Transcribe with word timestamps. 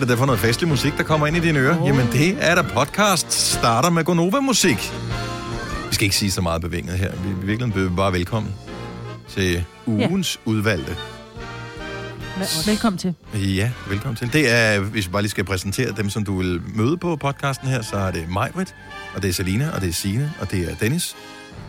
er 0.00 0.04
det 0.04 0.10
der 0.10 0.16
for 0.16 0.26
noget 0.26 0.40
festlig 0.40 0.68
musik, 0.68 0.96
der 0.96 1.02
kommer 1.02 1.26
ind 1.26 1.36
i 1.36 1.40
dine 1.40 1.58
ører? 1.58 1.80
Oh. 1.80 1.88
Jamen, 1.88 2.06
det 2.12 2.36
er 2.40 2.54
der 2.54 2.62
podcast 2.62 3.32
starter 3.32 3.90
med 3.90 4.04
Gonova-musik. 4.04 4.92
Vi 5.88 5.94
skal 5.94 6.04
ikke 6.04 6.16
sige 6.16 6.30
så 6.30 6.40
meget 6.40 6.62
bevinget 6.62 6.98
her. 6.98 7.12
Vi 7.24 7.30
er 7.30 7.46
virkelig 7.46 7.96
bare 7.96 8.12
velkommen 8.12 8.52
til 9.28 9.64
ugens 9.86 10.40
ja. 10.46 10.50
udvalgte. 10.50 10.96
Velkommen 12.66 12.98
til. 12.98 13.14
Ja, 13.34 13.70
velkommen 13.88 14.16
til. 14.16 14.32
Det 14.32 14.50
er, 14.50 14.80
hvis 14.80 15.06
vi 15.06 15.12
bare 15.12 15.22
lige 15.22 15.30
skal 15.30 15.44
præsentere 15.44 15.92
dem, 15.96 16.10
som 16.10 16.24
du 16.24 16.38
vil 16.38 16.62
møde 16.74 16.96
på 16.96 17.16
podcasten 17.16 17.68
her, 17.68 17.82
så 17.82 17.96
er 17.96 18.10
det 18.10 18.28
Majbrit, 18.28 18.74
og 19.14 19.22
det 19.22 19.28
er 19.28 19.32
Selina, 19.32 19.70
og 19.74 19.80
det 19.80 19.88
er 19.88 19.92
Sine, 19.92 20.32
og 20.40 20.50
det 20.50 20.70
er 20.70 20.74
Dennis. 20.74 21.16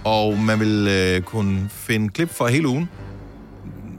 Og 0.03 0.37
man 0.37 0.59
vil 0.59 0.87
øh, 0.87 1.21
kunne 1.21 1.69
finde 1.71 2.09
klip 2.09 2.33
fra 2.33 2.47
hele 2.47 2.67
ugen. 2.67 2.89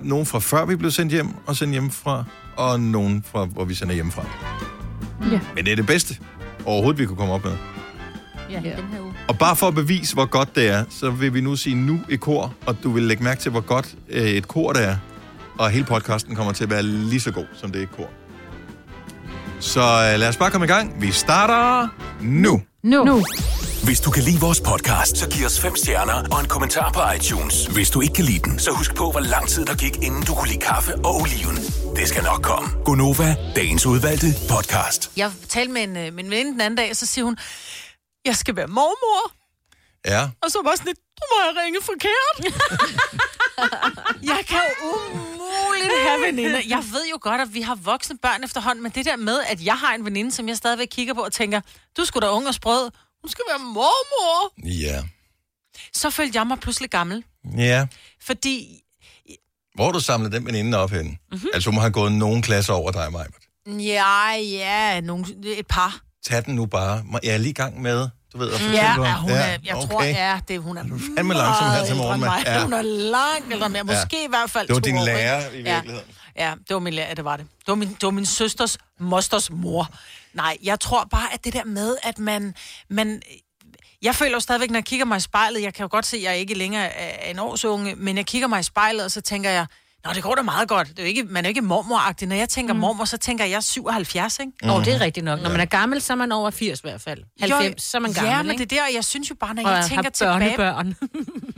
Nogle 0.02 0.26
fra 0.26 0.38
før 0.38 0.64
vi 0.64 0.76
blev 0.76 0.90
sendt 0.90 1.12
hjem, 1.12 1.28
og 1.46 1.56
sendt 1.56 1.72
hjem 1.72 1.90
fra, 1.90 2.24
og 2.56 2.80
nogle 2.80 3.22
fra, 3.24 3.44
hvor 3.44 3.64
vi 3.64 3.74
sender 3.74 3.94
hjemmefra. 3.94 4.26
Ja. 5.32 5.40
Men 5.54 5.64
det 5.64 5.72
er 5.72 5.76
det 5.76 5.86
bedste 5.86 6.16
overhovedet, 6.64 6.98
vi 7.00 7.06
kunne 7.06 7.16
komme 7.16 7.34
op 7.34 7.44
med. 7.44 7.56
Ja, 8.50 8.60
ja. 8.64 8.76
den 8.76 8.84
her 8.92 9.00
uge. 9.00 9.12
Og 9.28 9.38
bare 9.38 9.56
for 9.56 9.68
at 9.68 9.74
bevise, 9.74 10.14
hvor 10.14 10.24
godt 10.24 10.56
det 10.56 10.68
er, 10.68 10.84
så 10.88 11.10
vil 11.10 11.34
vi 11.34 11.40
nu 11.40 11.56
sige 11.56 11.76
nu 11.76 12.00
i 12.08 12.16
kor, 12.16 12.54
og 12.66 12.76
du 12.82 12.90
vil 12.90 13.02
lægge 13.02 13.24
mærke 13.24 13.40
til, 13.40 13.50
hvor 13.50 13.60
godt 13.60 13.94
øh, 14.08 14.22
et 14.22 14.48
kor 14.48 14.72
det 14.72 14.84
er. 14.84 14.96
Og 15.58 15.70
hele 15.70 15.84
podcasten 15.84 16.36
kommer 16.36 16.52
til 16.52 16.64
at 16.64 16.70
være 16.70 16.82
lige 16.82 17.20
så 17.20 17.32
god, 17.32 17.46
som 17.54 17.72
det 17.72 17.78
er 17.78 17.82
et 17.82 17.92
kor. 17.92 18.10
Så 19.62 19.80
øh, 19.80 20.18
lad 20.20 20.28
os 20.28 20.36
bare 20.36 20.50
komme 20.50 20.64
i 20.64 20.68
gang. 20.68 21.02
Vi 21.02 21.12
starter 21.12 21.88
nu. 22.20 22.62
Nu. 22.82 23.04
nu. 23.04 23.24
Hvis 23.84 24.00
du 24.00 24.10
kan 24.10 24.22
lide 24.22 24.40
vores 24.40 24.60
podcast, 24.60 25.16
så 25.16 25.28
giv 25.28 25.46
os 25.46 25.60
fem 25.60 25.76
stjerner 25.76 26.28
og 26.32 26.40
en 26.40 26.48
kommentar 26.48 26.92
på 26.92 27.00
iTunes. 27.16 27.66
Hvis 27.66 27.90
du 27.90 28.00
ikke 28.00 28.14
kan 28.14 28.24
lide 28.24 28.38
den, 28.38 28.58
så 28.58 28.70
husk 28.70 28.94
på, 28.94 29.10
hvor 29.10 29.20
lang 29.20 29.48
tid 29.48 29.64
der 29.66 29.74
gik, 29.74 29.96
inden 29.96 30.22
du 30.22 30.34
kunne 30.34 30.48
lide 30.48 30.60
kaffe 30.60 30.94
og 30.94 31.14
oliven. 31.20 31.56
Det 31.96 32.08
skal 32.08 32.22
nok 32.22 32.42
komme. 32.42 32.68
Gonova, 32.84 33.36
dagens 33.56 33.86
udvalgte 33.86 34.26
podcast. 34.50 35.10
Jeg 35.16 35.30
talte 35.48 35.72
med 35.72 35.82
en, 35.82 35.96
øh, 35.96 36.12
min 36.12 36.30
veninde 36.30 36.52
den 36.52 36.60
anden 36.60 36.76
dag, 36.76 36.90
og 36.90 36.96
så 36.96 37.06
siger 37.06 37.24
hun, 37.24 37.38
jeg 38.24 38.36
skal 38.36 38.56
være 38.56 38.66
mormor. 38.66 39.32
Ja. 40.06 40.22
Og 40.42 40.50
så 40.50 40.58
var 40.64 40.70
jeg 40.70 40.78
sådan 40.78 40.88
lidt, 40.90 40.98
du 40.98 41.24
må 41.32 41.36
have 41.44 41.54
ringet 41.64 41.82
forkert. 41.84 42.34
jeg 44.22 44.40
kan 44.48 44.58
jo 44.80 44.86
umuligt 44.88 45.92
have 46.08 46.20
veninder. 46.26 46.60
Jeg 46.68 46.84
ved 46.92 47.06
jo 47.10 47.18
godt, 47.20 47.40
at 47.40 47.54
vi 47.54 47.60
har 47.60 47.74
voksne 47.74 48.18
børn 48.18 48.44
efterhånden, 48.44 48.82
men 48.82 48.92
det 48.92 49.04
der 49.04 49.16
med, 49.16 49.38
at 49.48 49.64
jeg 49.64 49.74
har 49.78 49.94
en 49.94 50.04
veninde, 50.04 50.32
som 50.32 50.48
jeg 50.48 50.56
stadigvæk 50.56 50.88
kigger 50.90 51.14
på 51.14 51.20
og 51.20 51.32
tænker, 51.32 51.60
du 51.96 52.04
skulle 52.04 52.26
da 52.26 52.32
ung 52.32 52.46
og 52.48 52.54
sprød. 52.54 52.90
Hun 53.22 53.28
skal 53.30 53.44
være 53.50 53.58
mormor. 53.58 54.52
Ja. 54.80 55.02
Så 55.92 56.10
følte 56.10 56.38
jeg 56.38 56.46
mig 56.46 56.58
pludselig 56.60 56.90
gammel. 56.90 57.24
Ja. 57.58 57.86
Fordi, 58.22 58.80
Hvor 59.74 59.92
du 59.92 60.00
samlet 60.00 60.32
den 60.32 60.46
veninde 60.46 60.78
op 60.78 60.90
henne? 60.90 61.10
Mm-hmm. 61.32 61.48
Altså, 61.54 61.70
hun 61.70 61.80
har 61.80 61.90
gået 61.90 62.12
nogen 62.12 62.42
klasser 62.42 62.72
over 62.72 62.90
dig, 62.90 63.12
Maja. 63.12 63.26
ja, 63.78 64.30
ja, 64.36 65.00
nogle, 65.00 65.26
et 65.44 65.66
par. 65.66 66.00
Tag 66.24 66.44
den 66.46 66.54
nu 66.54 66.66
bare. 66.66 67.04
Jeg 67.22 67.34
er 67.34 67.38
lige 67.38 67.50
i 67.50 67.54
gang 67.54 67.82
med, 67.82 68.08
du 68.32 68.38
ved, 68.38 68.52
fortælle 68.52 68.76
Ja, 68.76 69.02
ja, 69.02 69.16
hun 69.16 69.30
er, 69.30 69.36
jeg 69.64 69.76
okay. 69.76 69.88
tror, 69.88 70.02
ja, 70.02 70.40
det, 70.48 70.60
hun 70.60 70.76
er 70.76 70.82
fandme 71.16 71.34
langsom 71.34 71.70
her 71.70 71.84
til 71.86 71.96
morgen, 71.96 72.20
mand. 72.20 72.46
Ja. 72.46 72.62
Hun 72.62 72.72
er 72.72 72.82
langt 72.82 73.52
ældre 73.52 73.66
end 73.66 73.74
mig. 73.74 73.86
Måske 73.86 74.24
i 74.24 74.28
hvert 74.28 74.50
fald 74.50 74.66
Det 74.66 74.74
var 74.74 74.80
din 74.80 74.98
år, 74.98 75.04
lærer 75.04 75.46
ikke? 75.46 75.58
i 75.58 75.62
virkeligheden. 75.62 76.10
Ja, 76.36 76.48
ja, 76.48 76.54
det 76.68 76.74
var 76.74 76.80
min 76.80 76.94
lærer, 76.94 77.14
det 77.14 77.24
var 77.24 77.36
det. 77.36 77.46
Det 77.58 77.68
var 77.68 77.74
min, 77.74 77.88
det 77.88 78.02
var 78.02 78.10
min 78.10 78.26
søsters, 78.26 78.78
mosters 79.00 79.50
mor. 79.50 79.90
Nej, 80.34 80.56
jeg 80.62 80.80
tror 80.80 81.04
bare, 81.10 81.34
at 81.34 81.44
det 81.44 81.52
der 81.52 81.64
med, 81.64 81.96
at 82.02 82.18
man... 82.18 82.54
man 82.88 83.22
jeg 84.02 84.14
føler 84.14 84.32
jo 84.32 84.40
stadigvæk, 84.40 84.70
når 84.70 84.78
jeg 84.78 84.84
kigger 84.84 85.06
mig 85.06 85.16
i 85.16 85.20
spejlet, 85.20 85.62
jeg 85.62 85.74
kan 85.74 85.84
jo 85.84 85.88
godt 85.90 86.06
se, 86.06 86.16
at 86.16 86.22
jeg 86.22 86.36
ikke 86.36 86.54
længere 86.54 86.84
er 86.92 87.30
en 87.30 87.38
årsunge, 87.38 87.94
men 87.94 88.16
jeg 88.16 88.26
kigger 88.26 88.48
mig 88.48 88.60
i 88.60 88.62
spejlet, 88.62 89.04
og 89.04 89.10
så 89.10 89.20
tænker 89.20 89.50
jeg, 89.50 89.66
Nå, 90.04 90.12
det 90.12 90.22
går 90.22 90.34
da 90.34 90.42
meget 90.42 90.68
godt. 90.68 90.88
Det 90.88 90.98
er 90.98 91.02
jo 91.02 91.08
ikke, 91.08 91.22
man 91.24 91.44
er 91.44 91.48
jo 91.48 91.50
ikke 91.50 91.60
mormoragtig. 91.60 92.28
Når 92.28 92.36
jeg 92.36 92.48
tænker 92.48 92.74
mm. 92.74 92.80
mormor, 92.80 93.04
så 93.04 93.16
tænker 93.16 93.44
jeg, 93.44 93.50
jeg 93.50 93.56
er 93.56 93.60
77, 93.60 94.38
ikke? 94.38 94.52
Åh, 94.64 94.74
oh, 94.74 94.84
det 94.84 94.94
er 94.94 95.00
rigtigt 95.00 95.24
nok. 95.24 95.42
Når 95.42 95.50
man 95.50 95.60
er 95.60 95.64
gammel, 95.64 96.02
så 96.02 96.12
er 96.12 96.16
man 96.16 96.32
over 96.32 96.50
80 96.50 96.78
i 96.78 96.82
hvert 96.82 97.00
fald. 97.00 97.22
90, 97.40 97.82
så 97.82 97.96
er 97.96 98.00
man 98.00 98.12
gammel, 98.12 98.30
Ja, 98.32 98.42
men 98.42 98.50
ikke? 98.52 98.64
det 98.64 98.72
er 98.72 98.76
der, 98.76 98.82
og 98.88 98.94
jeg 98.94 99.04
synes 99.04 99.30
jo 99.30 99.34
bare, 99.34 99.54
når 99.54 99.62
Og 99.64 99.70
jeg 99.70 99.78
har 99.78 99.88
tænker 99.88 100.10
tilbage... 100.10 100.56
børnebørn. 100.56 100.94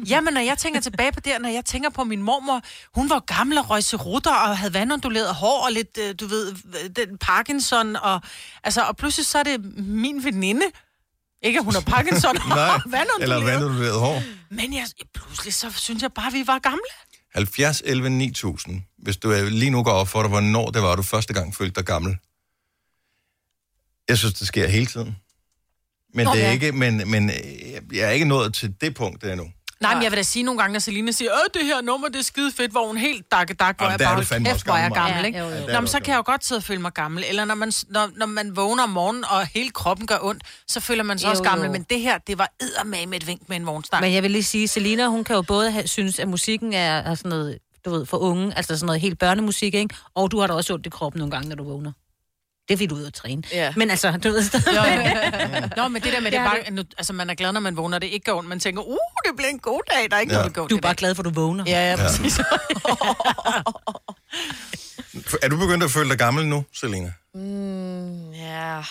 Jamen, 0.09 0.35
når 0.35 0.41
jeg 0.41 0.59
tænker 0.59 0.81
tilbage 0.81 1.13
på 1.13 1.21
det, 1.21 1.33
når 1.41 1.49
jeg 1.49 1.65
tænker 1.65 1.91
på 1.91 2.05
min 2.05 2.23
mormor, 2.23 2.61
hun 2.95 3.11
var 3.11 3.19
gammel 3.21 3.59
og 3.59 3.71
røg 3.71 4.07
rutter 4.07 4.35
og 4.35 4.59
havde 4.59 4.75
vandonduleret 4.75 5.35
hår 5.35 5.65
og 5.67 5.73
lidt, 5.73 5.99
øh, 6.01 6.15
du 6.21 6.27
ved, 6.27 6.53
den 6.89 7.19
Parkinson, 7.19 7.97
og, 7.97 8.21
altså, 8.65 8.83
og 8.83 8.97
pludselig 8.97 9.27
så 9.27 9.39
er 9.39 9.43
det 9.43 9.65
min 9.77 10.25
veninde. 10.25 10.67
Ikke, 11.43 11.59
at 11.59 11.65
hun 11.65 11.75
har 11.75 11.81
Parkinson 11.81 12.37
og 12.43 12.49
Nej, 12.49 12.57
vandonduleret. 12.87 13.23
eller 13.23 13.45
vandunduleret 13.45 14.01
hår. 14.01 14.23
Men 14.51 14.75
jeg, 14.75 14.87
pludselig 15.15 15.55
så 15.55 15.71
synes 15.73 16.03
jeg 16.03 16.13
bare, 16.13 16.27
at 16.27 16.33
vi 16.33 16.47
var 16.47 16.59
gamle. 16.59 16.81
70, 17.35 17.83
11, 17.85 18.11
9000. 18.11 18.83
Hvis 18.99 19.17
du 19.17 19.33
lige 19.51 19.71
nu 19.71 19.83
går 19.83 19.93
op 19.93 20.09
for 20.09 20.23
dig, 20.23 20.29
hvornår 20.29 20.71
det 20.71 20.83
var, 20.83 20.97
du 20.97 21.03
første 21.03 21.35
gang 21.35 21.55
følte 21.55 21.75
dig 21.75 21.85
gammel. 21.85 22.17
Jeg 24.09 24.19
synes, 24.19 24.35
det 24.35 24.47
sker 24.47 24.69
hele 24.69 24.87
tiden. 24.87 25.17
Men, 26.15 26.25
Nå, 26.25 26.33
det 26.33 26.45
er 26.45 26.51
ikke, 26.51 26.73
men, 26.73 27.11
men 27.11 27.31
øh, 27.31 27.97
jeg 27.97 28.07
er 28.07 28.11
ikke 28.11 28.25
nået 28.25 28.55
til 28.55 28.75
det 28.81 28.95
punkt 28.95 29.25
endnu. 29.25 29.53
Nej, 29.85 29.95
men 29.95 30.03
jeg 30.03 30.11
vil 30.13 30.17
da 30.17 30.23
sige 30.23 30.43
nogle 30.43 30.61
gange, 30.61 30.73
når 30.73 30.81
Selina 30.81 31.11
siger, 31.13 31.31
øh, 31.33 31.61
det 31.61 31.67
her 31.67 31.81
nummer, 31.81 32.09
det 32.09 32.19
er 32.19 32.23
skide 32.23 32.53
fedt, 32.53 32.71
hvor 32.73 32.87
hun 32.87 32.97
helt 32.97 33.33
dakke 33.33 33.55
dak, 33.55 33.77
hvor 33.79 33.87
jeg 33.87 33.95
er 33.95 33.99
bare, 33.99 34.09
du 34.09 34.15
"Hold 34.15 34.25
fandme 34.27 34.49
kæft, 34.51 34.65
hvor 34.65 34.75
er 34.75 34.79
jeg 34.79 34.91
gammel, 34.91 35.13
gammel, 35.13 35.27
ikke? 35.27 35.39
Ja, 35.39 35.45
jo, 35.45 35.51
jo. 35.51 35.67
Nå, 35.67 35.73
er 35.73 35.81
men 35.81 35.89
så 35.89 36.01
kan 36.01 36.09
jeg 36.13 36.17
jo 36.17 36.23
godt 36.27 36.45
sidde 36.45 36.59
og 36.59 36.63
føle 36.63 36.81
mig 36.81 36.93
gammel. 36.93 37.25
Eller 37.29 37.45
når 37.45 37.55
man, 37.55 37.73
når, 37.89 38.11
når 38.17 38.27
man 38.27 38.57
vågner 38.57 38.83
om 38.83 38.89
morgenen, 38.91 39.25
og 39.25 39.47
hele 39.47 39.71
kroppen 39.71 40.07
gør 40.07 40.19
ondt, 40.23 40.43
så 40.69 40.81
føler 40.81 41.03
man 41.03 41.19
sig 41.19 41.27
Jo, 41.27 41.31
også 41.31 41.43
gammel. 41.43 41.67
jo. 41.67 41.73
Men 41.73 41.83
det 41.91 42.01
her, 42.01 42.19
det 42.19 42.39
var 42.39 42.53
eddermame 42.61 43.07
med 43.07 43.21
et 43.21 43.27
vink 43.27 43.49
med 43.49 43.57
en 43.57 43.67
vognstang. 43.67 44.01
Men 44.03 44.13
jeg 44.15 44.23
vil 44.23 44.31
lige 44.31 44.43
sige, 44.45 44.69
Selina, 44.69 45.07
hun 45.07 45.25
kan 45.25 45.37
jo 45.37 45.43
både 45.43 45.71
have, 45.71 45.87
synes, 45.89 46.19
at 46.19 46.29
musikken 46.29 46.73
er, 46.73 46.97
er 46.99 47.15
sådan 47.15 47.29
noget, 47.29 47.59
du 47.85 47.91
ved, 47.91 48.07
for 48.07 48.17
unge, 48.17 48.57
altså 48.57 48.77
sådan 48.77 48.87
noget 48.87 49.01
helt 49.01 49.19
børnemusik, 49.19 49.75
ikke? 49.75 49.95
Og 50.15 50.31
du 50.31 50.41
har 50.41 50.47
da 50.47 50.53
også 50.53 50.75
ondt 50.75 50.87
i 50.87 50.91
kroppen 50.91 51.19
nogle 51.19 51.31
gange, 51.31 51.49
når 51.49 51.57
du 51.57 51.65
vågner. 51.65 51.93
Det 52.69 52.75
er 52.75 52.77
fordi, 52.77 52.87
du 52.87 52.95
er 52.95 52.99
ude 52.99 53.07
at 53.07 53.15
træne. 53.15 53.43
Ja. 53.53 53.73
Men 53.77 53.91
altså, 53.91 54.11
du 54.25 54.29
ved 54.31 54.43
stadig. 54.45 54.67
Jo, 54.77 54.83
jo. 54.83 55.69
Nå, 55.83 55.89
men 55.89 56.03
det 56.03 56.13
der 56.13 56.21
med, 56.21 56.31
det 56.31 56.39
er 56.39 56.43
Ja, 56.43 56.49
bare, 56.49 56.71
nu, 56.71 56.83
altså 56.99 57.13
man 57.13 57.31
er 57.31 57.35
glad, 57.35 57.53
når 57.53 57.61
man 57.61 57.77
vågner, 57.77 57.99
det 57.99 58.07
ikke 58.07 58.25
går 58.31 58.39
ondt. 58.39 58.49
Man 58.49 58.61
tænker, 58.61 58.83
uh, 58.83 58.97
det 59.25 59.37
bliver 59.37 59.49
en 59.51 59.59
god 59.59 59.81
dag, 59.91 60.11
der 60.11 60.17
er 60.17 60.21
ikke 60.21 60.33
Ja. 60.33 60.39
ja. 60.39 60.43
noget, 60.43 60.55
der 60.57 60.61
går 60.61 60.69
Du 60.69 60.77
er 60.77 60.81
bare 60.81 60.93
dag. 60.93 60.97
glad 60.97 61.15
for, 61.15 61.23
du 61.23 61.31
vågner. 61.31 61.65
Ja, 61.67 61.91
ja, 61.91 61.97
præcis. 61.97 62.41
Er 65.43 65.49
du 65.49 65.57
begyndt 65.57 65.85
at 65.85 65.91
føle 65.91 66.09
dig 66.11 66.19
gammel 66.19 66.47
nu, 66.47 66.65
Selina? 66.73 67.13
Mm, 67.35 68.33
ja, 68.33 68.83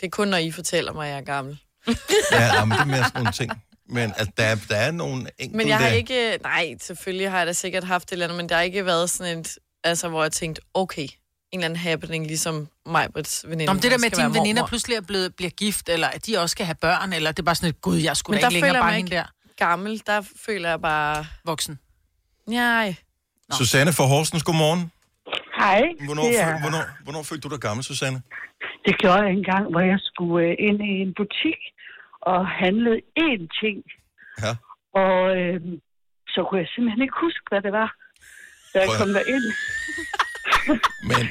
det 0.00 0.06
er 0.06 0.10
kun, 0.10 0.28
når 0.28 0.36
I 0.36 0.50
fortæller 0.50 0.92
mig, 0.92 1.06
at 1.06 1.12
jeg 1.12 1.20
er 1.20 1.24
gammel. 1.24 1.58
Ja, 2.32 2.44
ja, 2.54 2.64
men 2.64 2.72
det 2.72 2.80
er 2.80 2.84
mere 2.84 2.96
sådan 3.04 3.10
nogle 3.14 3.32
ting. 3.32 3.52
Men 3.88 4.12
altså, 4.16 4.32
der, 4.36 4.44
er, 4.44 4.56
der 4.68 4.76
er 4.76 4.90
nogle 4.90 5.26
enkelte... 5.38 5.56
Men 5.56 5.68
jeg 5.68 5.78
har 5.78 5.88
ikke... 5.88 6.38
Nej, 6.42 6.74
selvfølgelig 6.80 7.30
har 7.30 7.38
jeg 7.38 7.46
da 7.46 7.52
sikkert 7.52 7.84
haft 7.84 8.04
det 8.04 8.12
eller 8.12 8.26
andet, 8.26 8.36
men 8.36 8.48
der 8.48 8.54
har 8.54 8.62
ikke 8.62 8.86
været 8.86 9.10
sådan 9.10 9.38
et... 9.38 9.58
Altså, 9.84 10.08
hvor 10.08 10.22
jeg 10.22 10.32
tænkte, 10.32 10.62
okay, 10.74 11.08
en 11.54 11.60
eller 11.60 11.68
anden 11.68 11.80
happening, 11.88 12.26
ligesom 12.26 12.68
mig, 12.86 13.08
Brits 13.12 13.44
veninde. 13.48 13.66
Nå, 13.66 13.72
men 13.72 13.82
det 13.82 13.90
der 13.90 13.98
med, 13.98 14.06
at 14.12 14.16
dine 14.16 14.34
veninder 14.34 14.66
pludselig 14.66 14.96
er 14.96 15.06
blevet, 15.10 15.36
bliver 15.36 15.50
gift, 15.50 15.88
eller 15.88 16.08
at 16.08 16.26
de 16.26 16.38
også 16.42 16.52
skal 16.56 16.66
have 16.66 16.80
børn, 16.86 17.12
eller 17.12 17.30
det 17.32 17.38
er 17.38 17.48
bare 17.50 17.54
sådan 17.54 17.68
et, 17.68 17.80
gud, 17.80 17.96
jeg 17.96 18.16
skulle 18.16 18.34
Men 18.34 18.42
da 18.42 18.48
ikke 18.48 18.60
længere 18.60 18.82
bare 18.82 18.92
hende 18.92 19.10
der 19.10 19.26
Gammel, 19.56 20.02
der 20.06 20.18
føler 20.46 20.68
jeg 20.68 20.80
bare... 20.80 21.26
voksen. 21.44 21.78
Nej. 22.46 22.94
Susanne 23.52 23.92
fra 23.92 24.04
Horsens, 24.04 24.42
godmorgen. 24.42 24.90
Hej, 25.56 25.82
Hvornår, 26.06 26.24
ja. 26.24 26.48
er, 26.48 26.60
hvornår, 26.60 26.82
hvornår 27.04 27.22
følte 27.22 27.48
du 27.48 27.54
dig 27.54 27.60
gammel, 27.60 27.84
Susanne? 27.84 28.22
det 28.86 28.94
gjorde 29.00 29.20
jeg 29.24 29.32
engang, 29.40 29.64
hvor 29.72 29.80
jeg 29.92 29.98
skulle 30.08 30.46
øh, 30.46 30.66
ind 30.68 30.78
i 30.92 30.94
en 31.04 31.12
butik 31.20 31.60
og 32.32 32.40
handlede 32.62 33.00
én 33.26 33.42
ting. 33.62 33.78
Ja. 34.44 34.52
Og 35.02 35.18
øh, 35.38 35.60
så 36.34 36.38
kunne 36.44 36.60
jeg 36.62 36.68
simpelthen 36.74 37.02
ikke 37.06 37.18
huske, 37.26 37.44
hvad 37.50 37.62
det 37.66 37.72
var, 37.80 37.88
da 38.72 38.76
jeg 38.80 38.88
Prøv 38.88 38.98
kom 39.00 39.10
derind. 39.18 39.46
Men, 41.02 41.28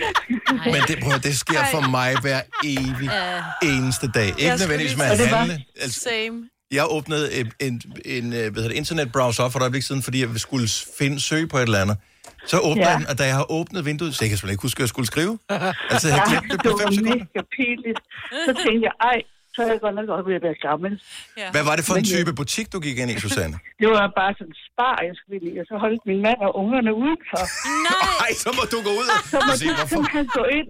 men 0.65 0.81
det, 0.87 0.99
prøv, 1.03 1.13
at- 1.13 1.23
det 1.23 1.35
sker 1.37 1.59
for 1.71 1.89
mig 1.89 2.15
hver 2.21 2.41
evig 2.65 3.09
eneste 3.63 4.07
dag. 4.11 4.27
Ikke 4.27 4.55
nødvendigvis 4.59 4.97
med 4.97 5.05
at 5.05 5.19
det 5.19 5.31
var- 5.31 5.37
handle. 5.37 5.63
Altså, 5.81 5.99
Same. 5.99 6.49
jeg 6.71 6.85
åbnede 6.89 7.33
en, 7.39 7.51
en, 7.59 7.81
en 8.05 8.33
øh, 8.33 8.39
hvad 8.39 8.39
hedder 8.51 8.67
det, 8.67 8.75
internetbrowser 8.75 9.43
op 9.43 9.51
for 9.51 9.59
et 9.59 9.63
øjeblik 9.63 9.83
siden, 9.83 10.03
fordi 10.03 10.19
jeg 10.21 10.29
skulle 10.35 10.67
finde 10.99 11.19
søge 11.19 11.47
på 11.47 11.57
et 11.57 11.61
eller 11.63 11.81
andet. 11.81 11.97
Så 12.47 12.57
åbner 12.59 12.89
Ja. 12.91 12.97
den, 12.97 13.07
og 13.07 13.17
da 13.17 13.23
jeg 13.25 13.35
har 13.35 13.51
åbnet 13.51 13.85
vinduet, 13.85 14.15
så 14.15 14.19
jeg 14.25 14.29
kan 14.29 14.37
simpelthen 14.37 14.53
ikke 14.53 14.61
huske, 14.61 14.77
hvad 14.77 14.83
jeg 14.83 14.89
skulle 14.89 15.07
skrive. 15.13 15.39
Altså, 15.49 16.07
jeg 16.07 16.17
Ja, 16.17 16.23
har 16.23 16.29
glemt 16.31 16.51
det 16.51 16.63
det 16.63 16.71
på 16.71 16.77
var 16.77 16.83
5 16.85 16.93
sekunder. 16.93 17.15
mega 17.15 17.41
pinligt. 17.57 17.99
Så 18.47 18.51
tænkte 18.63 18.81
jeg, 18.89 18.93
ej, 19.11 19.17
så 19.53 19.59
er 19.63 19.67
jeg 19.73 19.79
godt 19.85 19.95
nok 19.97 20.07
godt 20.13 20.25
ved 20.29 20.35
at 20.39 20.43
være 20.47 20.57
gammel. 20.69 20.91
Hvad 21.55 21.63
var 21.69 21.75
det 21.79 21.83
for 21.89 21.95
en 22.01 22.05
øh, 22.07 22.11
type 22.15 22.31
butik, 22.41 22.65
du 22.73 22.79
gik 22.87 22.97
ind 23.01 23.09
i, 23.13 23.15
Susanne? 23.25 23.55
Det 23.81 23.87
var 23.95 24.03
bare 24.21 24.31
sådan 24.37 24.51
en 24.53 24.57
spar, 24.67 24.95
jeg 25.07 25.13
skulle 25.19 25.35
ind 25.39 25.45
i, 25.51 25.53
og 25.61 25.65
så 25.69 25.75
holdt 25.85 26.01
min 26.11 26.19
mand 26.27 26.39
og 26.47 26.51
ungerne 26.61 26.91
udenfor. 27.03 27.41
Nej, 28.21 28.31
så 28.43 28.49
må 28.57 28.63
du 28.73 28.77
gå 28.87 28.91
ud 29.01 29.07
og 29.15 29.19
Så 29.33 29.37
sige, 29.59 29.69
jeg 29.69 29.75
hvorfor. 29.75 29.87
simpelthen 29.93 30.27
gå 30.39 30.43
ind, 30.59 30.69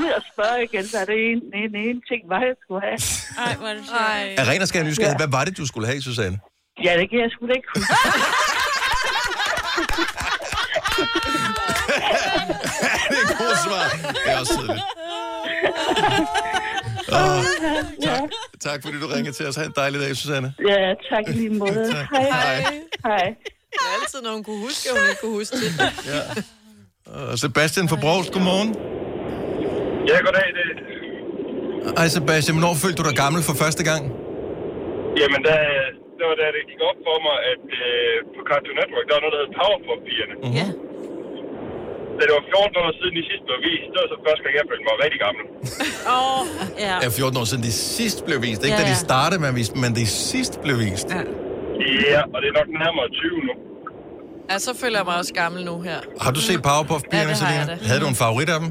ud 0.00 0.08
og 0.18 0.22
spørge 0.32 0.58
igen, 0.68 0.84
hvad 0.92 1.04
det 1.10 1.16
ene, 1.28 1.40
en, 1.62 1.70
en 1.88 1.98
ting 2.10 2.20
var, 2.32 2.40
jeg 2.50 2.56
skulle 2.62 2.82
have. 2.88 2.98
Ej, 3.46 3.52
hvor 3.60 3.68
er 3.72 3.74
det 3.78 3.84
Ej. 4.14 4.40
Af 4.40 4.44
ren 4.50 4.60
og 4.64 4.68
skær 4.70 4.82
nysgerrighed, 4.88 5.16
Ja. 5.18 5.22
hvad 5.24 5.30
var 5.38 5.42
det, 5.46 5.52
du 5.60 5.64
skulle 5.70 5.86
have, 5.90 6.00
Susanne? 6.08 6.36
Ja, 6.86 6.92
det 7.00 7.06
kan 7.10 7.18
jeg 7.24 7.30
sgu 7.34 7.40
da 7.50 7.54
ikke 7.58 7.68
huske. 7.74 7.92
det 13.10 13.16
er 13.18 13.22
et 13.30 13.38
godt 13.38 13.58
svar. 13.66 13.84
Det 14.24 14.32
er 14.32 14.38
også 14.40 14.52
tidligt. 14.58 14.82
Oh, 17.12 17.42
tak, 18.08 18.28
tak, 18.66 18.78
fordi 18.84 18.96
du 19.02 19.06
ringede 19.14 19.34
til 19.38 19.46
os. 19.48 19.56
Ha' 19.56 19.64
en 19.64 19.74
dejlig 19.82 19.98
dag, 20.00 20.10
Susanne. 20.16 20.48
Ja, 20.68 20.80
tak 21.10 21.22
i 21.28 21.32
lige 21.40 21.50
måde. 21.62 21.82
Tak. 21.96 22.06
Hej. 22.14 22.26
Hej. 22.30 22.60
Hej. 23.08 23.26
Det 23.72 23.78
er 23.86 23.92
altid, 24.00 24.18
når 24.26 24.32
hun 24.36 24.42
kunne 24.48 24.60
huske, 24.68 24.84
at 24.90 24.94
hun 24.98 25.04
ikke 25.10 25.20
kunne 25.24 25.36
huske 25.40 25.56
det. 25.64 25.70
Og 27.32 27.38
Sebastian 27.44 27.86
fra 27.92 27.98
Brogs, 28.04 28.28
godmorgen. 28.34 28.70
Ja, 30.10 30.16
goddag. 30.26 30.48
Det, 30.58 30.64
Ej, 32.00 32.06
Sebastian, 32.16 32.54
hvornår 32.56 32.74
følte 32.84 32.98
du 33.00 33.04
dig 33.10 33.16
gammel 33.24 33.40
for 33.48 33.54
første 33.64 33.82
gang? 33.90 34.02
jamen, 35.20 35.40
der, 35.48 35.58
det 36.18 36.24
var 36.30 36.36
da 36.40 36.46
det 36.56 36.62
gik 36.70 36.80
op 36.90 36.98
for 37.06 37.16
mig, 37.26 37.36
at 37.52 37.64
øh, 37.86 38.14
på 38.34 38.40
Cartoon 38.48 38.76
Network, 38.80 39.04
der 39.08 39.14
var 39.16 39.22
noget, 39.24 39.34
der 39.36 39.40
hed 39.44 39.50
Powerpuff-pigerne. 39.60 40.34
Mhm. 40.44 40.54
Ja. 40.60 40.68
Da 42.18 42.22
det 42.28 42.34
var 42.38 42.44
14 42.56 42.82
år 42.84 42.90
siden, 43.00 43.12
de 43.20 43.24
sidste 43.30 43.44
blev 43.48 43.58
vist, 43.68 43.86
det 43.92 43.98
var 44.02 44.08
så 44.14 44.18
første 44.26 44.42
gang, 44.44 44.54
jeg 44.60 44.66
følte 44.70 44.84
mig 44.88 44.94
rigtig 45.04 45.20
gammel. 45.26 45.44
Ja. 46.86 46.94
Ja, 47.04 47.08
14 47.08 47.36
år 47.40 47.44
siden 47.44 47.62
de 47.68 47.72
sidst 47.72 48.18
blev 48.26 48.42
vist. 48.42 48.60
Ikke 48.64 48.76
Ja, 48.76 48.82
da 48.82 48.86
de 48.92 48.96
ja. 49.00 49.06
startede 49.08 49.40
med 49.42 49.48
at 49.52 49.56
vise, 49.60 49.72
men 49.84 49.90
de 50.00 50.06
sidst 50.06 50.60
blev 50.64 50.76
vist. 50.78 51.08
Ja. 51.10 51.20
Ja, 52.14 52.20
og 52.34 52.38
det 52.42 52.48
er 52.52 52.56
nok 52.60 52.68
nærmere 52.84 53.06
20 53.08 53.38
nu. 53.48 53.54
Ja, 54.50 54.58
så 54.58 54.70
føler 54.82 54.98
jeg 54.98 55.06
mig 55.10 55.16
også 55.22 55.34
gammel 55.34 55.64
nu 55.64 55.80
her. 55.88 55.98
Har 56.20 56.30
du 56.36 56.40
set 56.40 56.60
Powerpuff-pigerne, 56.68 57.28
Ja, 57.28 57.34
det 57.34 57.78
har. 57.80 57.88
Havde 57.88 58.00
du 58.04 58.08
en 58.14 58.18
favorit 58.24 58.48
af 58.54 58.60
dem? 58.60 58.68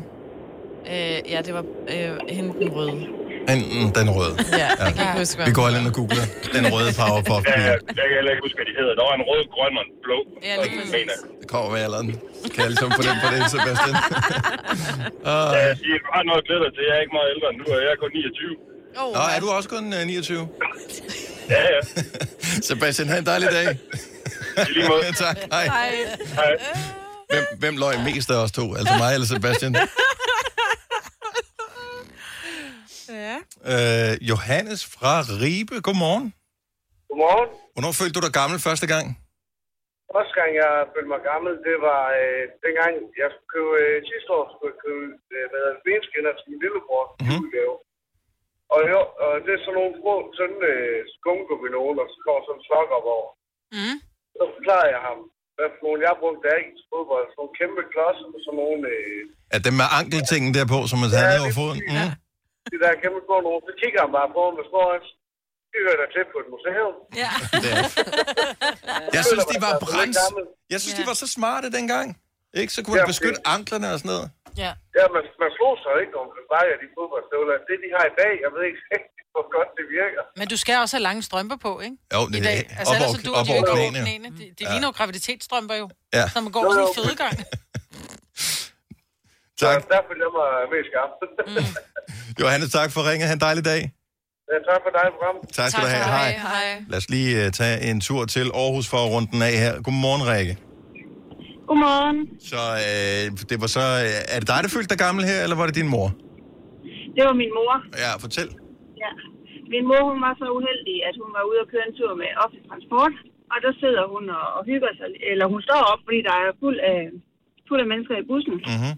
Øh, 0.93 1.17
ja, 1.33 1.39
det 1.45 1.53
var 1.57 1.63
øh, 1.93 2.11
hende 2.37 2.49
den 2.61 2.69
røde. 2.75 3.07
Enten 3.53 3.83
den 3.99 4.07
røde. 4.17 4.35
Ja, 4.63 4.69
jeg 4.85 4.91
kan 4.95 5.03
ikke 5.05 5.17
huske, 5.21 5.35
Vi 5.49 5.53
går 5.57 5.63
alle 5.67 5.77
ind 5.81 5.87
og 5.91 5.95
googler 5.99 6.25
den 6.57 6.63
røde 6.73 6.89
Ja, 6.91 6.99
Powerpuff. 7.01 7.43
jeg, 7.47 7.55
jeg 7.99 8.05
kan 8.09 8.15
heller 8.19 8.31
ikke 8.33 8.43
huske, 8.47 8.57
hvad 8.59 8.67
de 8.71 8.75
hedder. 8.79 8.93
Der 8.99 9.03
var 9.09 9.15
en 9.21 9.25
rød, 9.29 9.43
grøn 9.55 9.73
og 9.79 9.83
en 9.87 9.93
blå. 10.05 10.19
Ja, 10.47 10.53
præcis. 10.61 10.91
mener. 10.97 11.15
Det 11.41 11.47
kommer 11.53 11.67
med 11.75 11.81
alderen. 11.87 12.07
Kan 12.53 12.59
jeg 12.65 12.69
ligesom 12.73 12.89
på 12.99 13.01
den 13.07 13.15
på 13.23 13.27
det, 13.33 13.39
Sebastian? 13.55 13.95
Ja, 15.29 15.37
jeg 15.69 15.75
siger, 15.81 15.97
du 16.05 16.09
har 16.15 16.23
noget 16.29 16.39
at 16.41 16.45
glæde 16.47 16.61
dig 16.65 16.71
til. 16.75 16.83
Jeg 16.89 16.93
er 16.97 17.01
ikke 17.05 17.15
meget 17.19 17.29
ældre 17.33 17.47
end 17.51 17.57
du, 17.61 17.65
og 17.75 17.79
jeg 17.85 17.91
er 17.95 17.99
kun 18.03 18.11
29. 18.13 18.55
Oh, 19.01 19.09
Nå, 19.17 19.21
er 19.35 19.39
du 19.43 19.47
også 19.57 19.69
kun 19.75 19.83
uh, 19.97 20.01
29? 20.07 20.47
Ja, 21.55 21.61
ja. 21.75 21.79
Sebastian, 22.69 23.07
have 23.07 23.19
en 23.19 23.25
dejlig 23.25 23.49
dag. 23.51 23.67
I 24.69 24.71
lige 24.75 24.87
måde. 24.89 25.01
tak, 25.25 25.37
hej. 25.51 25.65
Hej. 25.65 25.89
Hej. 26.39 26.51
Hvem, 27.29 27.43
hvem 27.59 27.77
løg 27.77 27.95
mest 28.05 28.31
af 28.31 28.35
os 28.43 28.51
to? 28.51 28.75
Altså 28.75 28.93
mig 28.99 29.13
eller 29.13 29.27
Sebastian? 29.27 29.75
Ja. 33.37 33.41
Øh, 33.71 34.11
Johannes 34.31 34.79
fra 34.95 35.13
Ribe, 35.41 35.75
godmorgen. 35.87 36.27
Godmorgen. 37.09 37.49
Hvornår 37.73 37.93
følte 37.99 38.15
du 38.17 38.21
dig 38.27 38.33
gammel 38.41 38.57
første 38.67 38.87
gang? 38.93 39.05
Første 40.15 40.33
gang, 40.39 40.51
jeg 40.63 40.71
følte 40.93 41.09
mig 41.15 41.21
gammel, 41.31 41.51
det 41.67 41.77
var 41.89 42.01
øh, 42.21 42.43
dengang, 42.65 42.93
jeg 43.21 43.29
skulle 43.33 43.51
købe, 43.55 43.71
øh, 43.83 43.95
sidste 44.11 44.29
år 44.37 44.43
skulle 44.53 44.71
jeg 44.73 44.79
købe, 44.87 45.05
øh, 45.35 45.43
hvad 45.49 45.59
hedder 45.61 45.75
det, 45.77 45.83
benskinner 45.87 46.31
til 46.35 46.45
min 46.51 46.59
lillebror 46.63 47.03
Mhm. 47.09 47.17
mm-hmm. 47.23 47.41
udgave. 47.43 47.75
Og, 48.75 48.79
jo, 48.93 49.01
og 49.23 49.31
det 49.45 49.51
er 49.53 49.61
sådan 49.63 49.77
nogle 49.79 49.93
små, 50.01 50.15
sådan 50.39 50.61
øh, 50.73 50.97
skumgummi 51.15 51.69
nogen, 51.77 51.97
og 52.03 52.07
så 52.13 52.17
kommer 52.25 52.41
sådan 52.43 52.57
en 52.59 52.65
slok 52.67 52.89
op 52.97 53.07
over. 53.17 53.29
Mm. 53.75 53.97
Så 54.37 54.43
forklarer 54.55 54.89
jeg 54.95 55.01
ham, 55.09 55.19
hvad 55.55 55.67
for 55.73 55.81
nogle 55.85 55.99
jeg 56.07 56.13
brugte 56.21 56.41
der 56.45 56.57
til 56.77 56.85
fodbold. 56.91 57.25
Sådan 57.27 57.39
nogle 57.41 57.53
kæmpe 57.59 57.81
klodser 57.91 58.27
og 58.35 58.41
sådan 58.45 58.59
nogle, 58.63 58.81
øh, 58.93 59.21
At 59.55 59.61
dem 59.67 59.75
med 59.81 59.87
ankeltingen 59.99 60.51
derpå, 60.57 60.77
som 60.89 60.97
man 61.03 61.09
havde 61.13 61.27
Ja, 61.27 61.33
ned 61.35 61.43
over 61.45 61.57
foden? 61.61 61.79
ja. 61.99 62.07
Mm. 62.67 62.73
de 62.73 62.77
der 62.83 62.91
kæmpe 63.03 63.19
små 63.27 63.35
nogen. 63.47 63.61
Så 63.67 63.73
kigger 63.81 63.99
han 64.05 64.11
bare 64.17 64.29
på 64.35 64.39
mig 64.47 64.53
med 64.59 64.65
små 64.71 64.81
øjne. 64.91 65.07
De 65.71 65.77
hører 65.85 65.97
der 66.01 66.09
til 66.15 66.23
på 66.33 66.37
et 66.43 66.49
museum. 66.55 66.93
Ja. 67.23 67.31
Det 67.63 69.15
Jeg 69.17 69.23
synes, 69.29 69.45
de 69.53 69.57
var 69.67 69.73
brænds. 69.87 70.17
Jeg 70.73 70.79
synes, 70.81 70.95
de 70.99 71.03
var 71.09 71.15
så 71.23 71.27
smarte 71.37 71.67
dengang. 71.77 72.07
Ikke? 72.61 72.71
Så 72.75 72.79
kunne 72.83 72.93
man 72.95 73.03
Ja, 73.07 73.11
beskytte 73.13 73.39
anklerne 73.55 73.87
og 73.93 73.97
sådan 74.01 74.11
noget. 74.13 74.27
Ja. 74.63 74.71
Ja, 74.99 75.03
man, 75.15 75.23
man 75.43 75.51
slår 75.57 75.73
sig 75.83 75.93
ikke, 76.01 76.11
når 76.17 76.23
man 76.35 76.43
bare 76.53 76.65
de 76.83 76.87
fodboldstøvler. 76.97 77.53
Det, 77.69 77.75
de 77.85 77.89
har 77.95 78.03
i 78.11 78.15
dag, 78.21 78.33
jeg 78.43 78.49
ved 78.55 78.63
ikke 78.69 78.81
rigtig, 78.93 79.21
hvor 79.33 79.45
godt 79.55 79.69
det 79.79 79.85
virker. 79.99 80.21
Men 80.39 80.45
du 80.53 80.57
skal 80.63 80.73
også 80.83 80.93
have 80.97 81.05
lange 81.09 81.21
strømper 81.29 81.57
på, 81.67 81.71
ikke? 81.87 81.97
Jo, 82.15 82.19
I 82.29 82.31
det 82.35 82.41
dag. 82.49 82.57
er 82.59 82.63
Altså, 82.79 82.91
op 82.91 82.95
ellers 82.95 83.11
over, 83.11 83.17
så 83.17 83.25
duer 83.27 83.37
op 83.39 83.45
de 83.45 83.51
jo 83.51 83.55
over 83.55 83.61
ikke 83.63 83.71
over 83.77 83.91
knæene. 84.05 84.29
Det, 84.39 84.45
det 84.57 84.63
Ja. 84.65 84.69
ligner 84.71 84.87
jo 84.89 84.93
graviditetsstrømper 84.99 85.75
jo. 85.81 85.85
Ja. 86.17 86.23
Så 86.33 86.37
man 86.45 86.51
går 86.55 86.61
på 86.67 86.71
sådan 86.75 86.87
en 86.91 86.95
fødegang. 87.01 87.35
Tak. 89.63 89.77
Så 89.81 89.87
der 89.93 89.99
følger 90.09 90.27
jeg 90.29 90.33
mig 90.39 90.49
mest 90.73 90.87
skarp. 90.91 91.11
Johannes, 92.41 92.69
tak 92.79 92.89
for 92.95 93.01
ringet. 93.09 93.25
Ha' 93.29 93.35
en 93.39 93.43
dejlig 93.47 93.63
dag. 93.71 93.81
ja, 94.51 94.55
tak 94.69 94.79
for 94.85 94.91
dig, 94.97 95.05
program. 95.15 95.35
Tak 95.59 95.67
skal 95.71 95.81
du 95.85 95.89
have. 95.95 96.05
Hej. 96.17 96.31
Hej. 96.53 96.67
Lad 96.91 96.97
os 97.03 97.07
lige 97.15 97.29
uh, 97.41 97.47
tage 97.59 97.75
en 97.89 97.97
tur 98.07 98.21
til 98.35 98.47
Aarhus 98.61 98.87
for 98.93 98.99
at 99.05 99.09
runde 99.13 99.27
den 99.33 99.41
af 99.49 99.55
her. 99.63 99.73
Godmorgen, 99.85 100.23
Rikke. 100.31 100.53
Godmorgen. 101.69 102.17
Så 102.51 102.61
øh, 102.87 103.23
det 103.49 103.57
var 103.63 103.69
så... 103.77 103.85
Øh, 104.05 104.33
er 104.33 104.37
det 104.41 104.47
dig, 104.53 104.59
der 104.65 104.69
følte 104.75 104.89
dig 104.93 104.99
gammel 105.05 105.21
her, 105.31 105.39
eller 105.45 105.55
var 105.59 105.65
det 105.69 105.75
din 105.81 105.89
mor? 105.95 106.07
Det 107.15 107.23
var 107.29 107.35
min 107.43 107.51
mor. 107.59 107.73
Ja, 108.03 108.11
fortæl. 108.25 108.49
Ja. 109.03 109.11
Min 109.73 109.83
mor, 109.89 110.01
hun 110.11 110.19
var 110.25 110.33
så 110.41 110.47
uheldig, 110.57 110.97
at 111.09 111.15
hun 111.21 111.29
var 111.37 111.43
ude 111.49 111.59
og 111.63 111.67
køre 111.73 111.85
en 111.89 111.95
tur 111.99 112.11
med 112.21 112.29
offentlig 112.43 112.63
transport. 112.69 113.13
Og 113.51 113.57
der 113.65 113.71
sidder 113.81 114.03
hun 114.13 114.23
og, 114.39 114.45
og 114.57 114.61
hygger 114.71 114.91
sig. 114.99 115.07
Eller 115.31 115.45
hun 115.53 115.61
står 115.67 115.81
op, 115.91 116.01
fordi 116.07 116.19
der 116.27 116.35
er 116.43 116.49
fuld 116.63 116.79
af, 116.93 116.99
fuld 117.67 117.79
af 117.83 117.87
mennesker 117.91 118.15
i 118.21 118.25
bussen. 118.31 118.55
Mm-hmm. 118.71 118.93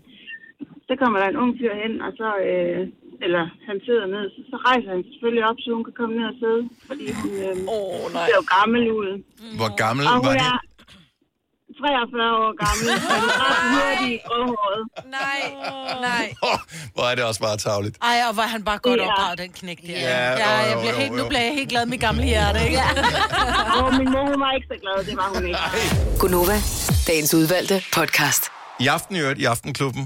Så 0.90 0.94
kommer 1.02 1.18
der 1.22 1.28
en 1.34 1.38
ung 1.44 1.52
fyr 1.60 1.74
hen, 1.84 1.94
og 2.06 2.12
så... 2.20 2.28
Øh, 2.50 2.82
eller 3.26 3.44
han 3.70 3.78
sidder 3.88 4.06
ned, 4.16 4.24
så, 4.36 4.40
så 4.52 4.56
rejser 4.68 4.90
han 4.96 5.02
selvfølgelig 5.12 5.44
op, 5.50 5.58
så 5.64 5.68
hun 5.78 5.84
kan 5.88 5.96
komme 6.00 6.14
ned 6.20 6.26
og 6.34 6.38
sidde. 6.44 6.62
Fordi 6.90 7.06
hun 7.20 7.32
øh, 7.48 7.74
Åh, 7.76 8.04
nej. 8.16 8.26
ser 8.28 8.36
jo 8.42 8.44
gammel 8.58 8.84
ud. 9.00 9.10
Hvor 9.60 9.72
gammel 9.84 10.04
Og 10.08 10.18
var 10.28 10.34
det? 10.38 10.48
er 10.52 10.58
43 11.80 12.38
år 12.44 12.52
gammel, 12.66 12.86
og 13.12 13.16
hun 13.24 13.30
er 13.36 13.40
ret 13.46 13.64
hurtig 13.74 14.10
i 14.18 14.20
gråhåret. 14.28 14.82
Nej, 15.20 15.40
nej. 16.10 16.26
Oh, 16.50 16.60
hvor 16.96 17.06
er 17.12 17.16
det 17.18 17.24
også 17.30 17.42
bare 17.48 17.58
tavligt. 17.68 17.96
Ej, 18.12 18.18
og 18.30 18.34
var 18.42 18.48
han 18.56 18.62
bare 18.70 18.80
godt 18.88 19.00
Ja. 19.00 19.06
opdraget, 19.08 19.36
den 19.44 19.52
knæk 19.60 19.80
der. 19.88 20.00
Ja, 20.12 20.20
ja 20.44 20.52
jo, 20.62 20.68
jeg 20.72 20.78
bliver 20.82 20.94
jo, 20.96 21.00
helt, 21.02 21.12
jo. 21.14 21.18
nu 21.20 21.24
bliver 21.30 21.44
jeg 21.48 21.54
helt 21.60 21.70
glad 21.74 21.84
med 21.86 21.92
mit 21.96 22.02
gamle 22.08 22.24
hjerte, 22.34 22.60
ikke? 22.68 22.78
Ja. 22.82 22.90
Og 23.84 23.90
min 24.00 24.10
mor, 24.14 24.24
hun 24.32 24.40
var 24.46 24.52
ikke 24.58 24.68
så 24.74 24.78
glad, 24.84 24.96
det 25.10 25.16
var 25.22 25.28
hun 25.36 25.44
ikke. 25.50 25.60
Gunova, 26.22 26.58
dagens 27.10 27.32
udvalgte 27.40 27.76
podcast. 27.98 28.44
I 28.84 28.88
aften 28.98 29.14
i 29.16 29.20
øvrigt, 29.24 29.40
i 29.44 29.46
Aftenklubben, 29.54 30.06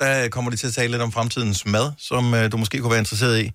der 0.00 0.28
kommer 0.28 0.50
de 0.50 0.56
til 0.56 0.66
at 0.66 0.72
tale 0.72 0.90
lidt 0.90 1.02
om 1.02 1.12
fremtidens 1.12 1.66
mad, 1.66 1.92
som 1.98 2.34
øh, 2.34 2.52
du 2.52 2.56
måske 2.56 2.78
kunne 2.78 2.90
være 2.90 2.98
interesseret 2.98 3.40
i. 3.44 3.50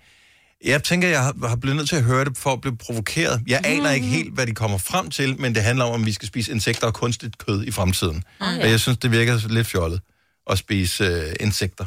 Jeg 0.65 0.83
tænker, 0.83 1.07
jeg 1.07 1.23
har, 1.23 1.47
har 1.47 1.55
blevet 1.55 1.75
nødt 1.77 1.89
til 1.89 1.95
at 1.95 2.03
høre 2.03 2.25
det 2.25 2.37
for 2.37 2.53
at 2.53 2.61
blive 2.61 2.77
provokeret. 2.77 3.41
Jeg 3.47 3.61
aner 3.63 3.91
ikke 3.91 4.07
helt, 4.07 4.33
hvad 4.33 4.47
de 4.47 4.53
kommer 4.55 4.77
frem 4.77 5.09
til, 5.09 5.41
men 5.41 5.55
det 5.55 5.63
handler 5.63 5.85
om, 5.85 5.91
om 5.93 6.05
vi 6.05 6.13
skal 6.13 6.27
spise 6.27 6.51
insekter 6.51 6.87
og 6.87 6.93
kunstigt 6.93 7.37
kød 7.37 7.63
i 7.63 7.71
fremtiden. 7.71 8.23
Ah, 8.39 8.57
ja. 8.57 8.63
Og 8.63 8.69
jeg 8.71 8.79
synes, 8.79 8.97
det 8.97 9.11
virker 9.11 9.47
lidt 9.47 9.67
fjollet 9.67 10.01
at 10.49 10.57
spise 10.57 11.03
øh, 11.03 11.33
insekter. 11.39 11.85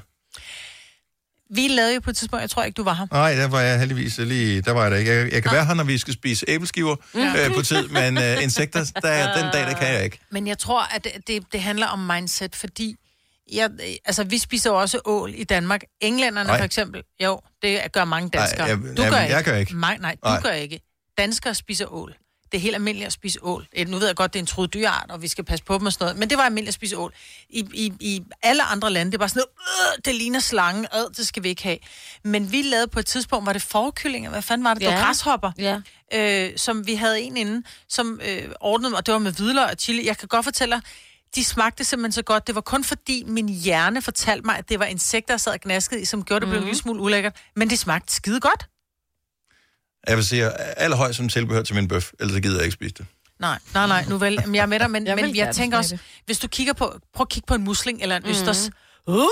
Vi 1.55 1.69
lavede 1.69 1.95
jo 1.95 2.01
på 2.01 2.11
et 2.11 2.17
tidspunkt, 2.17 2.41
jeg 2.41 2.51
tror 2.51 2.63
ikke, 2.63 2.77
du 2.77 2.83
var 2.85 2.95
her. 2.95 3.07
Nej, 3.13 3.35
der 3.35 3.49
var 3.49 3.61
jeg 3.61 3.79
heldigvis 3.79 4.19
lige... 4.19 4.61
Der 4.63 4.73
var 4.73 4.83
jeg 4.83 4.91
da 4.91 4.97
ikke. 4.97 5.13
Jeg, 5.13 5.33
jeg 5.33 5.43
kan 5.43 5.53
være 5.53 5.65
her, 5.65 5.75
når 5.75 5.85
vi 5.85 5.99
skal 5.99 6.15
spise 6.15 6.45
æbleskiver 6.49 6.97
Ja. 7.15 7.49
øh, 7.49 7.55
på 7.55 7.63
tid, 7.63 7.89
men 7.89 8.19
øh, 8.19 8.43
insekter, 8.43 8.85
der, 9.03 9.43
den 9.43 9.53
dag, 9.53 9.67
der 9.67 9.75
kan 9.75 9.95
jeg 9.95 10.05
ikke. 10.05 10.19
Men 10.31 10.47
jeg 10.47 10.59
tror, 10.59 10.95
at 10.95 11.07
det, 11.27 11.43
det 11.53 11.63
handler 11.63 11.87
om 11.87 11.99
mindset, 11.99 12.57
fordi 12.57 12.97
jeg, 13.53 13.71
altså, 14.05 14.25
vi 14.25 14.39
spiser 14.39 14.71
jo 14.71 14.81
også 14.81 15.01
ål 15.05 15.33
i 15.35 15.45
Danmark. 15.45 15.83
Englænderne 16.01 16.47
Nej. 16.47 16.59
for 16.59 16.65
eksempel, 16.65 17.03
jo, 17.23 17.41
det 17.63 17.93
gør 17.93 18.05
mange 18.05 18.29
danskere. 18.31 18.67
jeg- 18.67 18.77
du 18.79 18.83
jamen, 18.87 18.97
gør 18.97 19.19
jeg 19.19 19.39
ikke. 19.39 19.51
gør 19.51 19.57
ikke. 19.57 19.75
Mig, 19.77 19.99
nej, 19.99 20.13
du 20.25 20.29
Nej. 20.29 20.41
gør 20.43 20.51
ikke. 20.53 20.81
Danskere 21.19 21.55
spiser 21.55 21.93
ål. 21.93 22.15
Det 22.53 22.59
er 22.59 22.63
helt 22.63 22.75
almindeligt 22.75 23.07
at 23.07 23.13
spise 23.13 23.39
ål. 23.43 23.67
Nu 23.89 23.99
ved 23.99 24.07
jeg 24.07 24.17
godt, 24.17 24.33
det 24.33 24.39
er 24.39 24.43
en 24.43 24.47
truet 24.47 24.75
dyrart, 24.75 25.11
og 25.11 25.23
vi 25.23 25.29
skal 25.29 25.45
passe 25.45 25.65
på 25.65 25.79
dem 25.79 25.87
og 25.87 25.93
sådan 25.93 26.05
noget, 26.05 26.19
men 26.19 26.31
det 26.31 26.39
var 26.39 26.45
almindeligt 26.45 26.69
at 26.69 26.75
spise 26.75 26.99
ål. 26.99 27.15
I, 27.49 27.69
i, 27.75 27.93
i 28.01 28.23
alle 28.43 28.63
andre 28.63 28.91
lande, 28.91 29.13
det 29.13 29.21
var 29.21 29.27
sådan 29.27 29.43
noget, 29.59 29.97
øh, 29.99 30.03
det 30.05 30.15
ligner 30.15 30.41
slange, 30.41 30.89
øh, 30.97 31.01
det 31.17 31.27
skal 31.27 31.43
vi 31.43 31.49
ikke 31.49 31.63
have. 31.63 31.79
Men 32.25 32.53
vi 32.53 32.63
lavede 32.63 32.89
på 32.89 32.99
et 32.99 33.07
tidspunkt, 33.07 33.47
var 33.47 33.53
det 33.53 33.63
forkyllinger, 33.63 34.31
hvad 34.31 34.43
fanden 34.43 34.65
var 34.65 34.75
det? 34.75 34.81
Det 34.81 34.89
var 34.89 34.95
Ja. 34.95 35.01
græshopper, 35.05 35.53
Ja. 35.59 35.81
øh, 36.15 36.53
som 36.57 36.87
vi 36.87 36.95
havde 36.95 37.21
en 37.23 37.37
inden, 37.37 37.65
som 37.89 38.21
øh, 38.25 38.49
ordnede, 38.61 38.95
og 38.97 39.07
det 39.07 39.13
var 39.13 39.19
med 39.19 39.33
hvidløg 39.33 39.65
og 39.65 39.77
chili. 39.79 40.07
Jeg 40.07 40.19
kan 40.19 40.29
godt 40.29 40.45
fortælle 40.45 40.75
dig, 40.75 40.83
de 41.35 41.45
smagte 41.45 41.85
simpelthen 41.85 42.13
så 42.13 42.23
godt. 42.23 42.47
Det 42.47 42.55
var 42.55 42.61
kun 42.61 42.85
fordi 42.85 43.25
min 43.27 43.49
hjerne 43.49 44.03
fortalte 44.03 44.47
mig, 44.47 44.59
at 44.59 44.69
det 44.69 44.79
var 44.79 44.85
insekter, 44.85 45.35
jeg 45.35 45.41
sad 45.41 45.53
og 45.53 45.61
gnaskede 45.61 46.01
i, 46.01 46.05
som 46.05 46.25
gjorde 46.25 46.41
det 46.41 46.49
blev 46.49 46.59
en 46.59 46.65
lille 46.65 46.79
smule 46.79 47.01
ulækkert. 47.01 47.37
Men 47.57 47.71
det 47.71 47.79
smagte 47.79 48.13
skide 48.13 48.41
godt. 48.41 48.67
Jeg 50.09 50.17
vil 50.17 50.25
sige, 50.25 50.51
allerhøjst 50.81 51.17
som 51.17 51.29
tilbehør 51.29 51.63
til 51.63 51.75
min 51.75 51.89
bøf, 51.89 52.13
ellers 52.21 52.35
så 52.35 52.41
gider 52.41 52.57
jeg 52.57 52.65
ikke 52.65 52.75
spise 52.75 52.95
det. 52.95 53.07
Nej, 53.41 53.59
nej, 53.75 53.87
nej, 53.87 54.05
nu 54.09 54.19
vel. 54.19 54.43
Men 54.47 54.55
jeg 54.55 54.63
er 54.63 54.67
med 54.67 54.79
dig, 54.79 54.91
men 54.91 55.07
Jeg 55.07 55.17
men 55.17 55.37
jeg 55.37 55.55
tænker 55.55 55.79
også, 55.79 55.99
hvis 56.27 56.39
du 56.39 56.49
kigger 56.49 56.73
på, 56.73 56.99
prøv 57.15 57.25
at 57.25 57.29
kigge 57.29 57.47
på 57.47 57.55
en 57.55 57.63
musling 57.65 58.03
eller 58.03 58.17
en 58.17 58.27
østers. 58.27 58.71
Uh, 59.07 59.29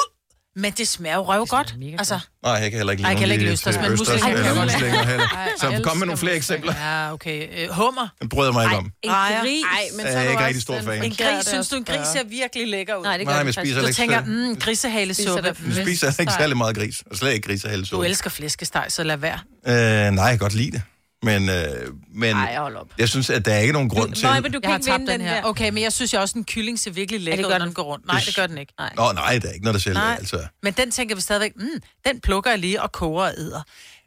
men 0.57 0.73
det 0.73 0.89
smager 0.89 1.17
jo 1.17 1.23
røv 1.23 1.47
godt. 1.47 1.75
Altså, 1.99 2.21
Nej, 2.43 2.53
jeg 2.53 2.71
kan 2.71 2.79
heller 2.79 2.93
ikke 2.93 3.05
Ej, 3.05 3.13
lide 3.13 3.19
jeg 3.19 3.19
kan 3.19 3.29
nogen 3.29 3.33
ikke 3.33 3.37
lide 3.37 3.39
lige 3.39 3.53
østers, 3.53 3.75
til 3.75 3.83
men 3.83 3.93
østers 3.93 4.09
muslinger 4.09 4.39
eller 4.39 4.55
kan 4.55 4.57
jeg 4.57 4.65
muslinger 4.65 5.07
heller. 5.07 5.29
Ej, 5.29 5.49
Så 5.61 5.69
jeg 5.69 5.83
kom 5.83 5.97
med 5.97 6.07
nogle 6.07 6.19
flere 6.19 6.37
eksempler. 6.37 6.75
Ja, 6.77 7.13
okay. 7.13 7.49
Øh, 7.59 7.69
hummer. 7.71 8.09
Den 8.21 8.29
bryder 8.29 8.51
jeg 8.51 8.55
mig 8.55 8.65
ikke 8.65 8.77
om. 8.77 8.91
En 9.03 9.11
Ej, 9.11 9.39
gris. 9.41 9.65
Ej, 9.73 9.83
men 9.97 10.07
Jeg 10.07 10.13
så 10.13 10.19
er 10.19 10.25
du 10.25 10.31
ikke 10.31 10.47
rigtig 10.47 10.63
stor 10.63 10.77
en 10.77 10.85
fan. 10.85 11.05
En 11.05 11.11
gris, 11.11 11.47
synes 11.47 11.69
du, 11.69 11.77
en 11.77 11.85
gris 11.85 12.07
ser 12.07 12.25
virkelig 12.25 12.69
lækker 12.69 12.95
ud? 12.97 13.03
Nej, 13.03 13.17
det 13.17 13.27
gør 13.27 13.35
Nej, 13.35 13.45
men 13.45 13.53
spiser 13.53 13.75
Du 13.75 13.87
heller 13.87 13.93
tænker, 13.93 14.25
mm, 14.25 14.57
grisehalesuppe. 14.57 15.57
Vi 15.59 15.75
spiser 15.83 16.21
ikke 16.21 16.33
særlig 16.33 16.57
meget 16.57 16.77
gris, 16.77 17.03
og 17.11 17.17
slet 17.17 17.33
ikke 17.33 17.49
gris 17.49 17.65
og 17.65 17.71
Du 17.91 18.03
elsker 18.03 18.31
flæskesteg, 18.31 18.85
så 18.89 19.03
lad 19.03 19.17
være. 19.17 19.39
Øh, 19.67 19.75
nej, 19.75 20.25
jeg 20.25 20.33
kan 20.33 20.39
godt 20.39 20.55
lide 20.55 20.71
det. 20.71 20.83
Men, 21.23 21.49
øh, 21.49 21.65
men 22.15 22.37
Ej, 22.37 22.57
hold 22.57 22.77
op. 22.77 22.87
jeg 22.99 23.09
synes, 23.09 23.31
at 23.31 23.45
der 23.45 23.53
er 23.55 23.59
ikke 23.59 23.73
nogen 23.73 23.89
grund 23.89 24.13
til... 24.15 24.25
Nej, 24.25 24.41
men 24.41 24.53
du 24.53 24.61
Jeg 24.63 24.71
kan 24.71 24.81
ikke 24.81 24.93
vinde 24.93 25.13
den 25.13 25.21
den 25.21 25.29
her. 25.29 25.35
der. 25.41 25.49
Okay, 25.49 25.71
men 25.71 25.83
jeg 25.83 25.93
synes 25.93 26.15
jo 26.15 26.21
også, 26.21 26.39
en 26.39 26.45
kylling 26.45 26.79
ser 26.79 26.91
virkelig 26.91 27.21
lækker 27.21 27.47
ud, 27.47 27.51
når 27.51 27.59
den. 27.59 27.67
den 27.67 27.75
går 27.75 27.83
rundt. 27.83 28.07
Nej, 28.07 28.21
det 28.27 28.37
gør 28.37 28.47
den 28.47 28.59
ikke. 28.59 28.73
Nej. 28.79 28.93
Nå, 28.97 29.13
nej, 29.13 29.39
der 29.39 29.49
er 29.49 29.53
ikke 29.53 29.65
noget, 29.65 29.75
der 29.75 29.81
sælger. 29.81 30.01
Altså. 30.01 30.47
Men 30.63 30.73
den 30.73 30.91
tænker 30.91 31.15
vi 31.15 31.21
stadigvæk, 31.21 31.53
mm, 31.57 31.69
den 32.07 32.21
plukker 32.21 32.51
jeg 32.51 32.59
lige 32.59 32.83
og 32.83 32.93
koger 32.93 33.23
og 33.25 33.33
æder. 33.39 33.63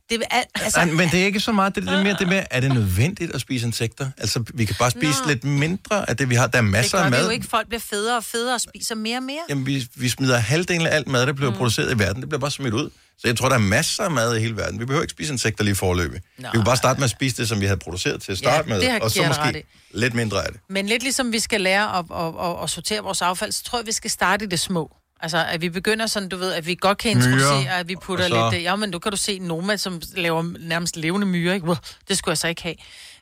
Det 0.09 0.23
al- 0.31 0.43
altså, 0.55 0.79
Nej, 0.85 0.93
men 0.93 1.09
det 1.09 1.21
er 1.21 1.25
ikke 1.25 1.39
så 1.39 1.51
meget, 1.51 1.75
det, 1.75 1.83
det 1.83 1.93
er 1.93 2.03
mere 2.03 2.15
det 2.19 2.27
med, 2.27 2.43
er 2.51 2.59
det 2.59 2.73
nødvendigt 2.73 3.35
at 3.35 3.41
spise 3.41 3.67
insekter? 3.67 4.09
Altså, 4.17 4.43
vi 4.53 4.65
kan 4.65 4.75
bare 4.79 4.91
spise 4.91 5.21
Nå. 5.21 5.27
lidt 5.29 5.43
mindre 5.43 6.09
af 6.09 6.17
det, 6.17 6.29
vi 6.29 6.35
har. 6.35 6.47
Der 6.47 6.57
er 6.57 6.61
masser 6.61 6.97
gør 6.97 7.05
af 7.05 7.11
det 7.11 7.19
mad. 7.19 7.25
jo 7.25 7.31
ikke. 7.31 7.47
Folk 7.47 7.67
bliver 7.67 7.79
federe 7.79 8.17
og 8.17 8.23
federe 8.23 8.55
og 8.55 8.61
spiser 8.61 8.95
mere 8.95 9.17
og 9.17 9.23
mere. 9.23 9.41
Jamen, 9.49 9.65
vi, 9.65 9.87
vi 9.95 10.09
smider 10.09 10.37
halvdelen 10.37 10.87
af 10.87 10.95
alt 10.95 11.07
mad, 11.07 11.25
der 11.27 11.33
bliver 11.33 11.51
mm. 11.51 11.57
produceret 11.57 11.95
i 11.95 11.99
verden, 11.99 12.21
det 12.21 12.29
bliver 12.29 12.39
bare 12.39 12.51
smidt 12.51 12.73
ud. 12.73 12.89
Så 13.17 13.27
jeg 13.27 13.37
tror, 13.37 13.49
der 13.49 13.55
er 13.55 13.59
masser 13.59 14.03
af 14.03 14.11
mad 14.11 14.35
i 14.37 14.39
hele 14.39 14.57
verden. 14.57 14.79
Vi 14.79 14.85
behøver 14.85 15.01
ikke 15.03 15.11
spise 15.11 15.33
insekter 15.33 15.63
lige 15.63 15.75
forløbig. 15.75 16.21
Vi 16.37 16.45
kan 16.53 16.63
bare 16.63 16.77
starte 16.77 16.99
med 16.99 17.03
at 17.05 17.09
spise 17.11 17.37
det, 17.37 17.49
som 17.49 17.61
vi 17.61 17.65
havde 17.65 17.79
produceret 17.79 18.21
til 18.21 18.31
at 18.31 18.37
starte 18.37 18.73
Ja, 18.73 18.91
med, 18.91 19.01
og 19.01 19.11
så 19.11 19.27
måske 19.27 19.63
lidt 19.91 20.13
mindre 20.13 20.45
af 20.45 20.51
det. 20.51 20.61
Men 20.69 20.85
lidt 20.87 21.03
ligesom 21.03 21.31
vi 21.31 21.39
skal 21.39 21.61
lære 21.61 21.97
at, 21.99 22.05
at, 22.15 22.33
at, 22.49 22.63
at 22.63 22.69
sortere 22.69 23.01
vores 23.03 23.21
affald, 23.21 23.51
så 23.51 23.63
tror 23.63 23.79
jeg, 23.79 23.85
vi 23.85 23.91
skal 23.91 24.11
starte 24.11 24.45
i 24.45 24.47
det 24.47 24.59
små. 24.59 24.91
Altså, 25.19 25.37
at 25.45 25.61
vi 25.61 25.69
begynder 25.69 26.07
sådan, 26.07 26.29
du 26.29 26.37
ved, 26.37 26.53
at 26.53 26.65
vi 26.67 26.75
godt 26.81 26.97
kan 26.97 27.11
introducere, 27.11 27.79
at 27.79 27.87
vi 27.87 27.95
putter 27.95 28.27
så- 28.27 28.49
lidt... 28.51 28.63
Ja, 28.63 28.75
men 28.75 28.91
du 28.91 28.99
kan 28.99 29.11
du 29.11 29.17
se 29.17 29.39
Noma, 29.39 29.77
som 29.77 30.01
laver 30.15 30.43
nærmest 30.59 30.95
levende 30.97 31.27
myrer, 31.27 31.53
ikke? 31.53 31.65
Wow, 31.65 31.75
det 32.07 32.17
skulle 32.17 32.31
jeg 32.31 32.37
så 32.37 32.47
ikke 32.47 32.63
have. 32.63 32.75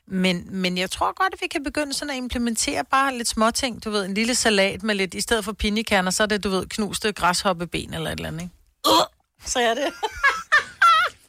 Men, 0.08 0.46
men 0.50 0.78
jeg 0.78 0.90
tror 0.90 1.14
godt, 1.22 1.34
at 1.34 1.38
vi 1.42 1.46
kan 1.46 1.64
begynde 1.64 1.92
sådan 1.94 2.10
at 2.10 2.16
implementere 2.16 2.84
bare 2.90 3.16
lidt 3.16 3.28
småting. 3.28 3.84
Du 3.84 3.90
ved, 3.90 4.04
en 4.04 4.14
lille 4.14 4.34
salat 4.34 4.82
med 4.82 4.94
lidt... 4.94 5.14
I 5.14 5.20
stedet 5.20 5.44
for 5.44 5.52
pinjekerner, 5.52 6.10
så 6.10 6.22
er 6.22 6.26
det, 6.26 6.44
du 6.44 6.48
ved, 6.50 6.66
knuste 6.66 7.12
græshoppeben 7.12 7.94
eller 7.94 8.10
et 8.10 8.16
eller 8.16 8.28
andet, 8.28 8.40
ikke? 8.42 8.52
Uh, 8.88 8.92
så 9.46 9.58
er 9.58 9.74
det. 9.74 9.84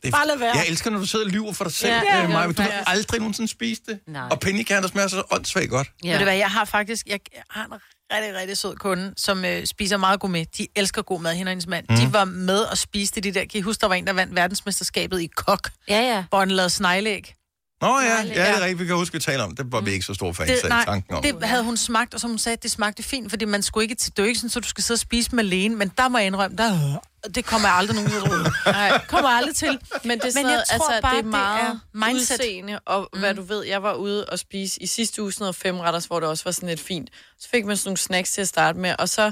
det 0.03 0.11
Bare 0.11 0.27
lad 0.27 0.37
være. 0.37 0.55
Jeg 0.57 0.67
elsker, 0.67 0.89
når 0.89 0.99
du 0.99 1.05
sidder 1.05 1.25
og 1.25 1.31
lyver 1.31 1.53
for 1.53 1.63
dig 1.63 1.73
selv, 1.73 1.91
Ja, 1.93 2.23
øh, 2.23 2.29
Maja. 2.29 2.47
du 2.47 2.51
Du 2.51 2.61
har 2.61 2.83
aldrig 2.87 3.19
nogensinde 3.19 3.51
spist 3.51 3.85
det. 3.85 3.99
Nej. 4.07 4.27
Og 4.31 4.39
pinjekerner 4.39 4.87
smager 4.87 5.07
så 5.07 5.23
åndssvagt 5.31 5.69
godt. 5.69 5.87
Ja. 6.03 6.11
Ved 6.11 6.17
du 6.17 6.23
hvad, 6.23 6.35
jeg 6.35 6.49
har 6.51 6.65
faktisk... 6.65 7.07
Jeg 7.07 7.19
har 7.49 7.65
en 7.65 7.73
rigtig, 8.13 8.35
rigtig 8.35 8.57
sød 8.57 8.75
kunde, 8.75 9.13
som 9.17 9.45
øh, 9.45 9.65
spiser 9.65 9.97
meget 9.97 10.19
god 10.19 10.29
med. 10.29 10.45
De 10.57 10.67
elsker 10.75 11.01
god 11.01 11.21
mad, 11.21 11.33
hende 11.35 11.49
og 11.49 11.51
hendes 11.51 11.67
mand. 11.67 11.85
Mm. 11.89 11.95
De 11.95 12.13
var 12.13 12.25
med 12.25 12.59
og 12.59 12.77
spiste 12.77 13.21
de 13.21 13.31
der... 13.33 13.39
Kan 13.45 13.57
I 13.59 13.61
huske, 13.61 13.81
der 13.81 13.87
var 13.87 13.95
en, 13.95 14.07
der 14.07 14.13
vandt 14.13 14.35
verdensmesterskabet 14.35 15.21
i 15.21 15.27
kok, 15.35 15.69
Ja, 15.87 15.99
ja. 16.01 16.23
hvor 16.29 16.39
han 16.39 16.51
lavede 16.51 16.69
sneglæg? 16.69 17.34
Nå 17.81 17.99
ja, 17.99 18.15
ja, 18.15 18.23
det 18.23 18.37
er 18.37 18.59
rigtigt, 18.61 18.79
vi 18.79 18.85
kan 18.85 18.95
huske, 18.95 19.15
at 19.15 19.21
tale 19.21 19.43
om. 19.43 19.55
Det 19.55 19.71
var 19.71 19.81
vi 19.81 19.91
ikke 19.91 20.05
så 20.05 20.13
store 20.13 20.33
fans 20.33 20.49
Det, 20.49 20.63
af 20.63 20.69
nej, 20.69 20.85
tanken 20.85 21.15
om. 21.15 21.23
det 21.23 21.43
havde 21.43 21.63
hun 21.63 21.77
smagt, 21.77 22.13
og 22.13 22.19
så 22.19 22.27
hun 22.27 22.37
sagde, 22.37 22.53
at 22.53 22.63
det 22.63 22.71
smagte 22.71 23.03
fint, 23.03 23.29
fordi 23.29 23.45
man 23.45 23.61
skulle 23.61 23.83
ikke... 23.83 23.95
til- 23.95 24.17
Det 24.17 24.37
sådan, 24.37 24.49
så 24.49 24.59
du 24.59 24.67
skal 24.67 24.83
sidde 24.83 24.95
og 24.95 24.99
spise 24.99 25.31
dem 25.31 25.39
alene, 25.39 25.75
men 25.75 25.91
der 25.97 26.07
må 26.07 26.17
jeg 26.17 26.27
indrømme, 26.27 26.57
der, 26.57 26.99
det 27.35 27.45
kommer 27.45 27.67
jeg 27.67 27.77
aldrig 27.77 27.95
nogen 27.95 28.09
til. 28.09 28.21
Nej, 28.65 29.05
kommer 29.07 29.29
jeg 29.29 29.37
aldrig 29.37 29.55
til. 29.55 29.79
Men 30.03 30.19
det 30.19 30.25
er 30.25 30.31
sådan 30.31 30.45
Men 30.45 30.51
jeg 30.53 30.63
tror 30.77 30.89
altså, 30.89 31.01
bare, 31.01 31.11
det 31.11 31.17
er 31.17 31.21
det 31.21 31.31
meget 31.31 31.69
er 31.93 32.07
mindset. 32.07 32.39
udseende, 32.39 32.79
og 32.85 33.09
mm. 33.13 33.19
hvad 33.19 33.33
du 33.33 33.41
ved, 33.41 33.63
jeg 33.65 33.83
var 33.83 33.93
ude 33.93 34.25
og 34.25 34.39
spise 34.39 34.81
i 34.81 34.87
sidste 34.87 35.21
uge 35.21 35.31
sådan 35.31 35.43
noget 35.43 35.55
femretters, 35.55 36.05
hvor 36.05 36.19
det 36.19 36.29
også 36.29 36.43
var 36.43 36.51
sådan 36.51 36.69
lidt 36.69 36.79
fint. 36.81 37.09
Så 37.39 37.49
fik 37.49 37.65
man 37.65 37.77
sådan 37.77 37.87
nogle 37.89 37.97
snacks 37.97 38.31
til 38.31 38.41
at 38.41 38.47
starte 38.47 38.79
med, 38.79 38.95
og 38.99 39.09
så 39.09 39.31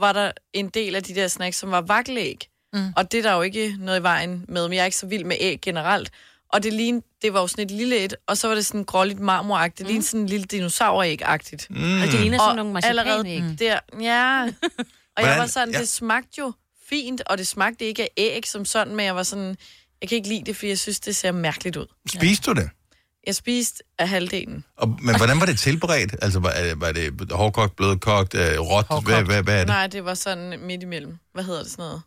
var 0.00 0.12
der 0.12 0.30
en 0.52 0.68
del 0.68 0.94
af 0.94 1.02
de 1.02 1.14
der 1.14 1.28
snacks, 1.28 1.56
som 1.56 1.70
var 1.70 1.80
vakkelæg. 1.80 2.48
Mm. 2.72 2.92
Og 2.96 3.12
det 3.12 3.18
er 3.18 3.22
der 3.22 3.34
jo 3.36 3.42
ikke 3.42 3.74
noget 3.78 4.00
i 4.00 4.02
vejen 4.02 4.44
med, 4.48 4.68
men 4.68 4.72
jeg 4.76 4.80
er 4.80 4.84
ikke 4.84 4.96
så 4.96 5.06
vild 5.06 5.24
med 5.24 5.36
æg 5.40 5.58
generelt. 5.62 6.10
Og 6.52 6.62
det, 6.62 6.72
lignede, 6.72 7.04
det 7.22 7.32
var 7.32 7.40
jo 7.40 7.46
sådan 7.46 7.64
et 7.64 7.70
lille 7.70 7.98
et, 8.04 8.14
og 8.26 8.36
så 8.36 8.48
var 8.48 8.54
det 8.54 8.66
sådan 8.66 8.84
gråligt 8.84 9.20
marmoragtigt. 9.20 9.78
Det 9.78 9.86
lignede 9.86 10.06
sådan 10.06 10.20
en 10.20 10.26
lille 10.26 10.46
dinosauræg-agtigt. 10.46 11.66
Mm. 11.70 12.00
Og 12.00 12.06
det 12.06 12.20
ligner 12.20 12.38
sådan 12.38 12.50
Og 12.50 12.56
nogle 12.56 12.72
marcipanæg. 12.72 13.42
der, 13.58 13.78
ja. 14.00 14.42
Og 14.42 15.22
jeg 15.22 15.26
Hvordan- 15.26 15.38
var 15.38 15.46
sådan, 15.46 15.74
ja. 15.74 15.80
det 15.80 15.88
smagte 15.88 16.30
jo 16.38 16.52
fint, 16.88 17.20
og 17.26 17.38
det 17.38 17.46
smagte 17.48 17.84
ikke 17.84 18.02
af 18.02 18.08
æg 18.16 18.46
som 18.46 18.64
sådan, 18.64 18.96
men 18.96 19.06
jeg 19.06 19.16
var 19.16 19.22
sådan, 19.22 19.56
jeg 20.00 20.08
kan 20.08 20.16
ikke 20.16 20.28
lide 20.28 20.44
det, 20.46 20.56
fordi 20.56 20.68
jeg 20.68 20.78
synes, 20.78 21.00
det 21.00 21.16
ser 21.16 21.32
mærkeligt 21.32 21.76
ud. 21.76 21.86
Spiste 22.14 22.50
du 22.50 22.60
det? 22.60 22.70
Jeg 23.26 23.34
spiste 23.34 23.82
af 23.98 24.08
halvdelen. 24.08 24.64
Og, 24.76 24.88
men 25.02 25.16
hvordan 25.16 25.40
var 25.40 25.46
det 25.46 25.58
tilberedt? 25.58 26.16
Altså, 26.22 26.40
var, 26.40 26.54
øh, 26.64 26.80
var 26.80 26.92
det 26.92 27.32
hårdkogt, 27.32 27.76
blødkogt, 27.76 28.34
øh, 28.34 28.60
råt? 28.60 29.04
Hvad, 29.04 29.22
hvad, 29.22 29.42
hvad 29.42 29.54
er 29.54 29.58
det? 29.58 29.66
Nej, 29.66 29.86
det 29.86 30.04
var 30.04 30.14
sådan 30.14 30.60
midt 30.60 30.82
imellem. 30.82 31.16
Hvad 31.34 31.44
hedder 31.44 31.62
det 31.62 31.70
sådan 31.70 31.82
noget? 31.82 32.02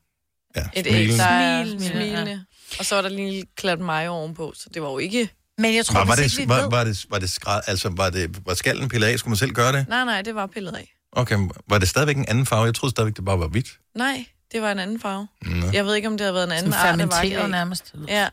Ja, 0.55 0.61
Et 0.73 0.85
smilen. 0.85 1.09
æg, 1.11 1.17
der 1.17 1.23
er 1.25 1.63
Smilende, 1.65 1.87
smilende. 1.87 2.45
Og 2.79 2.85
så 2.85 2.95
var 2.95 3.01
der 3.01 3.09
lige 3.09 3.21
en 3.21 3.29
lille 3.29 3.47
klat 3.55 3.79
mayo 3.79 4.11
ovenpå, 4.11 4.53
så 4.55 4.69
det 4.73 4.81
var 4.81 4.89
jo 4.89 4.97
ikke... 4.97 5.29
Men 5.57 5.75
jeg 5.75 5.85
tror, 5.85 5.99
Var, 5.99 6.05
var, 6.05 6.15
det, 6.15 6.39
ikke 6.39 6.49
var, 6.49 6.69
var, 6.69 6.83
det, 6.83 7.05
var 7.09 7.19
det 7.19 7.29
skræd, 7.29 7.61
altså 7.67 7.89
var 7.89 8.09
det 8.09 8.45
var 8.45 8.53
skallen 8.53 8.89
pillet 8.89 9.07
af? 9.07 9.19
Skulle 9.19 9.31
man 9.31 9.37
selv 9.37 9.51
gøre 9.51 9.71
det? 9.73 9.85
Nej, 9.89 10.05
nej, 10.05 10.21
det 10.21 10.35
var 10.35 10.47
pillet 10.47 10.75
af. 10.75 10.93
Okay, 11.11 11.37
var 11.69 11.77
det 11.77 11.89
stadigvæk 11.89 12.17
en 12.17 12.25
anden 12.27 12.45
farve? 12.45 12.65
Jeg 12.65 12.75
troede 12.75 12.91
stadigvæk, 12.91 13.15
det 13.15 13.25
bare 13.25 13.39
var 13.39 13.47
hvidt. 13.47 13.67
Nej, 13.95 14.25
det 14.51 14.61
var 14.61 14.71
en 14.71 14.79
anden 14.79 14.99
farve. 14.99 15.27
Nå. 15.41 15.67
Jeg 15.73 15.85
ved 15.85 15.95
ikke, 15.95 16.07
om 16.07 16.17
det 16.17 16.21
havde 16.21 16.33
været 16.33 16.45
en 16.45 16.51
anden 16.51 16.71
Sådan 16.71 17.01
art 17.01 17.09
fermenteret 17.11 17.49
nærmest. 17.49 17.93
Ja, 18.07 18.27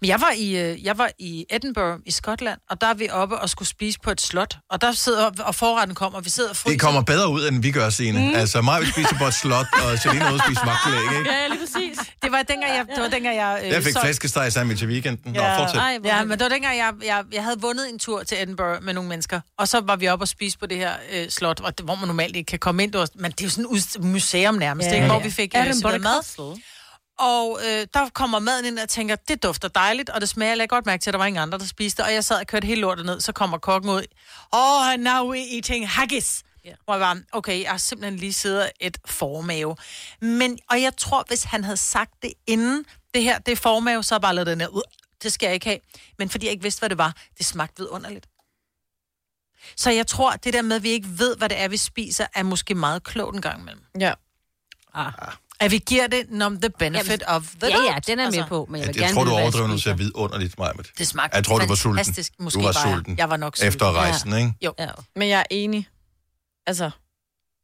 Men 0.00 0.08
jeg 0.08 0.20
var, 0.20 0.30
i, 0.36 0.56
øh, 0.56 0.84
jeg 0.84 0.98
var 0.98 1.10
i 1.18 1.46
Edinburgh 1.50 2.00
i 2.06 2.10
Skotland, 2.10 2.58
og 2.70 2.80
der 2.80 2.86
er 2.86 2.94
vi 2.94 3.08
oppe 3.10 3.38
og 3.38 3.50
skulle 3.50 3.68
spise 3.68 3.98
på 4.04 4.10
et 4.10 4.20
slot. 4.20 4.56
Og 4.70 4.80
der 4.80 4.92
sidder, 4.92 5.30
og 5.44 5.54
forretten 5.54 5.94
kommer, 5.94 6.18
og 6.18 6.24
vi 6.24 6.30
sidder 6.30 6.50
og 6.50 6.56
fryser. 6.56 6.72
Det 6.74 6.80
kommer 6.80 7.02
bedre 7.02 7.28
ud, 7.28 7.48
end 7.48 7.62
vi 7.62 7.70
gør, 7.70 7.90
Signe. 7.90 8.18
Mm. 8.28 8.34
Altså, 8.34 8.62
mig 8.62 8.80
vil 8.80 8.92
spise 8.92 9.14
på 9.18 9.24
et 9.24 9.34
slot, 9.34 9.66
og 9.84 9.98
Selina 9.98 10.32
ude 10.32 10.42
spise 10.46 10.60
vagtelæg, 10.66 11.18
ikke? 11.18 11.30
Ja, 11.32 11.46
lige 11.48 11.58
præcis. 11.60 11.98
Det 12.22 12.32
var 12.32 12.42
dengang, 12.42 12.72
jeg, 12.76 12.86
det 12.94 13.02
var 13.02 13.08
dengang, 13.08 13.36
jeg... 13.36 13.60
Øh, 13.64 13.70
Jeg 13.70 13.82
fik 13.82 13.92
så- 13.92 14.00
flæskesteg 14.00 14.52
sammen 14.52 14.76
til 14.76 14.88
weekenden. 14.88 15.32
Nå, 15.32 15.40
Ja. 15.40 15.58
fortsæt. 15.62 15.80
Ej, 15.80 15.98
Ja, 16.04 16.24
men 16.24 16.30
det 16.38 16.40
var 16.40 16.48
dengang, 16.48 16.76
jeg, 16.78 16.92
jeg, 17.04 17.24
jeg 17.32 17.42
havde 17.44 17.60
vundet 17.60 17.88
en 17.90 17.98
tur 17.98 18.22
til 18.22 18.42
Edinburgh 18.42 18.82
med 18.84 18.94
nogle 18.94 19.08
mennesker, 19.08 19.40
og 19.58 19.68
så 19.68 19.80
var 19.80 19.96
vi 19.96 20.08
oppe 20.08 20.22
og 20.22 20.28
spise 20.28 20.58
på 20.58 20.66
det 20.66 20.76
her 20.76 20.92
øh, 21.12 21.28
slot, 21.30 21.60
hvor, 21.60 21.82
hvor 21.84 21.94
man 21.94 22.06
normalt 22.06 22.36
ikke 22.36 22.46
kan 22.48 22.58
komme 22.58 22.82
ind. 22.82 22.94
Men 23.14 23.30
det 23.30 23.40
er 23.40 23.44
jo 23.44 23.50
sådan 23.50 23.76
et 23.76 24.04
museum 24.04 24.54
nærmest, 24.54 24.88
ja, 24.88 24.94
ikke? 24.94 25.06
hvor 25.06 25.18
vi 25.20 25.30
fik 25.30 25.54
øh, 25.56 25.66
mad. 26.02 26.58
Og 27.18 27.60
øh, 27.64 27.86
der 27.94 28.08
kommer 28.08 28.38
maden 28.38 28.64
ind, 28.64 28.74
og 28.74 28.80
jeg 28.80 28.88
tænker, 28.88 29.16
det 29.16 29.42
dufter 29.42 29.68
dejligt, 29.68 30.10
og 30.10 30.20
det 30.20 30.28
smager, 30.28 30.50
jeg 30.50 30.56
lagde 30.56 30.68
godt 30.68 30.86
mærke 30.86 31.02
til, 31.02 31.10
at 31.10 31.12
der 31.12 31.18
var 31.18 31.26
ingen 31.26 31.42
andre, 31.42 31.58
der 31.58 31.64
spiste, 31.64 32.04
og 32.04 32.12
jeg 32.12 32.24
sad 32.24 32.40
og 32.40 32.46
kørte 32.46 32.66
helt 32.66 32.80
lortet 32.80 33.06
ned, 33.06 33.20
så 33.20 33.32
kommer 33.32 33.58
kokken 33.58 33.90
ud, 33.90 34.02
oh, 34.52 34.96
now 34.98 35.30
we 35.30 35.54
eating 35.54 35.88
haggis. 35.88 36.42
Yeah. 36.66 36.76
Hvor 36.84 36.94
jeg 36.94 37.00
var, 37.00 37.20
okay, 37.32 37.62
jeg 37.62 37.70
har 37.70 37.78
simpelthen 37.78 38.18
lige 38.18 38.32
siddet 38.32 38.70
et 38.80 38.98
formave. 39.06 39.76
Men, 40.20 40.58
og 40.70 40.82
jeg 40.82 40.96
tror, 40.96 41.24
hvis 41.28 41.44
han 41.44 41.64
havde 41.64 41.76
sagt 41.76 42.12
det 42.22 42.32
inden, 42.46 42.84
det 43.14 43.22
her, 43.22 43.38
det 43.38 43.52
er 43.52 43.56
formave, 43.56 44.02
så 44.02 44.18
bare 44.18 44.34
lavet 44.34 44.46
den 44.46 44.60
her, 44.60 44.68
ud. 44.68 44.82
det 45.22 45.32
skal 45.32 45.46
jeg 45.46 45.54
ikke 45.54 45.66
have. 45.66 45.78
Men 46.18 46.30
fordi 46.30 46.46
jeg 46.46 46.52
ikke 46.52 46.62
vidste, 46.62 46.78
hvad 46.78 46.88
det 46.88 46.98
var, 46.98 47.16
det 47.38 47.46
smagte 47.46 47.78
vidunderligt. 47.78 48.26
Så 49.76 49.90
jeg 49.90 50.06
tror, 50.06 50.32
det 50.32 50.52
der 50.52 50.62
med, 50.62 50.76
at 50.76 50.82
vi 50.82 50.88
ikke 50.88 51.08
ved, 51.18 51.36
hvad 51.36 51.48
det 51.48 51.60
er, 51.60 51.68
vi 51.68 51.76
spiser, 51.76 52.26
er 52.34 52.42
måske 52.42 52.74
meget 52.74 53.04
klogt 53.04 53.36
en 53.36 53.42
gang 53.42 53.60
imellem. 53.60 53.82
ja. 54.96 55.30
At 55.64 55.70
vi 55.70 55.78
giver 55.86 56.06
det 56.06 56.22
nom 56.30 56.60
the 56.60 56.70
benefit 56.78 57.08
Jamen, 57.10 57.20
of 57.26 57.42
the 57.60 57.70
Ja, 57.70 57.76
doubt. 57.76 57.86
ja, 58.08 58.12
den 58.12 58.20
er 58.20 58.30
med 58.30 58.44
på, 58.48 58.66
men 58.70 58.80
jeg 58.80 58.86
Jeg, 58.86 58.94
vil 58.94 59.00
jeg 59.00 59.08
gerne 59.08 59.14
tror, 59.14 59.24
du 59.24 59.30
vide, 59.30 59.38
jeg 59.38 59.50
når 59.60 59.66
du 59.66 59.72
spiser. 59.78 59.90
ser 59.90 59.96
vidunderligt, 59.96 60.58
Majbet. 60.58 60.90
Det 60.98 61.06
smagte 61.06 61.36
Jeg 61.36 61.44
tror, 61.44 61.58
du 61.58 61.66
var 61.66 61.74
sulten. 61.74 61.96
fantastisk. 62.04 62.32
Måske 62.40 62.58
du 62.60 62.64
var 62.64 62.72
var 62.72 62.88
jeg. 62.88 62.94
sulten. 62.96 63.18
Jeg 63.18 63.30
var 63.30 63.36
nok 63.36 63.56
sulten. 63.56 63.68
Efter 63.68 63.92
rejsen, 63.92 64.36
ikke? 64.36 64.52
Jo. 64.64 64.74
Ja, 64.78 64.88
Men 65.16 65.28
jeg 65.28 65.38
er 65.38 65.44
enig. 65.50 65.88
Altså, 66.66 66.90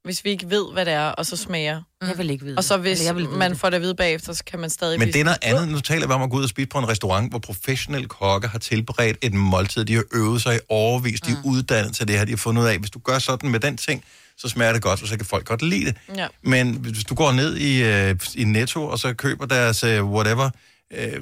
hvis 0.04 0.24
vi 0.24 0.30
ikke 0.30 0.50
ved, 0.50 0.72
hvad 0.72 0.84
det 0.84 0.92
er, 0.92 1.06
og 1.08 1.26
så 1.26 1.36
smager. 1.36 1.82
jeg 2.02 2.18
vil 2.18 2.30
ikke 2.30 2.44
vide 2.44 2.56
Og 2.58 2.64
så 2.64 2.76
hvis 2.76 3.04
jeg 3.04 3.16
vil 3.16 3.26
vide 3.26 3.38
man 3.38 3.50
det. 3.50 3.60
får 3.60 3.70
det 3.70 3.76
at 3.76 3.82
vide 3.82 3.94
bagefter, 3.94 4.32
så 4.32 4.44
kan 4.44 4.58
man 4.58 4.70
stadig 4.70 4.98
Men 4.98 5.08
det 5.12 5.20
er 5.20 5.24
noget 5.24 5.38
andet. 5.42 5.68
Nu 5.68 5.80
taler 5.80 6.06
vi 6.06 6.12
om 6.12 6.22
at 6.22 6.30
gå 6.30 6.36
ud 6.36 6.42
og 6.42 6.48
spise 6.48 6.68
på 6.68 6.78
en 6.78 6.88
restaurant, 6.88 7.32
hvor 7.32 7.38
professionelle 7.38 8.08
kokke 8.08 8.48
har 8.48 8.58
tilberedt 8.58 9.18
et 9.22 9.34
måltid. 9.34 9.84
De 9.84 9.94
har 9.94 10.04
øvet 10.14 10.42
sig 10.42 10.56
i 10.56 10.58
overvis. 10.68 11.20
De 11.20 11.30
er 11.32 11.36
uddannet 11.44 11.96
til 11.96 12.08
det 12.08 12.18
her. 12.18 12.24
De 12.24 12.32
har 12.32 12.36
fundet 12.36 12.62
ud 12.62 12.66
af, 12.68 12.78
hvis 12.78 12.90
du 12.90 12.98
gør 12.98 13.18
sådan 13.18 13.50
med 13.50 13.60
den 13.60 13.76
ting, 13.76 14.04
så 14.38 14.48
smager 14.48 14.72
det 14.72 14.82
godt, 14.82 15.02
og 15.02 15.08
så 15.08 15.16
kan 15.16 15.26
folk 15.26 15.44
godt 15.46 15.62
lide 15.62 15.84
det. 15.84 15.94
Ja. 16.16 16.26
Men 16.42 16.72
hvis 16.72 17.04
du 17.04 17.14
går 17.14 17.32
ned 17.32 17.56
i, 17.56 17.82
øh, 17.82 18.16
i 18.34 18.44
Netto, 18.44 18.84
og 18.86 18.98
så 18.98 19.12
køber 19.14 19.46
deres 19.46 19.84
øh, 19.84 20.04
whatever, 20.04 20.50
øh, 20.96 21.12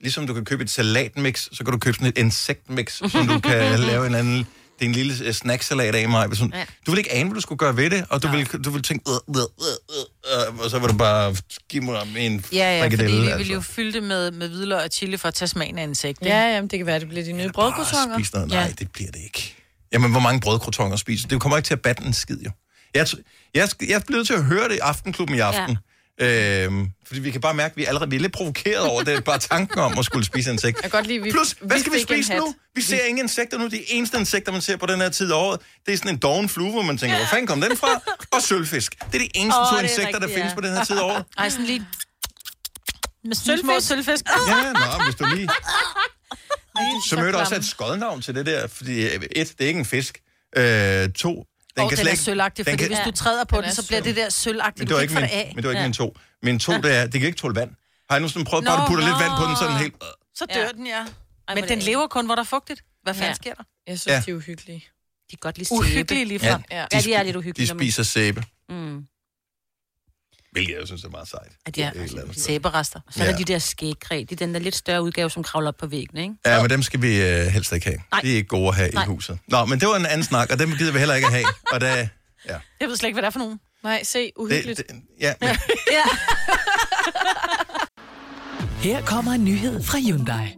ligesom 0.00 0.26
du 0.26 0.34
kan 0.34 0.44
købe 0.44 0.62
et 0.62 0.70
salatmix, 0.70 1.48
så 1.52 1.64
kan 1.64 1.72
du 1.72 1.78
købe 1.78 1.94
sådan 1.94 2.08
et 2.08 2.18
insektmix, 2.18 3.02
som 3.10 3.26
du 3.26 3.38
kan 3.40 3.80
lave 3.80 3.98
en 4.00 4.04
eller 4.04 4.18
anden, 4.18 4.38
det 4.78 4.84
er 4.84 4.84
en 4.88 4.92
lille 4.92 5.14
øh, 5.24 5.32
snacksalat 5.32 5.94
af 5.94 6.08
mig. 6.08 6.36
Sådan, 6.36 6.52
Ja. 6.54 6.64
Du 6.86 6.90
vil 6.90 6.98
ikke 6.98 7.12
ane, 7.12 7.28
hvad 7.28 7.34
du 7.34 7.40
skulle 7.40 7.58
gøre 7.58 7.76
ved 7.76 7.90
det, 7.90 8.04
og 8.10 8.22
du 8.22 8.28
vil, 8.28 8.46
du 8.46 8.70
vil 8.70 8.82
tænke, 8.82 9.10
øh, 9.10 9.36
øh, 9.36 9.42
øh, 9.42 10.48
øh, 10.48 10.58
og 10.58 10.70
så 10.70 10.78
vil 10.78 10.88
du 10.88 10.96
bare 10.96 11.36
give 11.68 11.82
mig 11.84 12.02
en 12.16 12.44
Ja, 12.52 12.78
ja, 12.78 12.84
fordi 12.84 12.96
vi 12.96 13.02
altså. 13.02 13.36
ville 13.36 13.52
jo 13.52 13.60
fylde 13.60 13.92
det 13.92 14.02
med, 14.02 14.30
med 14.30 14.48
hvidløg 14.48 14.78
og 14.82 14.88
chili 14.92 15.16
for 15.16 15.28
at 15.28 15.34
tage 15.34 15.48
smagen 15.48 15.78
af 15.78 15.82
insekt. 15.82 16.18
ikke? 16.22 16.34
Ja, 16.36 16.54
jamen, 16.54 16.70
det 16.70 16.78
kan 16.78 16.86
være, 16.86 17.00
det 17.00 17.08
bliver 17.08 17.24
de 17.24 17.32
nye 17.32 17.50
spise 18.16 18.34
noget. 18.34 18.50
Ja. 18.52 18.56
Nej, 18.56 18.72
det 18.78 18.90
bliver 18.92 19.10
det 19.10 19.20
ikke. 19.24 19.54
Jamen, 19.94 20.10
hvor 20.10 20.20
mange 20.20 20.40
brødkrotonger 20.40 20.96
spiser? 20.96 21.28
Det 21.28 21.40
kommer 21.40 21.56
ikke 21.56 21.66
til 21.66 21.74
at 21.74 21.82
batte 21.82 22.04
en 22.04 22.12
skid, 22.12 22.38
jo. 22.44 22.50
Jeg, 22.94 23.06
jeg, 23.54 23.68
jeg 23.88 23.94
er 23.94 24.00
blevet 24.06 24.26
til 24.26 24.34
at 24.34 24.44
høre 24.44 24.68
det 24.68 24.74
i 24.74 24.78
Aftenklubben 24.78 25.36
i 25.36 25.38
aften. 25.38 25.78
Ja. 26.20 26.64
Øhm, 26.64 26.90
fordi 27.06 27.20
vi 27.20 27.30
kan 27.30 27.40
bare 27.40 27.54
mærke, 27.54 27.72
at 27.72 27.76
vi 27.76 27.84
er, 27.84 27.88
allerede, 27.88 28.10
vi 28.10 28.16
er 28.16 28.20
lidt 28.20 28.32
provokeret 28.32 28.80
over 28.80 29.02
det. 29.02 29.24
Bare 29.24 29.38
tanken 29.38 29.78
om 29.78 29.98
at 29.98 30.04
skulle 30.04 30.24
spise 30.24 30.50
insekt. 30.52 30.76
Jeg 30.76 30.90
kan 30.90 30.90
godt 30.90 31.06
lide, 31.06 31.22
vi, 31.22 31.30
Plus, 31.30 31.56
hvad 31.60 31.78
skal 31.80 31.92
vi, 31.92 32.00
spise 32.02 32.36
nu? 32.36 32.54
Vi 32.74 32.82
ser 32.82 33.04
ingen 33.04 33.24
insekter 33.24 33.58
nu. 33.58 33.68
De 33.68 33.92
eneste 33.92 34.18
insekter, 34.18 34.52
man 34.52 34.60
ser 34.60 34.76
på 34.76 34.86
den 34.86 35.00
her 35.00 35.08
tid 35.08 35.32
af 35.32 35.36
året, 35.36 35.60
det 35.86 35.94
er 35.94 35.98
sådan 35.98 36.10
en 36.14 36.18
doven 36.18 36.48
flue, 36.48 36.72
hvor 36.72 36.82
man 36.82 36.98
tænker, 36.98 37.16
hvor 37.16 37.26
fanden 37.26 37.46
kom 37.46 37.60
den 37.60 37.76
fra? 37.76 38.00
Og 38.32 38.42
sølvfisk. 38.42 38.96
Det 38.98 39.14
er 39.14 39.18
de 39.18 39.28
eneste 39.34 39.60
Åh, 39.60 39.70
to 39.70 39.76
er 39.76 39.80
insekter, 39.80 40.06
der 40.06 40.14
rigtigt, 40.14 40.34
findes 40.34 40.50
ja. 40.50 40.54
på 40.54 40.60
den 40.60 40.72
her 40.72 40.84
tid 40.84 40.98
af 40.98 41.02
året. 41.02 41.24
Ej, 41.38 41.48
sådan 41.48 41.66
lige... 41.66 41.86
Med 43.24 43.34
sådan 43.34 43.58
små 43.58 43.80
sølvfisk. 43.80 44.24
Ja, 44.48 44.72
nå, 44.72 45.04
hvis 45.04 45.14
du 45.14 45.24
lige... 45.34 45.48
Så 47.08 47.16
mødte 47.16 47.36
også 47.36 47.54
et 47.56 47.64
skodnavn 47.64 48.22
til 48.22 48.34
det 48.34 48.46
der, 48.46 48.66
fordi 48.66 49.02
øh, 49.06 49.12
et, 49.14 49.48
det 49.58 49.60
er 49.60 49.68
ikke 49.68 49.78
en 49.80 49.86
fisk. 49.86 50.18
Øh, 50.56 50.64
to, 50.64 51.28
den 51.76 51.82
Og 51.84 51.88
kan 51.88 51.88
den 51.88 51.96
slet 51.96 52.06
er 52.06 52.10
ikke... 52.10 52.22
sølvagtig, 52.22 52.64
fordi 52.66 52.76
kan- 52.76 52.86
hvis 52.86 52.98
du 53.04 53.10
træder 53.10 53.44
på 53.44 53.56
Den 53.56 53.62
den, 53.62 53.70
er 53.70 53.74
så 53.74 53.86
bliver 53.86 54.00
det 54.02 54.16
der 54.16 54.28
sølvagtigt. 54.28 54.78
Men 54.78 54.88
Du 54.88 54.94
kan 54.94 55.02
ikke 55.02 55.12
ikke 55.12 55.20
min, 55.20 55.30
af. 55.40 55.52
men 55.54 55.62
det 55.62 55.64
var 55.68 55.70
ikke 55.70 55.82
min 55.82 55.92
to. 55.92 56.16
Min 56.42 56.58
to, 56.58 56.72
det 56.72 56.96
er, 56.96 57.02
det 57.06 57.20
kan 57.20 57.26
ikke 57.26 57.38
tåle 57.38 57.54
vand. 57.56 57.70
Har 58.10 58.18
nu 58.18 58.28
sådan 58.28 58.44
prøvet 58.44 58.64
Nå, 58.64 58.70
bare 58.70 58.82
at 58.82 58.88
putte 58.88 59.04
lidt 59.04 59.16
vand 59.20 59.32
på 59.38 59.44
den, 59.48 59.56
så 59.56 59.64
er 59.64 59.68
den 59.68 59.76
nå. 59.76 59.82
helt... 59.82 59.94
Så 60.34 60.46
dør 60.54 60.60
Ja. 60.60 60.68
den, 60.68 60.86
ja. 60.86 60.92
Ej, 61.48 61.54
Men 61.54 61.58
hvor 61.64 61.68
den 61.68 61.78
lever 61.78 62.06
kun, 62.06 62.26
hvor 62.26 62.34
der 62.34 62.42
er 62.42 62.46
fugtigt. 62.46 62.84
Hvad 63.02 63.14
fanden 63.14 63.28
Ja. 63.30 63.34
sker 63.34 63.54
der? 63.54 63.62
Jeg 63.86 64.00
synes, 64.00 64.06
Ja. 64.06 64.14
ja. 64.14 64.20
de 64.26 64.30
er 64.30 64.34
uhyggelige. 64.34 64.78
De 65.30 65.36
kan 65.36 65.38
godt 65.40 65.58
lide 65.58 65.68
sæbe. 65.68 65.78
Uhyggelige 65.78 66.24
lige 66.24 66.40
Ja, 66.42 66.52
frem. 66.52 66.62
Ja. 66.70 66.86
Ja, 66.92 67.00
de 67.00 67.14
er 67.14 67.22
lidt 67.22 67.36
uhyggelige. 67.36 67.72
de 67.74 67.78
spiser 67.78 68.02
sæbe. 68.02 68.44
Mm. 68.68 69.04
Hvilket 70.54 70.76
jeg 70.80 70.86
synes 70.86 71.04
er 71.04 71.08
meget 71.08 71.28
sejt. 71.28 71.52
At 71.66 71.78
ja, 71.78 71.90
andet 71.94 72.10
sted. 72.10 72.34
Sæberester. 72.34 73.00
Så 73.10 73.20
er 73.22 73.24
der 73.26 73.32
Ja. 73.32 73.38
de 73.38 73.44
der 73.44 73.58
skægkræ, 73.58 74.16
de 74.30 74.34
er 74.34 74.36
den 74.36 74.54
der 74.54 74.60
lidt 74.60 74.74
større 74.74 75.02
udgave, 75.02 75.30
som 75.30 75.42
kravler 75.42 75.68
op 75.68 75.76
på 75.76 75.86
væggen, 75.86 76.18
ikke? 76.18 76.34
Ja, 76.46 76.60
men 76.60 76.70
dem 76.70 76.82
skal 76.82 77.02
vi 77.02 77.22
øh, 77.22 77.46
helst 77.46 77.72
ikke 77.72 77.86
have. 77.86 77.98
Nej. 78.12 78.20
De 78.20 78.32
er 78.32 78.36
ikke 78.36 78.48
gode 78.48 78.68
at 78.68 78.74
have 78.74 78.90
Nej. 78.90 79.04
i 79.04 79.06
huset. 79.06 79.38
Nå, 79.48 79.64
men 79.64 79.80
det 79.80 79.88
var 79.88 79.96
en 79.96 80.06
anden 80.06 80.24
snak, 80.24 80.50
og 80.52 80.58
dem 80.58 80.70
gider 80.78 80.92
vi 80.92 80.98
heller 80.98 81.14
ikke 81.14 81.28
have. 81.30 81.44
Og 81.72 81.80
da, 81.80 82.08
ja, 82.48 82.58
Jeg 82.80 82.88
ved 82.88 82.96
slet 82.96 83.08
ikke, 83.08 83.14
hvad 83.14 83.22
det 83.22 83.26
er 83.26 83.30
for 83.30 83.38
nogen. 83.38 83.60
Nej, 83.84 84.02
se, 84.04 84.30
uhyggeligt. 84.36 84.78
det, 84.78 84.86
det, 84.88 84.96
ja, 85.20 85.34
men, 85.40 85.50
Her 88.82 89.02
kommer 89.04 89.32
en 89.32 89.44
nyhed 89.44 89.82
fra 89.82 89.98
Hyundai. 89.98 90.54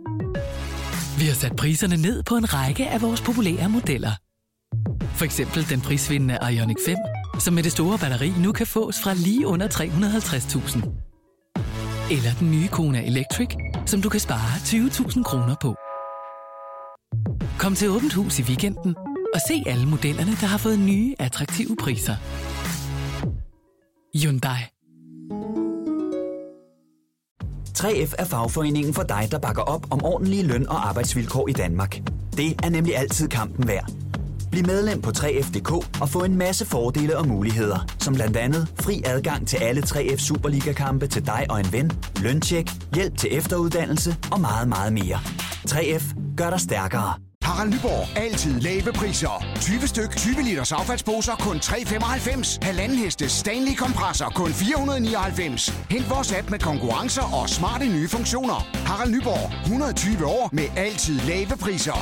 Vi 1.18 1.24
har 1.26 1.34
sat 1.34 1.56
priserne 1.56 1.96
ned 1.96 2.22
på 2.22 2.36
en 2.36 2.54
række 2.54 2.86
af 2.88 3.02
vores 3.02 3.20
populære 3.20 3.68
modeller. 3.68 4.12
For 5.14 5.24
eksempel 5.24 5.68
den 5.68 5.80
prisvindende 5.80 6.38
Ioniq 6.52 6.76
5, 6.86 6.96
som 7.38 7.54
med 7.54 7.62
det 7.62 7.72
store 7.72 7.98
batteri 7.98 8.32
nu 8.42 8.52
kan 8.52 8.66
fås 8.66 9.00
fra 9.02 9.14
lige 9.14 9.46
under 9.46 9.68
350.000. 9.68 11.06
Eller 12.10 12.30
den 12.40 12.50
nye 12.50 12.68
Kona 12.68 13.06
Electric, 13.06 13.48
som 13.86 14.02
du 14.02 14.08
kan 14.08 14.20
spare 14.20 14.56
20.000 14.56 15.22
kroner 15.22 15.54
på. 15.60 15.76
Kom 17.58 17.74
til 17.74 17.90
Åbent 17.90 18.14
Hus 18.14 18.38
i 18.38 18.42
weekenden 18.42 18.96
og 19.34 19.40
se 19.48 19.62
alle 19.66 19.86
modellerne, 19.86 20.30
der 20.30 20.46
har 20.46 20.58
fået 20.58 20.78
nye, 20.78 21.14
attraktive 21.18 21.76
priser. 21.76 22.16
Hyundai. 24.22 24.60
3F 27.78 28.14
er 28.18 28.24
fagforeningen 28.24 28.94
for 28.94 29.02
dig, 29.02 29.28
der 29.30 29.38
bakker 29.38 29.62
op 29.62 29.86
om 29.90 30.04
ordentlige 30.04 30.42
løn- 30.42 30.68
og 30.68 30.88
arbejdsvilkår 30.88 31.48
i 31.48 31.52
Danmark. 31.52 32.00
Det 32.36 32.64
er 32.64 32.68
nemlig 32.68 32.96
altid 32.96 33.28
kampen 33.28 33.68
værd. 33.68 34.05
Bliv 34.50 34.66
medlem 34.66 35.02
på 35.02 35.10
3F.dk 35.10 36.00
og 36.00 36.08
få 36.08 36.24
en 36.24 36.36
masse 36.36 36.66
fordele 36.66 37.16
og 37.18 37.28
muligheder, 37.28 37.86
som 37.98 38.14
blandt 38.14 38.36
andet 38.36 38.68
fri 38.80 39.02
adgang 39.04 39.48
til 39.48 39.56
alle 39.56 39.82
3F 39.82 40.18
Superliga-kampe 40.18 41.06
til 41.06 41.26
dig 41.26 41.46
og 41.50 41.60
en 41.60 41.72
ven, 41.72 41.92
løntjek, 42.22 42.70
hjælp 42.94 43.18
til 43.18 43.36
efteruddannelse 43.36 44.16
og 44.32 44.40
meget, 44.40 44.68
meget 44.68 44.92
mere. 44.92 45.18
3F 45.68 46.14
gør 46.36 46.50
dig 46.50 46.60
stærkere. 46.60 47.14
Harald 47.42 47.70
Nyborg. 47.70 48.18
Altid 48.18 48.60
lave 48.60 48.92
priser. 48.92 49.44
20 49.60 49.80
styk, 49.86 50.16
20 50.16 50.42
liters 50.42 50.72
affaldsposer 50.72 51.32
kun 51.36 51.56
3,95. 51.56 52.58
Halvanden 52.62 52.98
heste 52.98 53.28
Stanley 53.28 53.76
kompresser 53.76 54.28
kun 54.28 54.50
499. 54.50 55.68
Hent 55.90 56.10
vores 56.10 56.32
app 56.32 56.50
med 56.50 56.58
konkurrencer 56.58 57.22
og 57.22 57.48
smarte 57.48 57.86
nye 57.86 58.08
funktioner. 58.08 58.68
Harald 58.86 59.10
Nyborg. 59.14 59.62
120 59.62 60.26
år 60.26 60.50
med 60.52 60.64
altid 60.76 61.20
lave 61.20 61.56
priser. 61.60 61.98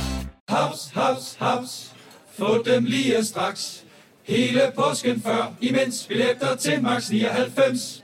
Haps, 0.49 0.91
haps, 0.93 1.35
haps. 1.39 1.94
Få 2.39 2.63
dem 2.63 2.83
lige 2.85 3.25
straks. 3.25 3.83
Hele 4.23 4.61
påsken 4.75 5.21
før, 5.21 5.53
imens 5.61 6.05
billetter 6.07 6.55
til 6.55 6.81
max 6.83 7.09
99. 7.09 8.03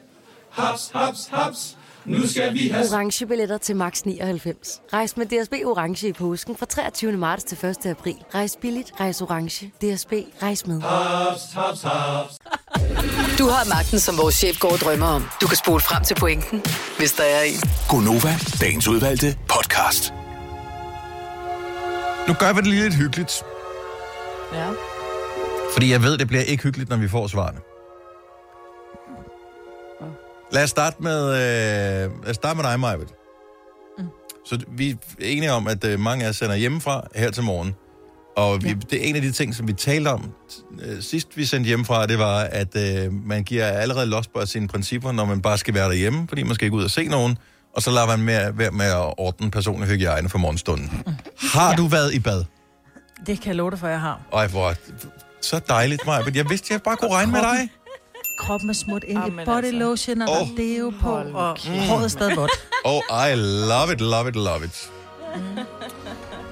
Haps, 0.50 0.92
haps, 0.94 1.28
haps. 1.32 1.78
Nu 2.06 2.28
skal 2.28 2.54
vi 2.54 2.68
have... 2.68 2.86
Orange 2.94 3.26
billetter 3.26 3.58
til 3.58 3.76
max 3.76 4.02
99. 4.02 4.82
Rejs 4.94 5.18
med 5.18 5.26
DSB 5.26 5.54
Orange 5.66 6.08
i 6.08 6.14
påsken 6.14 6.56
fra 6.58 6.66
23. 6.66 7.12
marts 7.12 7.44
til 7.44 7.66
1. 7.66 7.86
april. 7.86 8.16
Rejs 8.36 8.58
billigt, 8.62 8.92
rejs 9.00 9.22
orange. 9.22 9.68
DSB, 9.68 10.14
rejs 10.42 10.68
med. 10.68 10.82
Haps, 10.82 11.42
haps, 11.54 11.82
haps. 11.82 12.38
Du 13.38 13.46
har 13.48 13.70
magten, 13.70 14.00
som 14.00 14.18
vores 14.18 14.36
chef 14.36 14.60
går 14.60 14.72
og 14.72 14.78
drømmer 14.78 15.06
om. 15.08 15.24
Du 15.42 15.48
kan 15.48 15.58
spole 15.58 15.82
frem 15.82 16.04
til 16.04 16.16
pointen, 16.16 16.62
hvis 16.98 17.14
der 17.14 17.24
er 17.24 17.42
en. 17.42 17.60
Gonova, 17.90 18.34
dagens 18.62 18.88
udvalgte 18.88 19.38
podcast. 19.50 20.14
nu 22.28 22.34
gør 22.34 22.54
vi 22.54 22.60
det 22.60 22.68
lige 22.68 22.84
lidt 22.84 22.96
hyggeligt. 22.96 23.44
Ja. 24.54 24.70
Fordi 25.74 25.92
jeg 25.92 26.04
ved, 26.04 26.18
det 26.18 26.28
bliver 26.28 26.44
ikke 26.44 26.64
hyggeligt, 26.64 26.90
når 26.90 26.98
vi 26.98 27.08
får 27.08 27.28
svarene. 27.28 27.60
Lad 30.52 30.64
os 30.64 30.70
starte 30.70 31.04
med, 31.04 31.28
øh, 31.30 32.24
lad 32.24 32.30
os 32.30 32.36
starte 32.36 32.56
med 32.56 32.64
dig, 32.64 32.80
Majbet. 32.80 33.08
Mm. 33.98 34.06
Så 34.46 34.60
vi 34.78 34.90
er 34.92 34.96
enige 35.20 35.52
om, 35.52 35.68
at 35.68 35.86
øh, 35.86 36.00
mange 36.00 36.26
af 36.26 36.30
os 36.30 36.36
sender 36.36 36.56
hjemmefra 36.56 37.08
her 37.16 37.32
til 37.32 37.44
morgen. 37.44 37.76
Og 38.38 38.64
vi, 38.64 38.70
ja. 38.70 38.76
det 38.90 39.06
er 39.06 39.10
en 39.10 39.16
af 39.16 39.22
de 39.22 39.32
ting, 39.32 39.56
som 39.56 39.68
vi 39.68 39.74
talte 39.74 40.08
om 40.08 40.32
øh, 40.82 41.02
sidst, 41.02 41.38
vi 41.38 41.46
sendte 41.46 41.68
hjemmefra, 41.68 42.08
det 42.08 42.20
var, 42.20 42.40
at 42.40 42.76
øh, 42.76 43.14
man 43.14 43.44
giver 43.44 43.66
allerede 43.66 44.06
los 44.06 44.28
på 44.28 44.46
sine 44.46 44.68
principper, 44.68 45.12
når 45.12 45.26
man 45.26 45.42
bare 45.42 45.58
skal 45.58 45.74
være 45.74 45.90
derhjemme, 45.90 46.28
fordi 46.28 46.44
man 46.44 46.56
skal 46.56 46.66
ikke 46.66 46.78
ud 46.78 46.84
og 46.84 46.92
se 46.92 47.08
nogen. 47.08 47.38
Og 47.76 47.82
så 47.82 47.92
lader 47.92 48.08
man 48.08 48.20
med, 48.20 48.54
være 48.54 48.72
med 48.72 48.86
at 48.86 49.14
ordne 49.18 49.52
personlig 49.52 49.90
hygiejne 49.90 50.30
for 50.30 50.38
morgenstunden. 50.38 51.04
Mm. 51.06 51.14
Har 51.54 51.70
ja. 51.70 51.76
du 51.76 51.88
været 51.88 52.14
i 52.14 52.20
bad? 52.20 52.44
Det 53.26 53.42
kan 53.42 53.48
jeg 53.48 53.56
love 53.56 53.72
dig 53.72 53.80
for, 53.80 53.88
jeg 53.88 54.00
har. 54.02 54.22
Ej, 54.34 54.48
hvor 54.48 54.74
så 55.42 55.60
dejligt, 55.68 56.06
Maja. 56.06 56.24
Jeg 56.36 56.50
vidste, 56.50 56.74
jeg 56.74 56.82
bare 56.82 56.98
kunne 56.98 57.12
regne 57.12 57.32
med 57.32 57.42
dig. 57.42 57.70
Kroppen 58.40 58.70
er 58.70 58.74
smurt 58.74 59.04
ind 59.04 59.20
i 59.20 59.22
Jamen 59.22 59.46
body 59.46 59.56
altså. 59.64 59.72
lotion, 59.80 60.22
og 60.22 60.30
oh. 60.30 60.36
der 60.38 60.54
er 60.54 60.58
deo 60.58 60.94
på, 61.02 61.10
og 61.12 61.58
håret 61.88 62.04
er 62.04 62.08
stadig 62.08 62.36
vådt. 62.38 62.52
Oh, 62.84 63.02
I 63.32 63.36
love 63.70 63.94
it, 63.94 64.02
love 64.02 64.30
it, 64.30 64.36
love 64.36 64.66
it. 64.66 64.90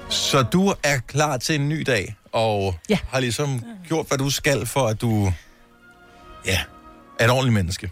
Så 0.08 0.42
du 0.42 0.74
er 0.84 0.98
klar 1.06 1.36
til 1.36 1.54
en 1.54 1.68
ny 1.68 1.82
dag, 1.86 2.16
og 2.32 2.74
Ja. 2.88 2.98
har 3.08 3.20
ligesom 3.20 3.64
gjort, 3.88 4.08
hvad 4.08 4.18
du 4.18 4.30
skal, 4.30 4.66
for 4.66 4.86
at 4.86 5.00
du 5.00 5.32
ja, 6.46 6.58
er 7.18 7.24
et 7.24 7.30
ordentligt 7.30 7.54
menneske. 7.54 7.90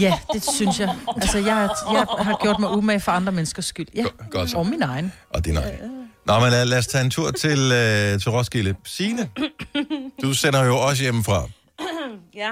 Ja, 0.00 0.18
det 0.32 0.44
synes 0.54 0.80
jeg. 0.80 0.94
Altså, 1.16 1.38
jeg, 1.38 1.68
jeg 1.92 2.06
har 2.18 2.38
gjort 2.42 2.58
mig 2.60 2.70
umage 2.70 3.00
for 3.00 3.12
andre 3.12 3.32
menneskers 3.32 3.64
skyld. 3.64 3.86
Ja, 3.94 4.04
Godt 4.30 4.50
så. 4.50 4.56
og 4.58 4.66
min 4.66 4.82
egen. 4.82 5.12
Og 5.30 5.44
det 5.44 5.50
er 5.50 5.54
nok. 5.54 5.64
Nå, 6.26 6.40
men 6.40 6.50
lad, 6.50 6.64
lad 6.64 6.78
os 6.78 6.86
tage 6.86 7.04
en 7.04 7.10
tur 7.10 7.30
til, 7.30 7.58
øh, 7.72 8.20
til 8.20 8.30
Roskilde. 8.30 8.74
Signe, 8.84 9.30
du 10.22 10.32
sender 10.34 10.64
jo 10.64 10.76
også 10.78 11.02
hjemmefra. 11.02 11.42
Ja. 12.34 12.50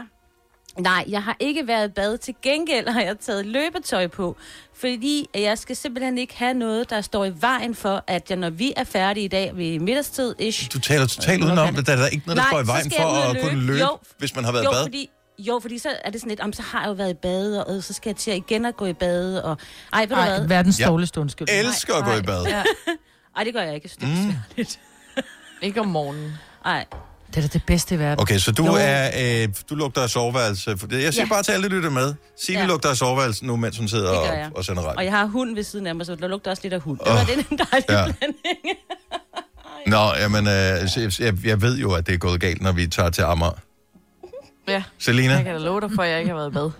Nej, 0.78 1.04
jeg 1.08 1.22
har 1.22 1.36
ikke 1.40 1.66
været 1.66 1.88
i 1.88 1.92
bad. 1.92 2.18
Til 2.18 2.34
gengæld 2.42 2.88
har 2.88 3.00
jeg 3.00 3.16
taget 3.20 3.46
løbetøj 3.46 4.06
på, 4.06 4.36
fordi 4.80 5.26
jeg 5.34 5.58
skal 5.58 5.76
simpelthen 5.76 6.18
ikke 6.18 6.36
have 6.36 6.54
noget, 6.54 6.90
der 6.90 7.00
står 7.00 7.24
i 7.24 7.32
vejen 7.40 7.74
for, 7.74 8.04
at 8.06 8.30
jeg, 8.30 8.36
når 8.38 8.50
vi 8.50 8.72
er 8.76 8.84
færdige 8.84 9.24
i 9.24 9.28
dag 9.28 9.56
ved 9.56 9.78
middagstid, 9.78 10.34
ish, 10.38 10.72
Du 10.72 10.78
taler 10.80 11.06
totalt 11.06 11.44
udenom 11.44 11.74
det. 11.74 11.86
Der 11.86 11.92
er 11.92 11.96
der 11.96 12.06
ikke 12.06 12.26
noget, 12.26 12.36
der 12.36 12.42
Nej, 12.42 12.50
står 12.50 12.60
i 12.62 12.66
vejen 12.66 12.92
jeg 12.92 13.02
for 13.02 13.08
at 13.08 13.40
kunne 13.42 13.54
løbe. 13.60 13.66
løbe, 13.66 13.78
Jo. 13.80 13.98
hvis 14.18 14.34
man 14.34 14.44
har 14.44 14.52
været 14.52 14.62
i 14.62 14.64
jo, 14.64 14.70
bad. 14.72 14.82
fordi, 14.84 15.10
jo, 15.38 15.58
fordi 15.62 15.78
så 15.78 15.88
er 16.04 16.10
det 16.10 16.20
sådan 16.20 16.28
lidt, 16.28 16.40
om 16.40 16.52
så 16.52 16.62
har 16.62 16.80
jeg 16.80 16.88
jo 16.88 16.92
været 16.92 17.10
i 17.10 17.14
bad, 17.22 17.56
og 17.56 17.76
øh, 17.76 17.82
så 17.82 17.92
skal 17.92 18.10
jeg 18.10 18.16
til 18.16 18.36
igen 18.36 18.64
at 18.64 18.76
gå 18.76 18.86
i 18.86 18.92
bad, 18.92 19.38
og... 19.38 19.56
Ej, 19.92 20.00
ved 20.00 20.08
du 20.08 20.14
Ej, 20.14 20.38
hvad? 20.38 20.48
verdens 20.48 20.80
Jeg 20.80 20.88
dårligste 20.88 21.20
undskyldning. 21.20 21.58
elsker 21.58 21.94
at 21.94 22.04
gå 22.04 22.12
i 22.12 22.22
bad. 22.22 22.44
Ja. 22.46 22.62
Ej, 23.36 23.44
det 23.44 23.54
gør 23.54 23.60
jeg 23.62 23.74
ikke. 23.74 23.88
Synes, 23.88 24.00
det 24.00 24.08
er 24.08 24.32
besværligt. 24.56 24.80
Ikke 25.62 25.80
om 25.80 25.86
morgenen. 25.86 26.32
Ej. 26.64 26.84
Det 27.28 27.36
er 27.36 27.40
da 27.40 27.46
det 27.46 27.62
bedste 27.66 27.94
i 27.94 27.98
verden. 27.98 28.20
Okay, 28.22 28.38
så 28.38 28.52
du 28.52 28.64
er 28.80 29.10
øh, 29.20 29.48
du 29.70 29.74
lugter 29.74 30.02
af 30.02 30.10
soveværelse. 30.10 30.70
Det- 30.76 31.02
Jeg 31.02 31.14
siger 31.14 31.24
Ja. 31.24 31.28
bare 31.34 31.42
til 31.42 31.52
alle 31.52 31.68
lytter 31.68 31.90
med. 31.90 32.14
Signe 32.40 32.60
Ja. 32.60 32.66
lugter 32.66 32.88
af 32.90 32.96
soveværelse 32.96 33.46
nu, 33.46 33.56
mens 33.56 33.78
hun 33.78 33.88
sidder 33.88 34.10
Det 34.10 34.30
og, 34.30 34.50
og 34.56 34.64
sender 34.64 34.82
radio. 34.82 34.94
Og 34.98 35.04
jeg 35.04 35.12
har 35.12 35.24
hund 35.26 35.54
ved 35.54 35.62
siden 35.62 35.86
af 35.86 35.94
mig, 35.94 36.06
så 36.06 36.14
der 36.14 36.28
lugter 36.28 36.50
også 36.50 36.62
lidt 36.62 36.74
af 36.74 36.80
hund. 36.80 36.98
Det 36.98 37.08
Åh, 37.08 37.14
var 37.14 37.24
det 37.24 37.50
en 37.50 37.58
dejlig 37.58 37.86
ja. 37.90 38.04
blanding. 38.04 38.76
Nå, 39.86 40.14
jamen, 40.18 40.46
øh, 40.46 40.88
så 40.88 41.16
jeg, 41.20 41.46
jeg 41.46 41.62
ved 41.62 41.78
jo, 41.78 41.92
at 41.92 42.06
det 42.06 42.14
er 42.14 42.18
gået 42.18 42.40
galt, 42.40 42.62
når 42.62 42.72
vi 42.72 42.86
tager 42.86 43.10
til 43.10 43.22
Amager. 43.22 43.52
Ja. 44.68 44.82
Selina? 44.98 45.34
Jeg 45.34 45.44
kan 45.44 45.54
da 45.54 45.60
love 45.60 45.80
dig 45.80 45.90
for, 45.94 46.02
at 46.02 46.10
jeg 46.10 46.18
ikke 46.18 46.28
har 46.30 46.36
været 46.36 46.52
bad. 46.52 46.70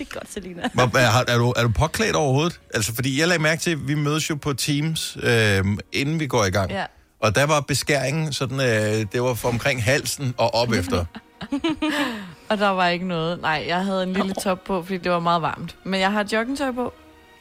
Det 0.00 0.08
er 0.14 0.18
godt, 0.18 0.32
Selina. 0.32 0.68
Hvor- 0.74 0.98
Er, 0.98 1.24
er, 1.28 1.38
du, 1.38 1.50
er 1.56 1.62
du 1.62 1.68
påklædt 1.68 2.16
overhovedet? 2.16 2.60
Altså, 2.74 2.94
fordi 2.94 3.20
jeg 3.20 3.28
lagde 3.28 3.42
mærke 3.42 3.60
til, 3.60 3.70
at 3.70 3.88
vi 3.88 3.94
mødes 3.94 4.30
jo 4.30 4.34
på 4.34 4.52
Teams, 4.52 5.16
øh, 5.22 5.64
inden 5.92 6.20
vi 6.20 6.26
går 6.26 6.44
i 6.44 6.50
gang. 6.50 6.70
Ja. 6.70 6.84
Og 7.20 7.34
der 7.34 7.46
var 7.46 7.60
beskæringen 7.60 8.32
sådan, 8.32 8.60
øh, 8.60 9.06
det 9.12 9.22
var 9.22 9.34
fra 9.34 9.48
omkring 9.48 9.84
halsen 9.84 10.34
og 10.38 10.54
op 10.54 10.72
efter. 10.72 11.04
Og 12.48 12.58
der 12.58 12.68
var 12.68 12.88
ikke 12.88 13.06
noget. 13.08 13.40
Nej, 13.40 13.64
jeg 13.68 13.84
havde 13.84 14.02
en 14.02 14.12
lille 14.12 14.34
top 14.42 14.64
på, 14.64 14.82
fordi 14.82 14.98
det 14.98 15.12
var 15.12 15.18
meget 15.20 15.42
varmt. 15.42 15.76
Men 15.84 16.00
jeg 16.00 16.12
har 16.12 16.26
joggingtøj 16.32 16.72
på. 16.72 16.92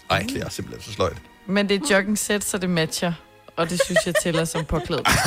Ej, 0.10 0.26
det 0.30 0.42
er 0.44 0.50
simpelthen 0.50 0.84
så 0.84 0.94
sløjt. 0.96 1.18
Men 1.48 1.70
det 1.70 1.76
er 1.84 1.96
jogging 1.96 2.18
set, 2.18 2.44
så 2.44 2.58
det 2.58 2.70
matcher. 2.70 3.14
Og 3.56 3.70
det 3.70 3.82
synes 3.86 4.00
jeg 4.06 4.14
tæller 4.24 4.46
som 4.46 4.66
påklædt. 4.66 5.08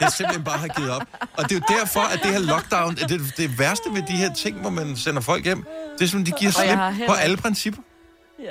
Er 0.00 0.08
simpelthen 0.10 0.44
bare 0.44 0.58
har 0.58 0.68
givet 0.68 0.90
op. 0.90 1.02
Og 1.36 1.48
det 1.48 1.52
er 1.52 1.56
jo 1.68 1.76
derfor, 1.78 2.00
at 2.00 2.20
det 2.22 2.30
her 2.32 2.38
lockdown, 2.38 2.98
at 3.02 3.08
det, 3.08 3.20
det 3.36 3.58
værste 3.58 3.90
ved 3.92 4.02
de 4.08 4.12
her 4.12 4.34
ting, 4.34 4.60
hvor 4.60 4.70
man 4.70 4.96
sender 4.96 5.20
folk 5.20 5.44
hjem, 5.44 5.64
det 5.98 6.04
er 6.04 6.08
som, 6.08 6.24
de 6.24 6.30
giver 6.30 6.52
jeg 6.58 6.66
slip 6.66 6.76
har 6.78 6.90
på 6.90 6.94
heller 6.96 7.14
alle 7.14 7.36
principper. 7.36 7.82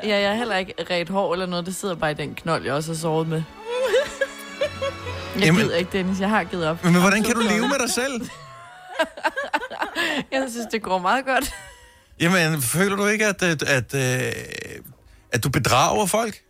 Ja, 0.04 0.20
jeg 0.20 0.30
har 0.30 0.36
heller 0.36 0.58
ikke 0.58 0.74
ret 0.90 1.10
hår 1.10 1.34
eller 1.34 1.46
noget. 1.46 1.66
Det 1.66 1.76
sidder 1.76 1.96
bare 1.96 2.12
i 2.12 2.14
den 2.14 2.36
knold, 2.36 2.64
jeg 2.66 2.74
også 2.74 2.92
har 2.92 2.98
sovet 2.98 3.28
med. 3.28 3.44
Jeg 5.36 5.44
Jamen- 5.44 5.62
gider 5.62 5.76
ikke, 5.76 5.92
Dennis. 5.98 6.20
Jeg 6.20 6.30
har 6.30 6.44
givet 6.44 6.68
op. 6.68 6.84
Men 6.84 6.96
hvordan 6.96 7.24
kan 7.24 7.34
du 7.36 7.42
leve 7.42 7.68
med 7.68 7.80
dig 7.80 7.90
selv? 7.90 8.22
Jeg 10.32 10.48
synes, 10.52 10.68
det 10.72 10.82
går 10.82 10.98
meget 10.98 11.26
godt. 11.26 11.54
Jamen, 12.20 12.62
føler 12.62 12.96
du 12.96 13.06
ikke, 13.06 13.26
at, 13.26 13.44
at, 13.44 13.64
at, 13.64 13.94
at, 13.94 14.80
at 15.32 15.44
du 15.44 15.50
bedrager 15.50 16.06
folk? 16.06 16.42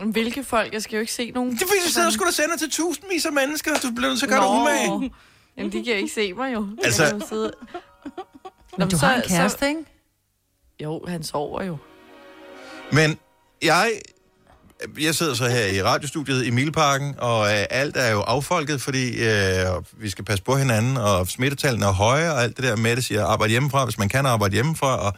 Hvilke 0.00 0.44
folk? 0.44 0.72
Jeg 0.72 0.82
skal 0.82 0.94
jo 0.96 1.00
ikke 1.00 1.12
se 1.12 1.30
nogen. 1.30 1.50
Det 1.52 1.62
er 1.62 1.66
fordi, 1.66 1.80
du 1.86 1.92
sidder 1.92 2.06
og 2.06 2.12
skulle 2.12 2.32
sende 2.32 2.56
til 2.58 2.70
tusindvis 2.70 3.26
af 3.26 3.32
mennesker. 3.32 3.70
Du 3.82 3.90
bliver 3.94 4.08
nødt 4.08 4.18
til 4.18 4.26
at 4.26 4.30
gøre 4.30 4.40
dig 4.40 4.48
umage. 4.48 5.12
Jamen, 5.56 5.72
de 5.72 5.84
kan 5.84 5.94
ikke 5.94 6.14
se 6.14 6.32
mig 6.32 6.54
jo. 6.54 6.66
Altså- 6.84 7.02
Jeg 7.02 7.12
kan 7.12 7.20
jo 7.20 7.26
sidde... 7.28 7.52
Men 8.78 8.88
du 8.90 8.96
har 8.96 9.14
en 9.14 9.22
kæreste, 9.28 9.68
ikke? 9.68 9.80
Jo, 10.82 11.04
han 11.08 11.22
sover 11.22 11.62
jo. 11.62 11.76
Men 12.92 13.18
jeg 13.62 13.92
jeg 15.00 15.14
sidder 15.14 15.34
så 15.34 15.48
her 15.48 15.66
i 15.66 15.82
radiostudiet 15.82 16.46
i 16.46 16.50
Milparken, 16.50 17.14
og 17.18 17.46
øh, 17.52 17.64
alt 17.70 17.96
er 17.96 18.10
jo 18.10 18.20
affolket, 18.20 18.82
fordi 18.82 19.22
øh, 19.28 19.66
vi 19.92 20.10
skal 20.10 20.24
passe 20.24 20.44
på 20.44 20.56
hinanden, 20.56 20.96
og 20.96 21.26
smittetallene 21.28 21.86
er 21.86 21.90
høje, 21.92 22.32
og 22.32 22.42
alt 22.42 22.56
det 22.56 22.64
der 22.64 22.76
med 22.76 22.96
det 22.96 23.04
siger, 23.04 23.24
arbejde 23.26 23.50
hjemmefra, 23.50 23.84
hvis 23.84 23.98
man 23.98 24.08
kan 24.08 24.26
arbejde 24.26 24.54
hjemmefra, 24.54 24.96
og 25.06 25.12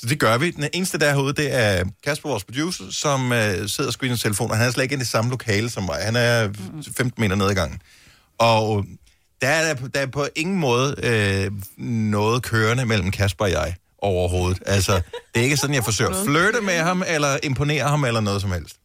så 0.00 0.06
det 0.06 0.20
gør 0.20 0.38
vi. 0.38 0.50
Den 0.50 0.68
eneste 0.72 0.98
der 0.98 1.14
herude, 1.14 1.32
det 1.32 1.54
er 1.54 1.84
Kasper, 2.04 2.28
vores 2.28 2.44
producer, 2.44 2.84
som 2.90 3.32
øh, 3.32 3.68
sidder 3.68 3.88
og 3.88 3.92
screener 3.92 4.16
telefon, 4.16 4.50
og 4.50 4.56
han 4.56 4.66
er 4.66 4.70
slet 4.70 4.84
ikke 4.84 4.96
i 4.96 5.04
samme 5.04 5.30
lokale 5.30 5.70
som 5.70 5.82
mig. 5.82 5.96
Han 6.02 6.16
er 6.16 6.52
15 6.96 7.12
meter 7.20 7.36
nede 7.36 7.50
ad 7.50 7.54
gangen. 7.54 7.82
Og 8.38 8.84
der 9.40 9.48
er, 9.48 9.74
der 9.74 10.00
er 10.00 10.06
på 10.06 10.26
ingen 10.36 10.58
måde 10.58 10.94
øh, 11.02 11.52
noget 11.84 12.42
kørende 12.42 12.86
mellem 12.86 13.10
Kasper 13.10 13.44
og 13.44 13.50
jeg 13.50 13.74
overhovedet. 13.98 14.62
Altså, 14.66 15.00
det 15.34 15.40
er 15.40 15.44
ikke 15.44 15.56
sådan, 15.56 15.74
jeg 15.74 15.84
forsøger 15.84 16.10
at 16.10 16.26
flirte 16.26 16.60
med 16.60 16.78
ham, 16.78 17.02
eller 17.06 17.38
imponere 17.42 17.88
ham, 17.88 18.04
eller 18.04 18.20
noget 18.20 18.40
som 18.40 18.52
helst. 18.52 18.76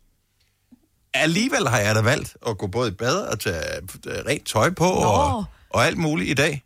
Alligevel 1.13 1.67
har 1.67 1.80
jeg 1.80 1.95
da 1.95 2.01
valgt 2.01 2.38
at 2.47 2.58
gå 2.58 2.67
både 2.67 2.89
i 2.89 2.93
bad 2.93 3.17
og 3.17 3.39
tage 3.39 3.75
øh, 4.08 4.13
rent 4.28 4.47
tøj 4.47 4.69
på, 4.69 4.86
og, 4.86 5.45
og 5.69 5.86
alt 5.86 5.97
muligt 5.97 6.30
i 6.30 6.34
dag. 6.34 6.63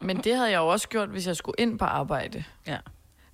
Men 0.00 0.16
det 0.16 0.36
havde 0.36 0.50
jeg 0.50 0.58
jo 0.58 0.66
også 0.66 0.88
gjort, 0.88 1.08
hvis 1.08 1.26
jeg 1.26 1.36
skulle 1.36 1.56
ind 1.58 1.78
på 1.78 1.84
arbejde. 1.84 2.44
Ja. 2.66 2.76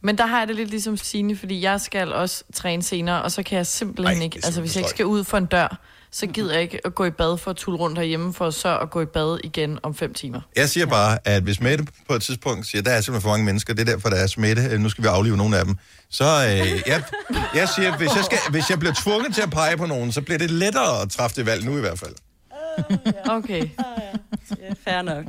Men 0.02 0.18
der 0.18 0.26
har 0.26 0.38
jeg 0.38 0.48
det 0.48 0.56
lidt 0.56 0.70
ligesom 0.70 0.96
Signe, 0.96 1.36
fordi 1.36 1.62
jeg 1.62 1.80
skal 1.80 2.12
også 2.12 2.44
træne 2.54 2.82
senere, 2.82 3.22
og 3.22 3.32
så 3.32 3.42
kan 3.42 3.56
jeg 3.56 3.66
simpelthen 3.66 4.18
Ej, 4.18 4.24
ikke, 4.24 4.40
altså 4.44 4.60
hvis 4.60 4.76
jeg 4.76 4.80
ikke 4.80 4.90
skal 4.90 5.06
ud 5.06 5.24
for 5.24 5.38
en 5.38 5.46
dør, 5.46 5.80
så 6.10 6.26
gider 6.26 6.52
jeg 6.52 6.62
ikke 6.62 6.80
at 6.84 6.94
gå 6.94 7.04
i 7.04 7.10
bad 7.10 7.38
for 7.38 7.50
at 7.50 7.56
tulle 7.56 7.78
rundt 7.78 7.98
herhjemme, 7.98 8.34
for 8.34 8.50
så 8.50 8.78
at 8.78 8.90
gå 8.90 9.00
i 9.00 9.06
bad 9.06 9.38
igen 9.44 9.78
om 9.82 9.94
fem 9.94 10.14
timer. 10.14 10.40
Jeg 10.56 10.68
siger 10.68 10.86
bare, 10.86 11.18
at 11.24 11.42
hvis 11.42 11.60
Mette 11.60 11.86
på 12.08 12.14
et 12.14 12.22
tidspunkt 12.22 12.66
siger, 12.66 12.82
der 12.82 12.90
er 12.90 13.00
simpelthen 13.00 13.22
for 13.22 13.28
mange 13.28 13.44
mennesker, 13.44 13.74
det 13.74 13.88
er 13.88 13.92
derfor, 13.92 14.08
der 14.08 14.16
er 14.16 14.26
smitte, 14.26 14.62
øh, 14.70 14.80
nu 14.80 14.88
skal 14.88 15.04
vi 15.04 15.08
aflive 15.08 15.36
nogle 15.36 15.58
af 15.58 15.64
dem, 15.64 15.76
så 16.10 16.24
øh, 16.24 16.82
jeg, 16.86 17.02
jeg 17.54 17.68
siger, 17.68 17.96
hvis 17.96 18.16
jeg, 18.16 18.24
skal, 18.24 18.38
hvis 18.50 18.70
jeg 18.70 18.78
bliver 18.78 18.94
tvunget 19.02 19.34
til 19.34 19.42
at 19.42 19.50
pege 19.50 19.76
på 19.76 19.86
nogen, 19.86 20.12
så 20.12 20.20
bliver 20.20 20.38
det 20.38 20.50
lettere 20.50 21.02
at 21.02 21.10
træffe 21.10 21.36
det 21.36 21.46
valg 21.46 21.64
nu 21.64 21.76
i 21.76 21.80
hvert 21.80 21.98
fald. 21.98 22.14
Okay. 23.28 23.68
Ja, 24.60 24.72
fair 24.84 25.02
nok. 25.02 25.24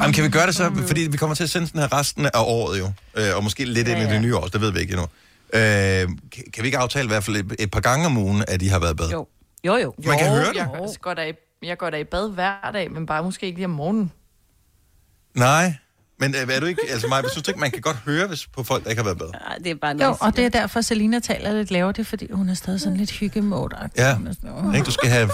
Jamen, 0.00 0.12
kan 0.14 0.24
vi 0.24 0.28
gøre 0.28 0.46
det 0.46 0.54
så? 0.54 0.72
Fordi 0.86 1.00
vi 1.00 1.16
kommer 1.16 1.34
til 1.34 1.44
at 1.44 1.50
sende 1.50 1.68
den 1.72 1.80
her 1.80 1.92
resten 1.98 2.26
af 2.26 2.30
året 2.34 2.78
jo. 2.78 2.92
Øh, 3.16 3.36
og 3.36 3.44
måske 3.44 3.64
lidt 3.64 3.88
ind 3.88 3.98
i 3.98 4.04
det 4.04 4.22
nye 4.22 4.36
år, 4.36 4.46
det 4.46 4.60
ved 4.60 4.72
vi 4.72 4.78
ikke 4.80 4.92
endnu. 4.92 5.06
Øh, 5.54 5.60
kan, 6.32 6.44
kan 6.52 6.62
vi 6.62 6.66
ikke 6.68 6.78
aftale 6.78 7.04
i 7.04 7.08
hvert 7.08 7.24
fald 7.24 7.36
et, 7.36 7.54
et 7.58 7.70
par 7.70 7.80
gange 7.80 8.06
om 8.06 8.16
ugen, 8.16 8.44
at 8.48 8.60
de 8.60 8.70
har 8.70 8.78
været 8.78 8.96
bad? 8.96 9.10
Jo. 9.10 9.26
Jo, 9.64 9.76
jo. 9.76 9.94
Man 10.06 10.18
kan 10.18 10.26
Jo, 10.26 10.32
høre 10.32 10.48
det. 10.48 10.56
Jeg, 10.56 10.88
går 11.00 11.14
da 11.14 11.28
i, 11.28 11.32
jeg 11.62 11.78
går 11.78 11.90
da 11.90 11.96
i 11.96 12.04
bad 12.04 12.30
hver 12.30 12.70
dag, 12.72 12.90
men 12.92 13.06
bare 13.06 13.22
måske 13.22 13.46
ikke 13.46 13.58
lige 13.58 13.64
om 13.66 13.70
morgenen. 13.70 14.12
Nej. 15.34 15.74
Men 16.20 16.34
øh, 16.34 16.54
er 16.56 16.60
du 16.60 16.66
ikke, 16.66 16.82
altså 16.90 17.08
mig, 17.08 17.24
synes 17.30 17.42
du 17.44 17.50
ikke, 17.50 17.60
man 17.60 17.70
kan 17.70 17.80
godt 17.82 17.96
høre 17.96 18.26
hvis 18.26 18.46
på 18.46 18.62
folk, 18.62 18.84
der 18.84 18.90
ikke 18.90 19.00
har 19.02 19.04
været 19.04 19.18
bad? 19.18 19.26
Nej, 19.48 19.58
det 19.64 19.70
er 19.70 19.74
bare 19.74 19.96
Jo, 20.04 20.16
og 20.20 20.36
det 20.36 20.44
er 20.44 20.48
derfor, 20.48 20.80
Selina 20.80 21.18
taler 21.20 21.52
lidt 21.52 21.70
lavere, 21.70 21.92
det 21.92 21.98
er, 21.98 22.04
fordi 22.04 22.32
hun 22.32 22.48
er 22.48 22.54
stadig 22.54 22.80
sådan 22.80 22.96
lidt 22.98 23.10
hyggemode 23.10 23.76
Ja. 23.96 24.16
Ikke, 24.74 24.86
du 24.86 24.90
skal 24.90 25.08
have... 25.10 25.30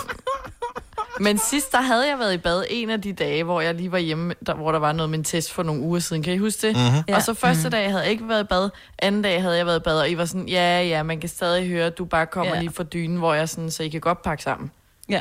Men 1.20 1.38
sidst, 1.51 1.73
der 1.73 1.81
havde 1.81 2.09
jeg 2.09 2.18
været 2.18 2.35
i 2.35 2.37
bad 2.37 2.64
en 2.70 2.90
af 2.90 3.03
de 3.03 3.12
dage, 3.12 3.44
hvor 3.44 3.61
jeg 3.61 3.75
lige 3.75 3.92
var 3.92 3.99
hjemme, 3.99 4.35
der, 4.47 4.55
hvor 4.55 4.73
der 4.73 4.79
var 4.79 4.92
noget 4.92 5.11
med 5.11 5.18
en 5.18 5.25
test 5.25 5.53
for 5.53 5.62
nogle 5.62 5.83
uger 5.83 6.01
siden. 6.01 6.23
Kan 6.23 6.33
I 6.33 6.38
huske 6.38 6.66
det? 6.66 6.77
Mhm. 6.77 7.03
Ja. 7.09 7.16
Og 7.16 7.23
så 7.23 7.35
første 7.35 7.62
Mhm. 7.62 7.70
dag 7.70 7.90
havde 7.90 8.03
jeg 8.03 8.11
ikke 8.11 8.29
været 8.29 8.40
i 8.44 8.47
bad, 8.47 8.70
anden 8.99 9.23
dag 9.23 9.42
havde 9.42 9.57
jeg 9.57 9.66
været 9.66 9.81
i 9.81 9.83
bad, 9.85 9.99
og 10.01 10.11
I 10.11 10.16
var 10.16 10.25
sådan, 10.25 10.49
ja, 10.49 10.83
ja, 10.83 11.03
man 11.03 11.20
kan 11.20 11.29
stadig 11.29 11.68
høre, 11.68 11.87
at 11.87 11.99
du 11.99 12.05
bare 12.05 12.27
kommer 12.27 12.51
Ja. 12.53 12.55
ja. 12.57 12.61
lige 12.62 12.73
fra 12.75 12.83
dynen, 12.85 13.16
hvor 13.16 13.35
jeg 13.35 13.49
sådan, 13.49 13.70
så 13.70 13.83
I 13.83 13.88
kan 13.88 14.01
godt 14.01 14.23
pakke 14.23 14.42
sammen. 14.42 14.70
Ja. 15.09 15.20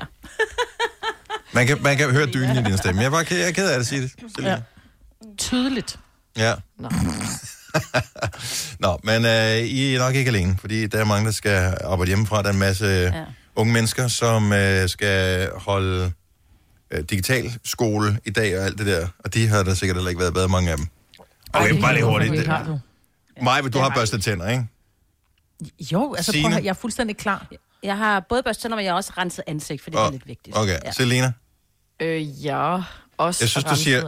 Man 1.52 1.67
kan, 1.67 1.78
man 1.84 1.97
kan 1.97 2.10
høre 2.12 2.26
dynen 2.26 2.58
i 2.58 2.63
din 2.69 2.78
stemme. 2.78 3.02
Jeg 3.02 3.08
er 3.08 3.12
bare 3.12 3.26
ked, 3.26 3.38
jeg 3.38 3.47
er 3.47 3.52
ked 3.52 3.69
af 3.69 3.80
at 3.80 3.86
sige 3.86 4.02
det. 4.02 4.12
Selina. 4.36 4.52
Ja. 4.52 4.58
Tydeligt. 5.38 6.00
Ja. 6.38 6.54
Nå. 6.80 6.89
Nå, 8.80 9.00
men 9.04 9.26
øh, 9.26 9.58
I 9.58 9.96
er 9.96 10.00
nok 10.00 10.15
ikke 10.15 10.30
alene, 10.30 10.58
fordi 10.60 10.88
der 10.88 11.00
er 11.00 11.06
mange, 11.06 11.26
der 11.26 11.32
skal 11.32 11.78
arbejde 11.84 12.10
hjemmefra. 12.10 12.41
Der 12.41 12.50
er 12.50 12.54
en 12.54 12.60
masse 12.60 12.86
ja. 12.86 13.24
unge 13.56 13.74
mennesker, 13.74 14.08
som 14.08 14.54
øh, 14.54 14.89
skal 14.89 15.50
holde 15.56 16.12
øh, 16.91 17.04
digital 17.04 17.52
skole 17.63 18.19
i 18.26 18.30
dag 18.30 18.60
og 18.60 18.65
alt 18.65 18.78
det 18.78 18.86
der. 18.86 19.08
Og 19.19 19.34
de 19.34 19.48
har 19.48 19.63
der 19.63 19.74
sikkert 19.74 19.98
heller 19.98 20.10
ikke 20.10 20.22
været 20.22 20.34
bedre, 20.34 20.48
mange 20.50 20.72
af 20.72 20.78
dem. 20.78 20.88
Okay, 21.54 21.82
bare 21.82 21.93
lige 21.93 22.06
hurtigt. 22.06 22.34
Det 22.34 22.48
har 22.48 22.63
du. 22.63 22.80
Maja, 23.41 23.62
du 23.62 23.80
har 23.80 23.89
børstet 23.96 24.24
tænder, 24.24 24.50
ikke? 24.50 24.65
Jo, 25.91 26.13
altså 26.13 26.38
prøv 26.43 26.52
at 26.54 26.63
jeg 26.63 26.69
er 26.69 26.74
fuldstændig 26.74 27.17
klar. 27.17 27.48
Jeg 27.84 27.98
har 27.98 28.19
både 28.30 28.43
børstet 28.43 28.62
tænder, 28.62 28.76
men 28.78 28.86
jeg 28.86 28.91
har 28.91 28.98
også 28.98 29.13
renset 29.17 29.43
ansigt, 29.48 29.82
for 29.84 29.89
det 29.89 29.98
er 29.98 30.02
Og- 30.02 30.12
lidt 30.12 30.28
vigtigt. 30.28 30.58
Okay, 30.58 30.78
ja. 30.86 30.91
Selina? 30.91 31.32
Øh, 32.00 32.46
ja. 32.46 32.78
Også 33.24 33.44
Jeg 33.44 33.50
synes, 33.50 33.64
du 33.64 33.76
siger, 33.76 34.00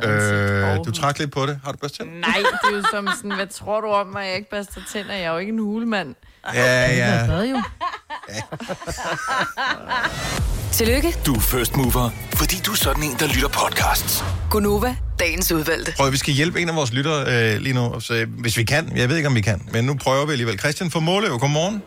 øh, 0.77 0.85
du 0.85 0.91
trak 0.91 1.19
lidt 1.19 1.31
på 1.31 1.45
det. 1.45 1.59
Har 1.63 1.71
du 1.71 1.77
børstet 1.77 1.99
tænder? 1.99 2.13
Nej, 2.13 2.37
det 2.37 2.69
er 2.71 2.75
jo 2.77 2.83
som 2.91 3.09
sådan, 3.15 3.35
hvad 3.35 3.47
tror 3.47 3.81
du 3.81 3.87
om 3.87 4.07
mig, 4.07 4.21
at 4.21 4.27
jeg 4.27 4.37
ikke 4.37 4.49
børster 4.49 4.81
tænder? 4.93 5.13
Jeg 5.13 5.23
er 5.23 5.31
jo 5.31 5.37
ikke 5.37 5.51
en 5.53 5.59
hulemand. 5.59 6.15
Ja, 6.53 6.91
ja. 6.95 7.25
Hvad 7.25 7.45
jo? 7.47 7.61
Tillykke, 10.71 11.15
Du 11.25 11.33
er 11.33 11.39
first 11.39 11.75
mover, 11.75 12.09
fordi 12.33 12.55
du 12.65 12.71
er 12.71 12.75
sådan 12.75 13.03
en, 13.03 13.15
der 13.19 13.27
lytter 13.27 13.47
podcasts. 13.47 14.23
Gunova, 14.51 14.95
dagens 15.19 15.51
udvalgte. 15.51 15.93
Prøv, 15.97 16.11
vi 16.11 16.17
skal 16.17 16.33
hjælpe 16.33 16.61
en 16.61 16.69
af 16.69 16.75
vores 16.75 16.93
lyttere 16.93 17.53
øh, 17.53 17.61
lige 17.61 17.73
nu, 17.73 17.99
så, 17.99 18.13
øh, 18.13 18.27
hvis 18.39 18.57
vi 18.57 18.63
kan. 18.63 18.91
Jeg 18.97 19.09
ved 19.09 19.15
ikke, 19.17 19.27
om 19.29 19.35
vi 19.35 19.41
kan, 19.41 19.69
men 19.71 19.85
nu 19.85 19.93
prøver 19.93 20.25
vi 20.25 20.31
alligevel. 20.31 20.59
Christian 20.59 20.91
fra 20.91 20.99
Måløv, 20.99 21.37
godmorgen. 21.39 21.81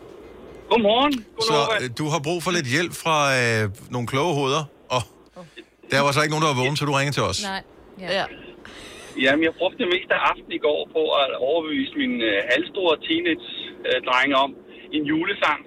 Godmorgen. 0.71 1.25
Så 1.41 1.69
øh, 1.81 1.91
du 1.99 2.09
har 2.09 2.19
brug 2.19 2.43
for 2.43 2.51
lidt 2.51 2.67
hjælp 2.67 2.95
fra 2.95 3.39
øh, 3.39 3.71
nogle 3.91 4.07
kloge 4.09 4.35
hoveder, 4.35 4.65
der 5.93 6.01
var 6.05 6.11
så 6.13 6.21
ikke 6.23 6.33
nogen, 6.35 6.45
der 6.47 6.53
var 6.53 6.61
vågen, 6.63 6.77
så 6.77 6.85
du 6.89 6.93
ringede 6.99 7.17
til 7.19 7.25
os. 7.31 7.39
Nej. 7.53 7.63
Ja. 8.03 8.09
ja. 8.19 8.25
Jamen, 9.25 9.43
jeg 9.47 9.55
brugte 9.61 9.79
det 9.83 9.89
meste 9.95 10.13
af 10.19 10.23
aftenen 10.31 10.55
i 10.59 10.63
går 10.67 10.81
på 10.97 11.03
at 11.23 11.31
overbevise 11.49 11.93
min 12.03 12.15
øh, 12.31 12.39
halvstore 12.53 12.95
teenage-drenge 13.07 14.35
om 14.45 14.51
en 14.97 15.03
julesang, 15.11 15.61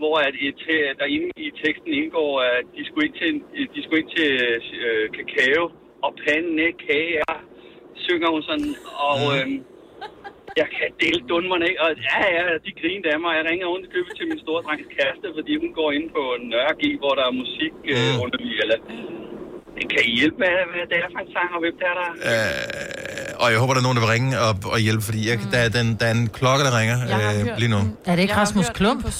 hvor 0.00 0.16
at 0.26 0.34
et, 0.48 0.62
der 0.98 1.06
inde 1.14 1.30
i 1.46 1.50
teksten 1.64 1.92
indgår, 2.00 2.32
at 2.40 2.64
de 2.76 2.82
skulle 2.86 3.06
ind 3.08 3.16
til, 3.22 3.30
de 3.74 3.80
skulle 3.84 4.00
ind 4.02 4.10
til 4.18 4.30
øh, 4.86 5.04
kakao 5.16 5.64
og 6.06 6.12
pandekager, 6.24 7.34
synger 8.06 8.28
hun 8.34 8.42
sådan, 8.50 8.72
og 9.08 9.20
øh, 9.36 9.46
jeg 10.60 10.68
kan 10.76 10.88
dele 11.02 11.20
dunmerne 11.30 11.64
ikke, 11.68 11.80
og 11.84 11.90
ja, 12.08 12.20
ja, 12.36 12.44
de 12.66 12.70
grinede 12.80 13.10
af 13.14 13.20
mig. 13.24 13.32
Jeg 13.38 13.46
ringer 13.50 13.66
rundt 13.72 13.86
i 13.86 13.90
købet 13.94 14.12
til 14.18 14.26
min 14.30 14.40
store 14.44 14.62
drengs 14.66 14.88
kæreste, 14.96 15.26
fordi 15.38 15.52
hun 15.62 15.72
går 15.78 15.90
ind 15.98 16.06
på 16.16 16.22
Nørre 16.52 16.74
hvor 17.02 17.14
der 17.18 17.24
er 17.30 17.40
musik 17.42 17.74
øh, 17.94 18.12
undervis, 18.24 18.58
eller 18.64 18.78
kan 19.92 20.00
I 20.10 20.12
hjælpe 20.20 20.38
med, 20.44 20.50
hvad 20.72 20.84
det 20.90 20.96
er 21.04 21.08
for 21.14 21.20
en 21.24 21.30
sang, 21.36 21.48
og 21.56 21.60
hvem 21.64 21.74
det 21.80 21.86
er, 21.92 21.96
der... 22.00 22.08
Øh, 22.30 23.42
og 23.42 23.46
jeg 23.52 23.58
håber, 23.62 23.72
der 23.74 23.80
er 23.82 23.86
nogen, 23.88 23.98
der 23.98 24.04
vil 24.06 24.12
ringe 24.16 24.30
og, 24.46 24.52
og 24.74 24.78
hjælpe, 24.86 25.02
fordi 25.08 25.20
jeg, 25.28 25.34
der, 25.52 25.60
er 25.66 25.70
den, 25.78 25.86
der 26.00 26.06
er 26.10 26.14
en 26.20 26.26
klokke, 26.38 26.62
der 26.68 26.72
ringer 26.80 26.98
øh, 27.12 27.20
hørt 27.46 27.58
lige 27.62 27.72
nu. 27.76 27.80
Er 28.10 28.14
det 28.16 28.22
ikke 28.24 28.34
Jeg 28.34 28.42
Rasmus 28.42 28.68
Klump? 28.78 29.00
på. 29.04 29.10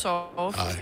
Nej. 0.63 0.75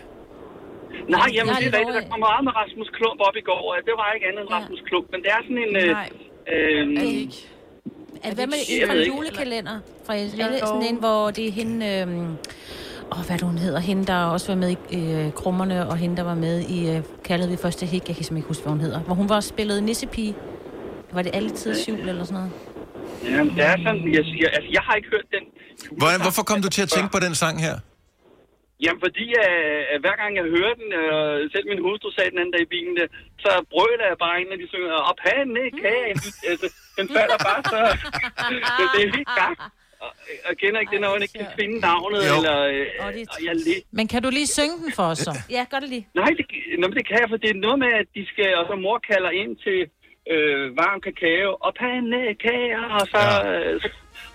Nej, 1.15 1.29
jamen 1.37 1.53
Jeg 1.55 1.59
det 1.63 1.75
er 1.75 1.79
rigtigt. 1.81 2.05
Der 2.05 2.11
kom 2.13 2.21
meget 2.31 2.43
med 2.49 2.53
Rasmus 2.61 2.89
Klump 2.99 3.19
op 3.29 3.37
i 3.43 3.45
går, 3.51 3.63
og 3.71 3.75
det 3.89 3.95
var 4.01 4.07
ikke 4.17 4.27
andet 4.31 4.41
end 4.45 4.51
Rasmus 4.57 4.81
Klump, 4.89 5.07
men 5.13 5.19
det 5.25 5.31
er 5.37 5.41
sådan 5.47 5.61
en... 5.67 5.73
Øh, 5.83 5.89
Nej, 6.01 6.09
øh, 6.53 6.97
er 6.99 7.05
det 7.05 7.15
ikke? 7.25 7.39
Er, 8.25 8.35
hvad 8.39 8.47
med 8.47 8.59
en 8.69 8.89
fra 8.89 8.97
julekalender? 9.11 9.77
Fra, 10.07 10.13
er 10.17 10.49
det 10.55 10.61
sådan 10.73 10.87
en, 10.91 10.97
hvor 11.05 11.31
det 11.37 11.45
er 11.49 11.53
hende... 11.61 11.77
Øhm, 12.01 12.37
åh, 13.13 13.27
hvad 13.27 13.39
det, 13.39 13.47
hun 13.47 13.59
hedder? 13.59 13.81
Hende, 13.81 14.05
der 14.07 14.25
også 14.25 14.47
var 14.53 14.57
med 14.65 14.71
i 14.91 15.13
øh, 15.13 15.33
Krummerne, 15.33 15.89
og 15.89 15.97
hende, 15.97 16.17
der 16.17 16.23
var 16.23 16.35
med 16.35 16.61
i 16.61 16.97
øh, 16.97 17.03
Kaldet 17.25 17.51
ved 17.51 17.57
første 17.57 17.87
hik. 17.87 18.09
Jeg 18.09 18.17
kan 18.17 18.25
simpelthen 18.25 18.37
ikke 18.37 18.49
huske, 18.49 18.63
hvad 18.63 18.73
hun 18.73 18.81
hedder. 18.81 19.01
Hvor 19.01 19.15
hun 19.15 19.29
var 19.29 19.41
spillet 19.41 19.83
nissepige. 19.83 20.35
Var 21.13 21.23
det 21.23 21.35
alle 21.35 21.51
tids 21.51 21.89
jul 21.89 22.09
eller 22.09 22.25
sådan 22.25 22.35
noget? 22.35 22.53
jamen, 23.25 23.53
det 23.57 23.65
er 23.73 23.77
sådan, 23.87 24.05
jeg 24.19 24.25
siger, 24.31 24.49
altså 24.57 24.71
jeg 24.77 24.83
har 24.87 24.95
ikke 24.99 25.11
hørt 25.15 25.29
den... 25.37 25.45
Hvordan, 26.01 26.21
hvorfor 26.27 26.45
kom 26.51 26.59
du 26.67 26.71
til 26.77 26.83
at 26.87 26.91
tænke 26.97 27.11
på 27.17 27.21
den 27.27 27.35
sang 27.43 27.57
her? 27.67 27.77
Jamen, 28.85 29.01
fordi 29.07 29.27
øh, 29.45 29.83
at 29.93 29.99
hver 30.05 30.17
gang 30.23 30.33
jeg 30.41 30.47
hører 30.57 30.75
den, 30.83 30.89
øh, 31.01 31.35
selv 31.53 31.67
min 31.73 31.81
hustru 31.87 32.09
sagde 32.11 32.31
den 32.33 32.41
anden 32.41 32.55
dag 32.55 32.63
i 32.67 32.73
bilen, 32.75 32.95
der, 32.99 33.07
så 33.45 33.51
brøler 33.73 34.07
jeg 34.13 34.19
bare 34.25 34.37
ind, 34.41 34.49
når 34.53 34.59
de 34.63 34.69
synger, 34.75 34.99
og 35.11 35.15
pandekagen, 35.27 36.19
altså, 36.51 36.67
den 36.99 37.07
falder 37.17 37.39
bare 37.49 37.63
så... 37.73 37.81
så 38.77 38.83
det 38.93 39.01
er 39.07 39.11
helt 39.17 39.33
gang. 39.43 39.55
Og 40.05 40.11
jeg 40.49 40.55
kender 40.63 40.79
ikke 40.83 40.93
det, 40.95 41.01
når 41.05 41.11
man 41.17 41.23
ikke 41.27 41.39
kan 41.43 41.51
finde 41.61 41.77
navnet, 41.91 42.21
Jo. 42.31 42.35
eller... 42.37 42.57
Øh, 42.73 43.15
det 43.17 43.29
og 43.35 43.39
jeg 43.49 43.55
lidt... 43.69 43.85
Men 43.99 44.05
kan 44.13 44.21
du 44.25 44.31
lige 44.39 44.47
synge 44.59 44.77
den 44.85 44.93
for 44.99 45.07
os 45.13 45.19
så? 45.29 45.33
Ja, 45.57 45.63
gør 45.73 45.81
det 45.85 45.89
lige. 45.95 46.05
Nej, 46.21 46.31
det, 46.39 46.45
nå, 46.81 46.85
men 46.89 46.97
det 46.99 47.05
kan 47.11 47.17
jeg, 47.23 47.29
for 47.33 47.37
det 47.45 47.51
er 47.55 47.59
noget 47.67 47.79
med, 47.85 47.91
at 48.03 48.07
de 48.17 48.23
skal, 48.33 48.49
og 48.61 48.65
så 48.71 48.75
mor 48.87 48.97
kalder 49.13 49.31
ind 49.43 49.53
til 49.67 49.79
øh, 50.33 50.63
varm 50.83 50.99
kakao 51.07 51.51
og 51.67 51.73
pandekager, 51.83 52.85
og 52.99 53.05
så, 53.13 53.19
Ja. 53.19 53.49
ja. 53.49 53.73
øh, 53.75 53.81
så, 53.83 53.89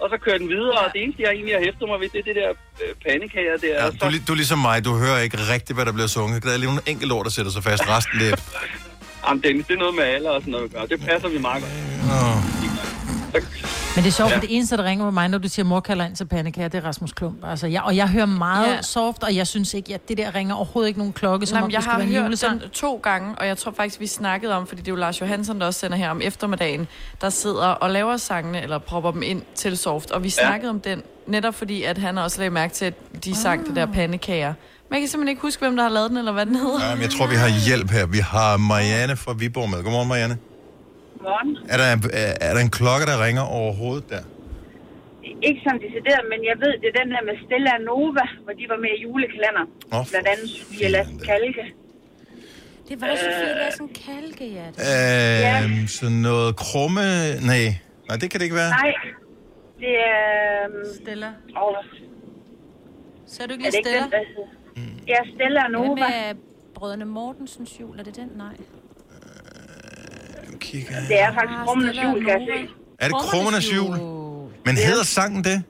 og 0.04 0.08
så 0.12 0.18
kører 0.26 0.38
den 0.44 0.50
videre, 0.56 0.78
og 0.86 0.88
det 0.94 1.00
eneste, 1.04 1.20
jeg 1.26 1.32
egentlig 1.38 1.56
har 1.58 1.64
hæftet 1.68 1.86
mig 1.92 1.98
ved, 2.02 2.10
det 2.14 2.20
er 2.24 2.28
det 2.32 2.36
der 2.42 2.50
øh, 2.84 2.92
pandekager 3.06 3.58
der. 3.66 3.76
Ja, 3.80 3.86
og 3.86 3.92
du, 3.94 3.98
så, 4.00 4.06
er 4.06 4.12
li- 4.16 4.24
du 4.28 4.32
er 4.36 4.40
ligesom 4.44 4.60
mig, 4.70 4.78
du 4.90 4.92
hører 5.06 5.20
ikke 5.26 5.38
rigtigt, 5.54 5.76
hvad 5.78 5.86
der 5.90 5.94
bliver 5.98 6.12
sunget. 6.18 6.44
Der 6.44 6.52
er 6.56 6.60
lige 6.64 6.70
nogle 6.74 6.86
enkelte 6.94 7.14
ord, 7.18 7.24
der 7.28 7.34
sætter 7.38 7.52
sig 7.58 7.64
fast. 7.70 7.82
Resten, 7.94 8.16
det 8.22 8.28
er... 8.34 8.38
jamen, 9.28 9.40
Dennis, 9.44 9.66
det 9.68 9.74
er 9.78 9.82
noget 9.86 9.96
med 10.00 10.04
alder 10.16 10.30
og 10.38 10.42
sådan 10.42 10.52
noget, 10.58 10.76
og 10.82 10.90
det 10.92 10.98
passer 11.10 11.30
vi 11.36 11.40
meget 11.48 11.60
godt. 11.64 11.74
Åh. 12.16 12.40
Så, 13.34 13.38
Men 13.96 14.04
det 14.04 14.10
er 14.10 14.14
sjovt, 14.14 14.32
Ja. 14.32 14.40
det 14.40 14.56
eneste, 14.56 14.78
der 14.78 14.84
ringer 14.84 15.06
på 15.06 15.12
mig, 15.12 15.28
når 15.30 15.38
du 15.38 15.50
siger, 15.50 15.66
mor 15.66 15.80
kalder 15.80 16.06
ind 16.06 16.16
til 16.16 16.26
pandekager, 16.26 16.68
det 16.68 16.78
er 16.84 16.88
Rasmus 16.88 17.12
Klump. 17.14 17.38
Altså, 17.46 17.68
jeg, 17.68 17.82
og 17.82 17.96
jeg 17.96 18.08
hører 18.08 18.26
meget 18.26 18.68
Ja. 18.74 18.82
soft, 18.82 19.24
og 19.24 19.36
jeg 19.36 19.48
synes 19.48 19.74
ikke, 19.74 19.94
at 19.94 20.10
det 20.10 20.18
der 20.18 20.36
ringer 20.36 20.56
overhovedet 20.56 20.88
ikke 20.88 21.00
nogen 21.00 21.14
klokke, 21.14 21.46
som 21.46 21.58
Nå, 21.60 21.66
om 21.66 21.72
jeg 21.72 21.84
skulle 21.84 22.04
har 22.04 22.12
hørt 22.12 22.24
julesang. 22.26 22.62
den 22.62 22.70
to 22.70 23.00
gange, 23.04 23.36
og 23.38 23.48
jeg 23.48 23.58
tror 23.58 23.74
faktisk, 23.78 24.00
vi 24.00 24.08
snakkede 24.08 24.54
om, 24.56 24.68
fordi 24.68 24.82
det 24.82 24.88
er 24.88 24.92
jo 24.92 24.96
Lars 24.96 25.22
Johansson, 25.22 25.60
der 25.60 25.66
også 25.66 25.80
sender 25.80 25.98
her 25.98 26.10
om 26.10 26.22
eftermiddagen, 26.24 26.88
der 27.22 27.30
sidder 27.30 27.66
og 27.68 27.92
laver 27.92 28.18
sangene, 28.18 28.62
eller 28.64 28.78
propper 28.78 29.12
dem 29.12 29.22
ind 29.24 29.42
til 29.56 29.78
soft. 29.78 30.12
Og 30.12 30.24
vi 30.24 30.34
Ja. 30.38 30.46
snakkede 30.48 30.70
om 30.70 30.80
den, 30.80 31.02
netop 31.28 31.56
fordi, 31.56 31.84
at 31.84 31.98
han 31.98 32.18
også 32.18 32.38
lagde 32.38 32.50
mærke 32.50 32.74
til, 32.74 32.86
at 32.86 32.94
de 33.26 33.36
sang 33.36 33.68
det 33.68 33.76
der 33.76 33.86
pandekager. 33.86 34.54
Men 34.90 34.94
jeg 34.96 35.02
kan 35.02 35.10
simpelthen 35.10 35.30
ikke 35.30 35.42
huske, 35.42 35.60
hvem 35.60 35.76
der 35.76 35.84
har 35.84 35.90
lavet 35.90 36.10
den, 36.10 36.18
eller 36.18 36.32
hvad 36.32 36.46
den 36.46 36.56
hedder. 36.56 36.90
Jamen, 36.90 37.02
jeg 37.04 37.10
tror, 37.12 37.28
vi 37.28 37.36
har 37.36 37.66
hjælp 37.68 37.92
her. 37.92 38.06
Vi 38.06 38.18
har 38.18 38.58
Marianne 38.58 39.16
fra 39.18 39.34
Viborg 39.34 39.70
med. 39.70 39.84
Godmorgen, 39.84 40.08
Marianne. 40.08 40.38
Er 41.74 41.78
der, 41.82 41.88
er, 42.22 42.34
er 42.48 42.54
der 42.56 42.62
en 42.68 42.70
klokke, 42.80 43.06
der 43.12 43.18
ringer 43.26 43.42
overhovedet 43.60 44.10
der? 44.10 44.24
Ikke 45.48 45.62
som 45.68 45.76
decideret, 45.86 46.24
men 46.32 46.40
jeg 46.50 46.56
ved, 46.64 46.74
det 46.82 46.88
er 46.94 46.98
den 47.02 47.10
der 47.16 47.22
med 47.30 47.36
Stella 47.46 47.74
Nova, 47.90 48.26
hvor 48.44 48.54
de 48.60 48.66
var 48.74 48.78
med 48.86 48.90
i 48.98 49.02
julekalender. 49.06 49.66
Åh, 49.94 50.00
Oh, 50.00 50.06
Blandt 50.12 50.28
andet 50.34 50.50
Sofia 50.50 50.88
Lassen 50.96 51.20
Kalke. 51.20 51.66
Det 52.90 53.02
var 53.02 53.08
Sofie 53.16 53.54
Lassen 53.64 53.90
Kalke, 54.06 54.46
ja. 54.60 54.68
Øh, 54.68 55.88
sådan 55.88 56.18
noget 56.30 56.56
krumme... 56.56 57.02
Nej. 57.52 57.64
Nej, 58.08 58.18
det 58.22 58.28
kan 58.32 58.38
det 58.40 58.44
ikke 58.48 58.56
være. 58.64 58.70
Nej, 58.70 58.94
det 59.80 59.94
er... 60.12 60.68
Um, 60.68 60.86
Stella. 61.02 61.30
Oh, 61.56 61.76
Så 63.28 63.44
er 63.44 63.48
du 63.48 63.54
ikke 63.54 63.66
det 63.66 63.74
lige 63.74 63.78
ikke 63.80 63.90
Stella? 63.90 64.04
den, 64.04 64.12
der 64.12 64.24
hedder? 64.28 64.50
Ja, 65.08 65.20
Stella 65.36 65.64
Nova. 65.68 65.94
Hvad 65.94 66.34
med 66.34 66.42
brødrene 66.76 67.06
Mortensens 67.06 67.80
jul? 67.82 68.00
Er 68.00 68.04
det 68.04 68.16
den? 68.16 68.30
Nej. 68.36 68.56
Kigger. 70.62 70.96
Det 71.12 71.20
er 71.26 71.32
faktisk 71.38 71.60
Krummenes 71.66 71.98
jul, 72.04 72.20
kan 72.26 72.30
jeg 72.30 72.48
se. 72.52 72.60
Er 73.00 73.08
det 73.08 73.16
krummernes 73.30 73.68
jul? 73.76 73.96
Men 74.66 74.76
hedder 74.88 75.04
sangen 75.04 75.44
det? 75.44 75.64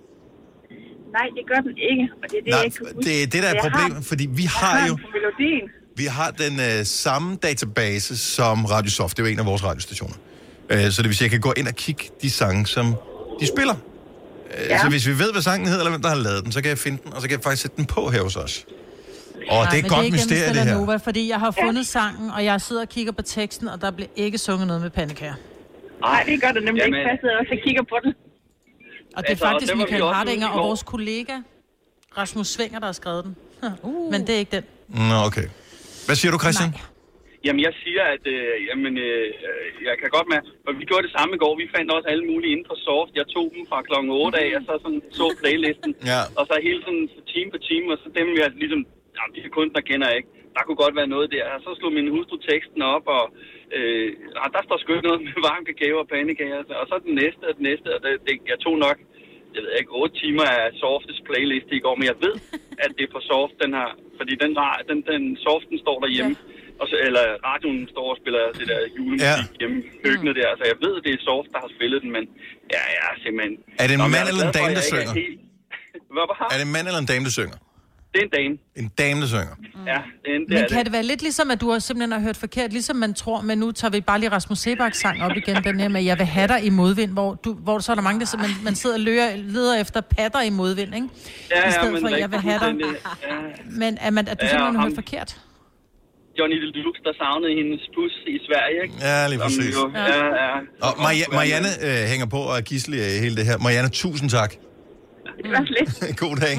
Nej, 1.18 1.28
det 1.38 1.44
gør 1.52 1.60
den 1.68 1.76
ikke. 1.92 2.06
Og 2.24 2.30
det 2.32 2.38
er 2.38 2.44
det, 2.44 2.50
Nej, 2.52 2.58
jeg 2.58 2.66
ikke 2.66 2.78
kan 2.78 3.04
det 3.04 3.24
er 3.24 3.28
det, 3.28 3.44
der 3.44 3.50
er 3.50 3.54
Jeg 3.54 3.62
problemet, 3.72 4.06
fordi 4.06 4.26
vi 4.40 4.44
jeg 4.44 4.52
har 4.52 4.88
jo... 4.88 4.98
melodien. 5.18 5.70
Vi 5.96 6.06
har 6.06 6.32
den 6.32 6.60
øh, 6.60 6.86
samme 6.86 7.36
database 7.36 8.18
som 8.18 8.66
Radiosoft. 8.66 9.18
Det 9.18 9.24
er 9.24 9.28
jo 9.28 9.34
en 9.34 9.40
af 9.40 9.46
vores 9.46 9.64
radiostationer. 9.64 10.16
Øh, 10.70 10.92
så 10.92 11.02
det 11.02 11.10
vil 11.10 11.16
sige, 11.18 11.26
at 11.26 11.32
jeg 11.32 11.42
kan 11.42 11.50
gå 11.50 11.54
ind 11.58 11.68
og 11.68 11.76
kigge 11.76 12.04
de 12.22 12.30
sange, 12.30 12.68
som 12.68 12.96
de 13.40 13.48
spiller. 13.48 13.76
Øh, 13.76 14.66
Ja. 14.70 14.82
Så 14.82 14.90
hvis 14.90 15.08
vi 15.08 15.20
ved, 15.20 15.32
hvad 15.32 15.42
sangen 15.42 15.68
hedder, 15.68 15.80
eller 15.82 15.92
hvem 15.92 16.02
der 16.02 16.10
har 16.10 16.16
lavet 16.16 16.44
den, 16.44 16.52
så 16.52 16.62
kan 16.62 16.70
jeg 16.70 16.78
finde 16.78 16.98
den, 17.04 17.14
og 17.14 17.22
så 17.22 17.28
kan 17.28 17.38
jeg 17.38 17.44
faktisk 17.44 17.62
sætte 17.62 17.78
den 17.78 17.86
på 17.86 18.10
her 18.10 18.22
hos 18.24 18.36
os. 18.36 18.66
Og 19.50 19.66
det 19.72 19.78
er 19.80 19.84
men 19.84 19.90
godt 19.90 20.06
ikke 20.06 20.16
mysterie, 20.16 20.42
gennem 20.42 20.66
det 20.66 20.74
her. 20.74 20.80
Nova, 20.80 20.96
fordi 20.96 21.30
jeg 21.30 21.40
har 21.40 21.52
fundet 21.64 21.88
sangen, 21.88 22.32
og 22.32 22.46
jeg 22.46 22.62
sidder 22.62 22.82
og 22.82 22.90
kigger 22.90 23.12
på 23.12 23.22
teksten, 23.22 23.68
og 23.68 23.82
der 23.82 23.92
bliver 23.92 24.10
ikke 24.16 24.38
sunget 24.38 24.68
noget 24.68 24.82
med 24.82 24.90
pandekager. 24.90 25.34
Nej, 26.02 26.24
det 26.28 26.42
gør 26.42 26.52
det 26.52 26.64
nemlig 26.64 26.82
Jamen. 26.82 27.00
ikke. 27.00 27.10
Jeg 27.10 27.18
sidder 27.22 27.38
også 27.42 27.54
og 27.58 27.62
kigger 27.66 27.84
på 27.84 27.98
den. 28.04 28.14
Og 29.16 29.22
det 29.24 29.28
er 29.28 29.30
Altså, 29.30 29.46
faktisk 29.46 29.76
Michael 29.76 30.04
Hardinger 30.04 30.48
og 30.48 30.60
vores 30.68 30.84
kollega 30.84 31.36
Rasmus 32.18 32.48
Svinger, 32.48 32.80
der 32.80 32.86
har 32.92 32.98
skrevet 33.02 33.24
den. 33.26 33.36
Uh. 33.84 34.12
Men 34.12 34.20
det 34.26 34.32
er 34.36 34.40
ikke 34.44 34.56
den. 34.58 34.66
Nå, 35.12 35.18
okay. 35.30 35.48
Hvad 36.08 36.16
siger 36.20 36.32
du, 36.36 36.40
Christian? 36.46 36.72
Jamen, 37.46 37.62
jeg 37.68 37.74
siger, 37.84 38.04
at 38.16 38.24
øh, 38.36 38.54
jamen, 38.70 38.94
øh, 39.08 39.26
øh, 39.48 39.68
jeg 39.90 39.96
kan 40.02 40.10
godt 40.18 40.28
med, 40.34 40.40
for 40.64 40.72
vi 40.80 40.84
gjorde 40.90 41.04
det 41.08 41.14
samme 41.18 41.32
i 41.38 41.40
går. 41.44 41.54
Vi 41.64 41.68
fandt 41.76 41.88
også 41.98 42.08
alle 42.14 42.26
mulige 42.32 42.52
inden 42.54 42.68
for 42.72 42.78
soft. 42.88 43.12
Jeg 43.22 43.28
tog 43.36 43.46
dem 43.56 43.64
fra 43.70 43.80
klokken 43.90 44.10
8 44.12 44.38
af, 44.46 44.50
og 44.58 44.64
så 44.68 44.74
sådan, 44.84 45.02
så 45.20 45.26
playlisten. 45.42 45.92
Ja. 46.12 46.22
Og 46.40 46.44
så 46.50 46.54
hele 46.68 46.80
sådan 46.88 47.06
time 47.34 47.50
for 47.54 47.62
time, 47.70 47.86
og 47.94 47.98
så 48.04 48.08
dem, 48.20 48.28
jeg 48.42 48.48
ligesom, 48.64 48.82
jamen, 49.18 49.34
de 49.36 49.44
her 49.46 49.52
kunstnere 49.58 49.88
kender 49.90 50.08
jeg 50.10 50.18
ikke. 50.20 50.32
Der 50.56 50.62
kunne 50.64 50.82
godt 50.84 50.96
være 51.00 51.14
noget 51.16 51.28
der. 51.36 51.44
Og 51.56 51.60
så 51.66 51.70
slog 51.80 51.92
min 52.00 52.10
hustru 52.16 52.36
teksten 52.50 52.82
op, 52.96 53.06
og 53.18 53.24
øh, 53.78 54.08
ah, 54.42 54.50
der 54.56 54.62
står 54.68 54.78
sgu 54.78 54.88
ikke 54.94 55.08
noget 55.10 55.22
med 55.28 55.34
varm 55.50 55.64
kakao 55.70 55.96
og 56.04 56.08
pandekager. 56.16 56.60
Og 56.82 56.86
så 56.90 56.96
den 57.08 57.16
næste 57.22 57.44
og 57.50 57.54
den 57.58 57.66
næste, 57.70 57.88
og 57.96 58.00
det, 58.04 58.12
det, 58.28 58.34
jeg 58.52 58.60
tog 58.66 58.76
nok, 58.88 58.98
jeg 59.56 59.62
ved 59.64 59.72
ikke, 59.80 59.92
8 59.92 60.16
timer 60.22 60.46
af 60.58 60.64
Softes 60.82 61.20
playlist 61.30 61.68
i 61.78 61.84
går, 61.86 61.96
men 62.00 62.06
jeg 62.12 62.18
ved, 62.26 62.36
at 62.84 62.90
det 62.98 63.04
er 63.08 63.12
for 63.16 63.24
Soft, 63.30 63.56
den 63.64 63.72
her, 63.80 63.90
fordi 64.20 64.34
den, 64.44 64.52
den, 64.90 64.98
den 65.12 65.24
Soften 65.46 65.78
står 65.86 65.98
derhjemme, 66.06 66.34
ja. 66.40 66.80
og 66.82 66.86
så, 66.90 66.96
eller 67.08 67.24
radioen 67.50 67.82
står 67.94 68.08
og 68.14 68.18
spiller 68.22 68.44
det 68.60 68.66
der 68.72 68.80
julemusik 68.98 69.28
Ja. 69.30 69.36
hjemme 69.60 69.76
i 69.88 69.90
køkkenet 70.06 70.34
der, 70.42 70.50
så 70.60 70.64
jeg 70.72 70.78
ved, 70.86 70.94
det 71.06 71.12
er 71.18 71.20
Soft, 71.30 71.50
der 71.54 71.60
har 71.66 71.72
spillet 71.78 72.00
den, 72.04 72.12
men 72.18 72.24
ja, 72.76 72.84
ja, 72.98 73.06
simpelthen. 73.24 73.54
Er 73.82 73.86
det 73.88 73.94
en 73.98 74.02
Nå, 74.06 74.08
mand 74.16 74.26
eller 74.32 74.44
en 74.50 74.54
dame, 74.60 74.72
at 74.74 74.78
der 74.80 74.86
er 74.88 74.92
synger? 74.94 75.14
helt- 75.22 75.42
Hvad 76.16 76.26
var 76.30 76.36
Er 76.54 76.58
det 76.60 76.66
en 76.70 76.74
mand 76.78 76.86
eller 76.90 77.02
en 77.06 77.10
dame, 77.14 77.24
der 77.30 77.34
synger? 77.40 77.58
Det 78.14 78.20
er 78.20 78.24
en 78.24 78.30
dame. 78.30 78.58
En 78.76 78.92
dame, 78.98 79.22
der 79.22 79.28
synger. 79.28 79.56
Ja, 79.88 80.00
det 80.24 80.32
er 80.32 80.36
en, 80.36 80.42
det 80.42 80.50
Men 80.50 80.58
er 80.58 80.68
kan 80.68 80.78
det. 80.78 80.86
det 80.86 80.94
være 80.94 81.04
lidt 81.04 81.22
ligesom, 81.22 81.52
at 81.52 81.62
du 81.62 81.72
har 81.72 81.80
simpelthen 81.80 82.12
har 82.12 82.20
hørt 82.20 82.38
forkert, 82.38 82.72
ligesom 82.74 82.96
man 82.96 83.14
tror, 83.14 83.42
men 83.42 83.58
nu 83.58 83.72
tager 83.72 83.92
vi 83.92 84.02
bare 84.02 84.20
lige 84.20 84.32
Rasmus 84.32 84.60
Sebaks 84.60 84.98
sang 85.00 85.24
op 85.24 85.32
igen, 85.36 85.64
den 85.64 85.80
her 85.80 85.88
med, 85.88 86.04
jeg 86.04 86.18
vil 86.18 86.26
have 86.26 86.48
dig 86.48 86.64
i 86.66 86.70
modvind, 86.70 87.12
hvor, 87.12 87.34
du, 87.34 87.54
hvor 87.54 87.80
så 87.80 87.92
er 87.92 87.96
der 87.96 88.02
mange, 88.04 88.20
der 88.20 88.38
man, 88.38 88.50
man 88.64 88.76
sidder 88.76 88.96
og 88.96 89.00
lører, 89.00 89.36
leder 89.36 89.80
efter 89.82 90.02
patter 90.02 90.42
i 90.42 90.50
modvind, 90.50 90.96
ikke? 90.96 91.08
Ja, 91.52 91.68
I 91.70 91.72
stedet 91.72 91.94
men 91.94 92.02
for, 92.02 92.10
jeg 92.10 92.32
vil 92.32 92.40
have 92.40 92.60
dig. 92.60 92.74
Ja. 92.82 93.36
Men 93.80 93.98
er, 94.02 94.10
man, 94.10 94.28
at 94.28 94.42
du 94.42 94.46
Ja, 94.46 94.50
simpelthen 94.50 94.76
har 94.76 94.82
ham. 94.82 94.90
hørt 94.90 94.96
forkert? 94.96 95.42
Johnny 96.40 96.56
Deluxe, 96.56 97.02
der 97.04 97.14
savnede 97.22 97.54
hendes 97.60 97.82
pus 97.96 98.12
i 98.28 98.38
Sverige, 98.48 98.78
ikke? 98.84 98.96
Ja, 99.02 99.28
lige 99.28 99.40
Som 99.40 99.46
præcis. 99.48 99.76
Jo, 99.76 99.92
ja, 99.96 100.26
ja. 100.26 100.52
Og 100.88 100.94
Maria- 101.06 101.32
Marianne 101.38 101.68
øh, 101.88 102.08
hænger 102.12 102.26
på 102.26 102.38
og 102.38 102.58
er 102.58 102.62
gislig 102.62 103.00
i 103.00 103.20
hele 103.24 103.36
det 103.36 103.46
her. 103.46 103.58
Marianne, 103.58 103.90
tusind 103.90 104.30
tak. 104.30 104.52
Det 105.44 105.52
var 105.52 105.66
lidt. 105.78 105.92
God 106.24 106.36
dag. 106.36 106.56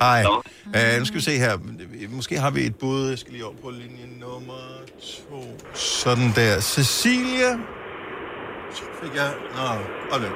Hej. 0.00 0.24
Uh, 0.66 0.98
nu 0.98 1.04
skal 1.04 1.16
vi 1.16 1.22
se 1.22 1.34
her. 1.38 1.58
Måske 2.08 2.38
har 2.38 2.50
vi 2.50 2.60
et 2.60 2.76
bud. 2.76 3.08
Jeg 3.08 3.18
skal 3.18 3.32
lige 3.32 3.44
over 3.44 3.54
på 3.62 3.70
linje 3.70 4.06
nummer 4.20 4.62
to. 5.02 5.40
Sådan 5.74 6.28
der. 6.36 6.60
Cecilia. 6.60 7.50
Så 8.74 8.82
fik 9.02 9.14
jeg... 9.14 9.30
Nå, 9.56 9.66
hold 10.10 10.22
nu. 10.22 10.30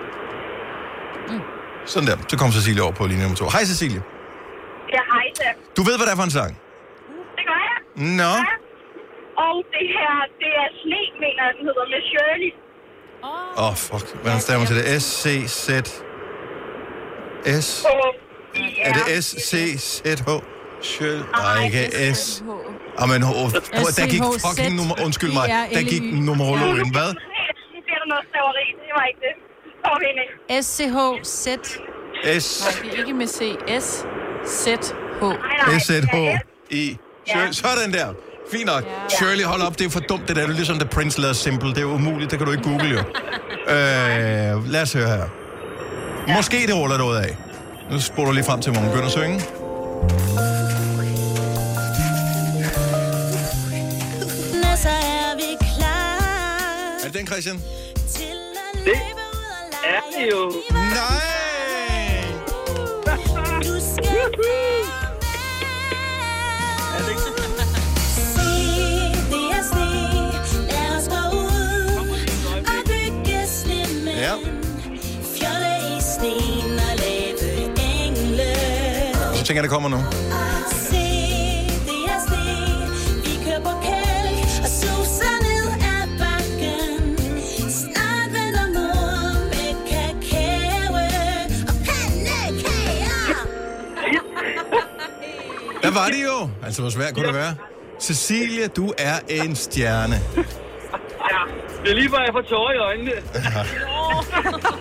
Sådan 1.86 2.08
der. 2.08 2.16
Så 2.28 2.38
kom 2.38 2.50
Cecilia 2.52 2.82
over 2.82 2.92
på 2.92 3.06
linje 3.06 3.22
nummer 3.22 3.36
to. 3.36 3.44
Hej 3.44 3.64
Cecilia. 3.64 4.00
Ja, 4.94 5.02
hej 5.14 5.26
der. 5.40 5.52
Du 5.76 5.82
ved, 5.82 5.94
hvad 5.96 6.06
det 6.06 6.12
er 6.12 6.16
for 6.16 6.28
en 6.30 6.30
sang? 6.40 6.52
Det 7.36 7.44
gør 7.48 7.60
jeg. 7.68 7.78
Nå. 8.20 8.32
Og 9.46 9.56
det 9.74 9.86
her, 9.96 10.12
det 10.42 10.50
er 10.62 10.68
sne, 10.80 11.00
mener 11.24 11.44
den 11.56 11.62
hedder, 11.68 11.86
med 11.94 12.00
Shirley. 12.10 12.52
Åh, 13.24 13.64
oh, 13.64 13.74
fuck. 13.76 14.06
Hvordan 14.22 14.40
stemmer 14.40 14.66
til 14.66 14.76
det? 14.76 15.02
S-C-Z... 15.02 15.68
S... 17.62 17.84
Er 18.82 18.92
det 18.92 19.24
S-C-Z-H? 19.24 20.28
Sjøl... 20.82 21.22
Nej, 21.32 21.64
ikke 21.64 22.14
S. 22.14 22.42
Jamen, 23.00 23.20
der 23.22 24.06
gik 24.14 24.22
fucking 24.46 24.74
nummer... 24.76 24.94
Undskyld 25.04 25.32
mig. 25.32 25.48
Der 25.74 25.82
gik 25.82 26.02
numerologen. 26.02 26.90
Hvad? 26.96 27.10
Nu 27.72 27.78
bliver 27.86 28.00
der 28.02 28.08
noget 28.12 28.24
staveri. 28.30 28.66
Det 28.84 28.92
var 28.98 29.04
ikke 29.10 29.20
det. 29.20 29.34
S-C-H-Z. 30.64 31.48
S... 32.40 32.64
Nej, 32.64 32.90
det 32.90 32.94
er 32.94 32.98
ikke 32.98 33.12
med 33.14 33.26
C. 33.26 33.40
S. 33.80 34.06
Z. 34.46 34.66
H. 35.20 35.24
S-Z-H-I. 35.78 36.96
Shirley. 37.26 37.52
Sådan 37.52 37.92
der. 37.92 38.14
Fint 38.52 38.66
nok. 38.66 38.84
Shirley, 39.08 39.44
hold 39.44 39.62
op. 39.62 39.78
Det 39.78 39.86
er 39.86 39.90
for 39.90 40.00
dumt, 40.00 40.28
det 40.28 40.36
der. 40.36 40.42
Det 40.42 40.50
er 40.50 40.54
ligesom 40.54 40.78
The 40.78 40.88
Prince 40.88 41.20
lavede 41.20 41.34
Simple. 41.34 41.68
Det 41.68 41.78
er 41.78 41.84
umuligt. 41.84 42.30
Det 42.30 42.38
kan 42.38 42.46
du 42.46 42.52
ikke 42.52 42.64
google, 42.64 42.88
jo. 42.88 42.98
øh, 43.74 44.72
lad 44.72 44.82
os 44.82 44.92
høre 44.92 45.06
her. 45.06 45.37
Måske 46.36 46.66
det 46.66 46.74
ruller 46.76 46.98
noget 46.98 47.18
af. 47.20 47.36
Nu 47.90 48.00
spoler 48.00 48.26
du 48.28 48.32
lige 48.34 48.44
frem 48.44 48.60
til, 48.60 48.72
hvor 48.72 48.80
hun 48.80 48.90
begynder 48.90 49.06
at 49.06 49.12
synge. 49.12 49.40
Så 54.76 54.88
er 54.88 55.36
vi 55.36 55.56
klar 55.76 56.18
Er 57.04 57.04
det 57.04 57.14
den, 57.18 57.26
Christian? 57.26 57.62
Det 58.84 59.00
er 59.84 60.00
det 60.18 60.32
jo. 60.32 60.52
Nej! 60.70 61.28
Kakao 89.88 90.94
og 91.68 91.76
pandekager. 91.86 93.38
Der 95.82 95.90
var 95.90 96.06
det 96.06 96.22
jo. 96.24 96.50
Altså, 96.64 96.82
hvor 96.82 96.90
svært 96.90 97.14
kunne 97.14 97.26
det 97.26 97.34
være? 97.34 97.54
Cecilia, 98.00 98.66
du 98.66 98.92
er 98.98 99.18
en 99.28 99.56
stjerne. 99.56 100.20
Ja, 100.36 101.42
det 101.82 101.90
er 101.90 101.94
lige 101.94 102.10
før, 102.10 102.18
jeg 102.18 102.32
får 102.32 102.42
tårer 102.42 102.72
i 102.72 102.76
øjnene. 102.76 103.12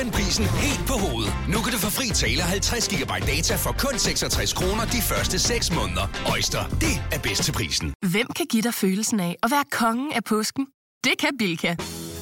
vendt 0.00 0.14
prisen 0.14 0.44
helt 0.44 0.84
på 0.90 0.92
hovedet. 1.04 1.32
Nu 1.52 1.58
kan 1.64 1.72
du 1.72 1.78
få 1.78 1.90
fri 1.90 2.08
tale 2.08 2.42
50 2.42 2.88
GB 2.88 3.12
data 3.32 3.54
for 3.64 3.72
kun 3.84 3.98
66 3.98 4.52
kroner 4.52 4.84
de 4.84 5.00
første 5.10 5.38
6 5.38 5.74
måneder. 5.74 6.06
Øjster, 6.32 6.62
det 6.84 6.94
er 7.14 7.20
bedst 7.26 7.42
til 7.44 7.52
prisen. 7.52 7.94
Hvem 8.12 8.26
kan 8.36 8.46
give 8.50 8.62
dig 8.62 8.74
følelsen 8.74 9.20
af 9.20 9.36
at 9.42 9.50
være 9.50 9.64
kongen 9.72 10.12
af 10.12 10.24
påsken? 10.24 10.66
Det 11.04 11.14
kan 11.18 11.32
Bilka! 11.38 11.74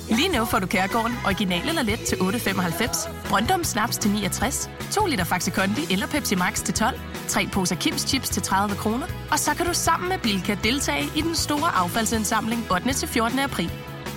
Lige 0.09 0.29
nu 0.29 0.45
får 0.45 0.59
du 0.59 0.67
Kærgården 0.67 1.17
original 1.27 1.69
eller 1.69 1.83
let 1.83 2.01
til 2.01 2.17
8.95, 2.17 3.29
Brøndum 3.29 3.65
Snaps 3.65 3.99
til 3.99 4.11
69, 4.11 4.71
2 4.91 5.07
liter 5.07 5.25
Faxi 5.25 5.51
Kondi 5.51 5.93
eller 5.93 6.07
Pepsi 6.07 6.35
Max 6.35 6.63
til 6.65 6.75
12, 6.75 7.01
3 7.29 7.47
poser 7.53 7.77
Kims 7.77 8.03
Chips 8.03 8.29
til 8.29 8.43
30 8.43 8.77
kroner, 8.77 9.07
og 9.31 9.39
så 9.39 9.55
kan 9.55 9.67
du 9.67 9.75
sammen 9.75 10.09
med 10.09 10.19
Bilka 10.19 10.57
deltage 10.65 11.05
i 11.17 11.21
den 11.21 11.35
store 11.35 11.71
affaldsindsamling 11.75 12.73
8. 12.73 12.93
til 12.93 13.09
14. 13.09 13.39
april. 13.39 13.71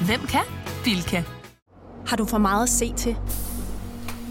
Hvem 0.06 0.28
kan? 0.28 0.44
Bilka. 0.84 1.24
Har 2.08 2.18
du 2.18 2.26
for 2.26 2.38
meget 2.38 2.64
at 2.64 2.70
se 2.70 2.94
til? 2.94 3.18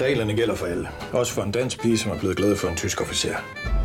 Reglerne 0.00 0.34
gælder 0.36 0.54
for 0.54 0.66
alle. 0.66 0.88
Også 1.12 1.32
for 1.32 1.42
en 1.42 1.52
dansk 1.52 1.80
pige, 1.82 1.98
som 1.98 2.10
er 2.12 2.18
blevet 2.18 2.36
glad 2.36 2.56
for 2.56 2.68
en 2.68 2.76
tysk 2.76 3.00
officer. 3.00 3.34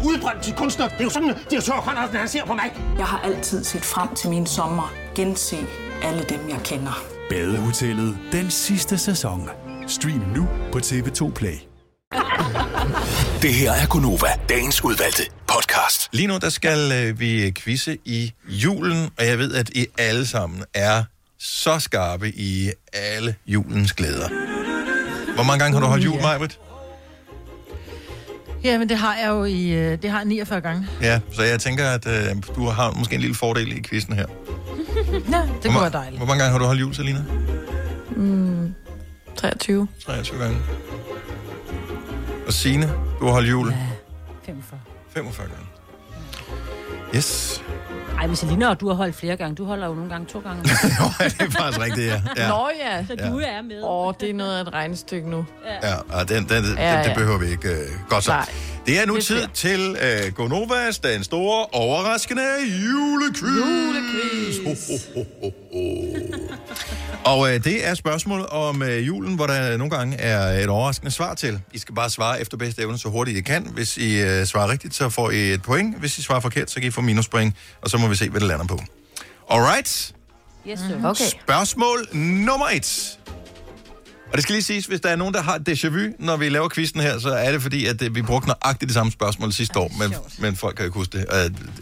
Udbrændt 0.05 0.43
til 0.43 0.53
kunstner. 0.53 0.87
Det 0.87 0.99
er 0.99 1.03
jo 1.03 1.09
sådan, 1.09 1.33
direktør 1.49 1.73
Conradsen, 1.73 2.17
han 2.17 2.27
ser 2.27 2.45
på 2.45 2.53
mig. 2.53 2.73
Jeg 2.97 3.05
har 3.05 3.19
altid 3.19 3.63
set 3.63 3.81
frem 3.81 4.15
til 4.15 4.29
min 4.29 4.45
sommer. 4.45 4.93
Gense 5.15 5.57
alle 6.03 6.23
dem, 6.29 6.49
jeg 6.49 6.59
kender. 6.63 7.03
Badehotellet 7.29 8.17
den 8.31 8.51
sidste 8.51 8.97
sæson. 8.97 9.49
Stream 9.87 10.23
nu 10.35 10.47
på 10.71 10.77
TV2 10.77 11.31
Play. 11.33 11.55
Det 13.41 13.53
her 13.53 13.71
er 13.71 13.87
Gunova, 13.87 14.27
dagens 14.49 14.83
udvalgte 14.83 15.23
podcast. 15.47 16.09
Lige 16.11 16.27
nu, 16.27 16.37
der 16.41 16.49
skal 16.49 16.91
øh, 16.91 17.19
vi 17.19 17.53
quizze 17.57 17.97
i 18.05 18.31
julen, 18.47 19.09
og 19.17 19.25
jeg 19.25 19.37
ved, 19.39 19.53
at 19.55 19.69
I 19.69 19.85
alle 19.97 20.25
sammen 20.27 20.63
er 20.73 21.03
så 21.39 21.79
skarpe 21.79 22.29
i 22.29 22.71
alle 22.93 23.35
julens 23.47 23.93
glæder. 23.93 24.58
Hvor 25.39 25.45
mange 25.45 25.59
gange 25.63 25.73
har 25.73 25.81
du 25.81 25.87
holdt 25.87 26.05
jul, 26.05 26.15
Ja. 26.15 26.21
Majbrit? 26.21 26.59
Ja, 28.63 28.77
men 28.77 28.89
det 28.89 28.97
har 28.97 29.15
jeg 29.15 29.29
jo 29.29 29.43
i, 29.43 29.69
øh, 29.69 30.01
det 30.01 30.09
har 30.11 30.17
jeg 30.19 30.27
49 30.27 30.61
gange. 30.61 30.87
Ja, 31.01 31.19
så 31.31 31.43
jeg 31.43 31.59
tænker, 31.59 31.89
at 31.89 32.07
øh, 32.07 32.35
du 32.55 32.65
har 32.67 32.91
måske 32.91 33.15
en 33.15 33.21
lille 33.21 33.35
fordel 33.35 33.77
i 33.77 33.81
quizzen 33.81 34.13
her. 34.13 34.25
Ja, 35.31 35.41
det 35.63 35.71
kunne 35.71 35.81
være 35.81 35.89
dejligt. 35.89 36.17
Hvor 36.17 36.25
mange 36.27 36.39
gange 36.43 36.51
har 36.51 36.59
du 36.59 36.65
holdt 36.65 36.81
jul, 36.81 36.95
Selina? 36.95 37.23
Mm, 38.15 38.73
23. 39.37 39.87
23 40.05 40.39
gange. 40.39 40.57
Og 42.47 42.53
Signe, 42.53 42.91
du 43.19 43.25
har 43.25 43.31
holdt 43.31 43.49
jul? 43.49 43.73
45. 44.45 44.79
45 45.13 45.47
gange. 45.47 45.65
Yes. 47.15 47.61
Ej, 48.19 48.27
men 48.27 48.35
Selina, 48.35 48.73
du 48.73 48.87
har 48.87 48.95
holdt 48.95 49.15
flere 49.15 49.35
gange. 49.37 49.55
Du 49.55 49.65
holder 49.65 49.87
jo 49.87 49.93
nogle 49.93 50.09
gange 50.09 50.25
to 50.27 50.39
gange. 50.39 50.63
det 50.63 50.71
er 50.71 51.49
faktisk 51.49 51.79
rigtigt, 51.79 52.07
ja. 52.07 52.21
ja. 52.37 52.47
Nå 52.49 52.69
ja. 52.79 53.05
Så 53.05 53.15
du 53.15 53.39
er 53.39 53.61
med. 53.61 53.83
Åh, 53.83 54.07
oh, 54.07 54.13
det 54.19 54.29
er 54.29 54.33
noget 54.33 54.57
af 54.57 54.61
et 54.61 54.73
regnestykke 54.73 55.29
nu. 55.29 55.45
Ja, 55.83 55.95
og 55.95 56.29
den, 56.29 56.43
den, 56.49 56.63
den, 56.63 56.77
Ja, 56.77 56.93
ja, 56.93 57.03
det 57.03 57.09
ja. 57.09 57.13
behøver 57.13 57.37
vi 57.37 57.45
ikke. 57.51 57.69
Øh, 57.69 57.87
godt 58.09 58.23
så. 58.23 58.31
Nej. 58.31 58.49
Det 58.85 59.01
er 59.01 59.05
nu 59.05 59.15
Det 59.15 59.23
tid 59.23 59.47
til 59.53 59.97
øh, 60.01 60.33
Gonovas, 60.33 60.99
den 60.99 61.23
store, 61.23 61.65
overraskende 61.71 62.43
julequiz. 62.85 63.51
Julequiz. 63.59 64.57
Ho, 64.65 64.69
ho, 65.15 65.23
ho, 65.41 65.49
ho, 65.49 65.49
ho. 65.73 65.98
Og 67.29 67.53
øh, 67.53 67.63
det 67.63 67.87
er 67.87 67.93
spørgsmål 67.93 68.47
om 68.51 68.81
øh, 68.81 69.07
julen, 69.07 69.35
hvor 69.35 69.47
der 69.47 69.77
nogle 69.77 69.97
gange 69.97 70.17
er 70.17 70.63
et 70.63 70.69
overraskende 70.69 71.11
svar 71.11 71.33
til. 71.33 71.61
I 71.73 71.77
skal 71.77 71.95
bare 71.95 72.09
svare 72.09 72.41
efter 72.41 72.57
bedste 72.57 72.81
evne 72.81 72.97
så 72.97 73.09
hurtigt 73.09 73.37
I 73.37 73.41
kan. 73.41 73.67
Hvis 73.73 73.97
I 73.97 74.21
øh, 74.21 74.45
svarer 74.45 74.71
rigtigt, 74.71 74.95
så 74.95 75.09
får 75.09 75.31
I 75.31 75.53
et 75.53 75.61
point. 75.61 75.99
Hvis 75.99 76.17
I 76.17 76.21
svarer 76.21 76.39
forkert, 76.39 76.71
så 76.71 76.79
kan 76.79 76.87
I 76.87 76.91
få 76.91 77.01
minuspoint. 77.01 77.55
Og 77.81 77.89
så 77.89 77.97
må 77.97 78.07
vi 78.07 78.15
se, 78.15 78.29
hvad 78.29 78.39
det 78.39 78.47
lander 78.47 78.65
på. 78.65 78.79
Alright. 79.49 80.13
Yes, 80.69 80.79
sir. 80.79 81.05
Okay. 81.05 81.23
Spørgsmål 81.41 82.07
nummer 82.13 82.65
et. 82.73 83.19
Og 84.31 84.35
det 84.35 84.43
skal 84.43 84.53
lige 84.53 84.63
siges, 84.63 84.85
hvis 84.85 85.01
der 85.01 85.09
er 85.09 85.15
nogen, 85.15 85.33
der 85.33 85.41
har 85.41 85.59
déjà 85.69 85.87
vu, 85.89 85.99
når 86.19 86.37
vi 86.37 86.49
laver 86.49 86.69
quizzen 86.69 86.99
her, 87.01 87.19
så 87.19 87.29
er 87.29 87.51
det 87.51 87.61
fordi, 87.61 87.85
at 87.85 88.01
øh, 88.01 88.15
vi 88.15 88.21
brugte 88.21 88.47
nøjagtigt 88.47 88.89
det 88.89 88.93
samme 88.93 89.11
spørgsmål 89.11 89.53
sidste 89.53 89.79
år, 89.79 89.91
men, 89.99 90.15
men 90.39 90.55
folk 90.55 90.75
kan 90.75 90.83
jo 90.83 90.87
ikke 90.87 90.97
huske 90.99 91.17
det. 91.17 91.25
Uh, 91.25 91.35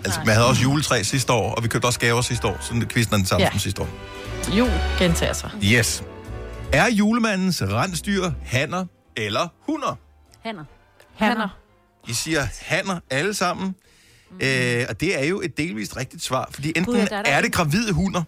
altså, 0.05 0.19
man 0.25 0.33
havde 0.35 0.47
også 0.47 0.61
juletræ 0.61 1.03
sidste 1.03 1.33
år, 1.33 1.55
og 1.55 1.63
vi 1.63 1.67
købte 1.67 1.85
også 1.85 1.99
gaver 1.99 2.21
sidste 2.21 2.47
år, 2.47 2.57
så 2.61 2.85
quizzen 2.89 3.13
er 3.13 3.17
den 3.17 3.25
samme 3.25 3.43
Ja. 3.45 3.49
som 3.51 3.59
sidste 3.59 3.81
år. 3.81 3.89
Jul 4.57 4.69
gentager 4.99 5.33
sig. 5.33 5.49
Yes. 5.63 6.03
Er 6.73 6.87
julemandens 6.91 7.61
rensdyr 7.61 8.31
hanner 8.45 8.85
eller 9.17 9.47
hunder? 9.65 9.97
Hanner. 10.45 10.63
Hanner. 11.15 11.57
I 12.07 12.13
siger 12.13 12.47
hanner 12.61 12.99
alle 13.09 13.33
sammen. 13.33 13.75
Mm. 14.31 14.37
Øh, 14.41 14.85
og 14.89 14.99
det 15.01 15.21
er 15.21 15.25
jo 15.25 15.41
et 15.41 15.57
delvist 15.57 15.97
rigtigt 15.97 16.23
svar, 16.23 16.49
fordi 16.51 16.67
enten 16.67 16.85
Gud, 16.85 16.95
ja, 16.95 17.05
der 17.05 17.17
er 17.17 17.23
der 17.23 17.31
er 17.31 17.41
det 17.41 17.51
gravide 17.53 17.91
hunder, 17.93 18.23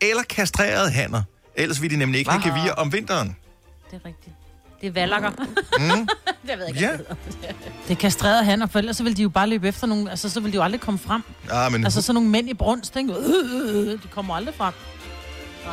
eller 0.00 0.22
kastrerede 0.22 0.90
hanner. 0.90 1.22
Ellers 1.56 1.82
vil 1.82 1.90
de 1.90 1.96
nemlig 1.96 2.18
ikke 2.18 2.30
have 2.30 2.42
Hva? 2.42 2.58
gevir 2.58 2.72
om 2.72 2.92
vinteren. 2.92 3.36
Det 3.90 4.00
er 4.04 4.08
rigtigt. 4.08 4.36
Det 4.80 4.86
er 4.86 4.92
valakker. 4.92 5.30
Mm. 5.30 6.08
det 6.48 6.58
ved 6.58 6.58
jeg 6.58 6.68
ikke, 6.68 6.80
Ja. 6.80 6.96
hvad 6.96 7.06
det. 7.42 7.56
Det 7.88 7.90
er 7.90 7.94
kastrerede 8.00 8.44
hanner, 8.44 8.66
for 8.66 8.78
ellers 8.78 8.96
så 8.96 9.02
vil 9.02 9.16
de 9.16 9.22
jo 9.22 9.28
bare 9.28 9.46
løbe 9.46 9.68
efter 9.68 9.86
nogen, 9.86 10.08
altså 10.08 10.28
så 10.28 10.40
vil 10.40 10.52
de 10.52 10.56
jo 10.56 10.62
aldrig 10.62 10.80
komme 10.80 10.98
frem. 10.98 11.22
Ah, 11.50 11.72
men 11.72 11.84
Altså 11.84 12.02
sådan 12.02 12.14
nogle 12.14 12.28
mænd 12.30 12.48
i 12.50 12.54
brunst, 12.54 12.96
ikke? 12.96 13.12
Øh, 13.12 13.18
øh, 13.18 13.76
øh, 13.76 13.92
de 13.92 14.08
kommer 14.10 14.34
aldrig 14.34 14.54
frem. 14.54 14.74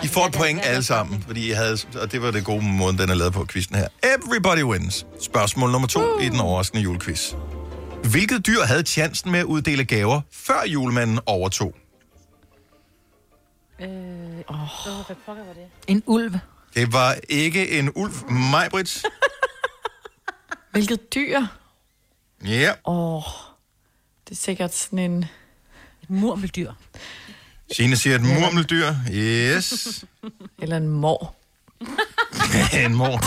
I 0.04 0.08
får 0.08 0.26
et 0.26 0.34
point 0.34 0.60
alle 0.64 0.84
sammen, 0.84 1.22
fordi 1.28 1.48
I 1.50 1.52
havde, 1.52 1.78
og 2.02 2.12
det 2.12 2.22
var 2.22 2.32
det 2.32 2.44
gode 2.46 2.62
måde, 2.62 2.98
den 2.98 3.10
er 3.10 3.14
lavet 3.14 3.34
på 3.34 3.46
quizzen 3.46 3.76
her. 3.76 3.88
Everybody 4.04 4.64
wins. 4.64 5.06
Spørgsmål 5.22 5.72
nummer 5.72 5.88
to 5.88 6.16
uh. 6.16 6.24
i 6.24 6.30
den 6.30 6.40
overraskende 6.40 6.84
julequiz. 6.84 7.34
Hvilket 8.12 8.48
dyr 8.48 8.62
havde 8.62 8.84
chancen 8.84 9.32
med 9.32 9.40
at 9.40 9.46
uddele 9.46 9.86
gaver, 9.86 10.22
før 10.32 10.64
julemanden 10.68 11.20
overtog? 11.26 11.76
Øh, 13.82 13.88
oh. 13.88 14.58
hvad 15.08 15.16
pokker 15.26 15.44
var 15.44 15.54
det? 15.54 15.66
En 15.88 16.04
ulv. 16.06 16.34
Det 16.76 16.94
var 16.94 17.16
ikke 17.30 17.80
en 17.80 17.92
ulv, 17.96 18.32
Majbrit. 18.32 19.04
Hvilket 20.72 21.14
dyr? 21.16 21.42
Ja. 22.46 22.72
Åh, 22.86 23.16
oh, 23.16 23.24
det 24.30 24.32
er 24.32 24.40
sikkert 24.42 24.76
sådan 24.76 25.00
en... 25.00 25.26
Et 26.04 26.10
murmeldyr. 26.10 26.72
Signe 27.72 27.96
siger 27.96 28.16
et 28.16 28.22
murmeldyr. 28.22 28.94
Yes. 29.12 30.06
Eller 30.62 30.78
en 30.78 30.88
mor. 30.88 31.36
en 32.86 32.96
mor. 32.96 33.24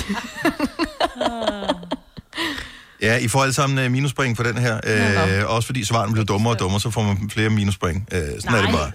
Ja, 3.02 3.16
I 3.16 3.28
får 3.28 3.42
alle 3.42 3.52
sammen 3.52 3.78
øh, 3.78 3.90
minuspoint 3.90 4.36
for 4.36 4.44
den 4.44 4.58
her. 4.58 4.80
Øh, 4.84 5.50
også 5.50 5.66
fordi 5.66 5.84
svaren 5.84 6.12
bliver 6.12 6.24
dummere 6.24 6.54
og 6.54 6.58
dummere, 6.58 6.80
så 6.80 6.90
får 6.90 7.02
man 7.02 7.30
flere 7.30 7.50
minuspoint. 7.50 8.08
Øh, 8.12 8.20
sådan 8.20 8.40
Nej. 8.46 8.58
er 8.58 8.62
det 8.62 8.72
bare. 8.74 8.92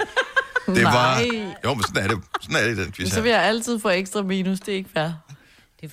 Det 0.75 0.83
var... 0.83 1.15
Nej. 1.15 1.27
Jo, 1.65 1.73
men 1.73 1.83
sådan 1.83 2.03
er 2.03 2.07
det, 2.07 2.19
sådan 2.41 2.55
er 2.55 2.61
det 2.67 2.77
i 2.77 2.83
den 2.83 2.91
quiz 2.91 3.09
Så 3.09 3.15
her. 3.15 3.21
vil 3.21 3.31
jeg 3.31 3.43
altid 3.43 3.79
få 3.79 3.89
ekstra 3.89 4.21
minus, 4.21 4.59
det 4.59 4.71
er 4.71 4.75
ikke 4.77 4.89
fair. 4.93 5.09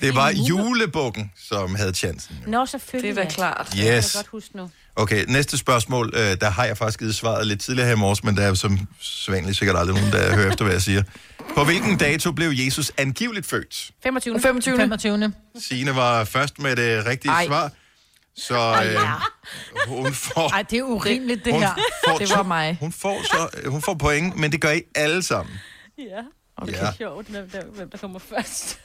Det 0.01 0.15
var 0.15 0.31
julebukken, 0.31 1.33
som 1.49 1.75
havde 1.75 1.93
chancen. 1.93 2.37
Nå, 2.47 2.67
selvfølgelig. 2.67 3.17
Det 3.17 3.21
er 3.21 3.25
da 3.25 3.29
ja. 3.31 3.35
klart. 3.35 3.67
Det 3.71 3.77
kan 3.77 3.87
jeg 3.87 3.97
Yes. 3.99 4.13
godt 4.17 4.27
huske 4.27 4.57
nu. 4.57 4.71
Okay, 4.97 5.25
næste 5.29 5.59
spørgsmål. 5.59 6.13
Øh, 6.17 6.37
der 6.41 6.51
har 6.51 6.65
jeg 6.65 6.77
faktisk 6.79 6.99
givet 6.99 7.15
svaret 7.15 7.47
lidt 7.47 7.61
tidligere 7.61 7.87
her 7.89 7.95
i 7.95 7.99
morges, 7.99 8.25
men 8.25 8.37
der 8.37 8.43
er 8.43 8.55
som 8.55 8.79
sædvanligt 9.01 9.59
sikkert 9.59 9.77
aldrig 9.79 9.97
nogen, 9.97 10.13
der 10.13 10.35
hører 10.35 10.49
efter, 10.51 10.65
hvad 10.65 10.75
jeg 10.75 10.83
siger. 10.83 11.03
På 11.57 11.65
hvilken 11.65 11.97
dato 11.99 12.33
blev 12.33 12.51
Jesus 12.55 12.93
angiveligt 12.97 13.47
født? 13.47 13.91
25. 14.03 14.41
25. 14.41 14.77
25. 14.77 15.33
Signe 15.69 15.97
var 15.97 16.25
først 16.25 16.59
med 16.59 16.77
det 16.77 17.07
rigtige 17.07 17.33
Ej. 17.33 17.47
svar. 17.47 17.71
Så 18.39 18.83
øh, 18.85 19.97
hun 19.97 20.15
får... 20.15 20.49
Ej, 20.53 20.63
det 20.63 20.79
er 20.79 20.83
urimeligt, 20.83 21.45
det 21.45 21.53
hun 21.53 21.63
her. 21.63 21.75
Får 22.09 22.19
Det 22.19 22.29
to- 22.29 22.35
var 22.37 22.43
mig. 22.43 22.77
Hun 22.81 22.93
får, 22.93 23.23
så, 23.25 23.69
hun 23.71 23.83
får 23.83 23.95
point, 23.95 24.37
men 24.37 24.53
det 24.53 24.61
gør 24.61 24.71
I 24.71 24.83
alle 24.95 25.23
sammen. 25.23 25.55
Ja. 25.99 26.03
Okay. 26.57 26.73
Det 26.73 26.79
Ja. 26.79 26.87
er 26.87 26.93
sjovt, 26.93 27.27
hvem 27.29 27.51
der, 27.51 27.63
hvem 27.65 27.91
der 27.91 27.99
kommer 27.99 28.19
først. 28.19 28.79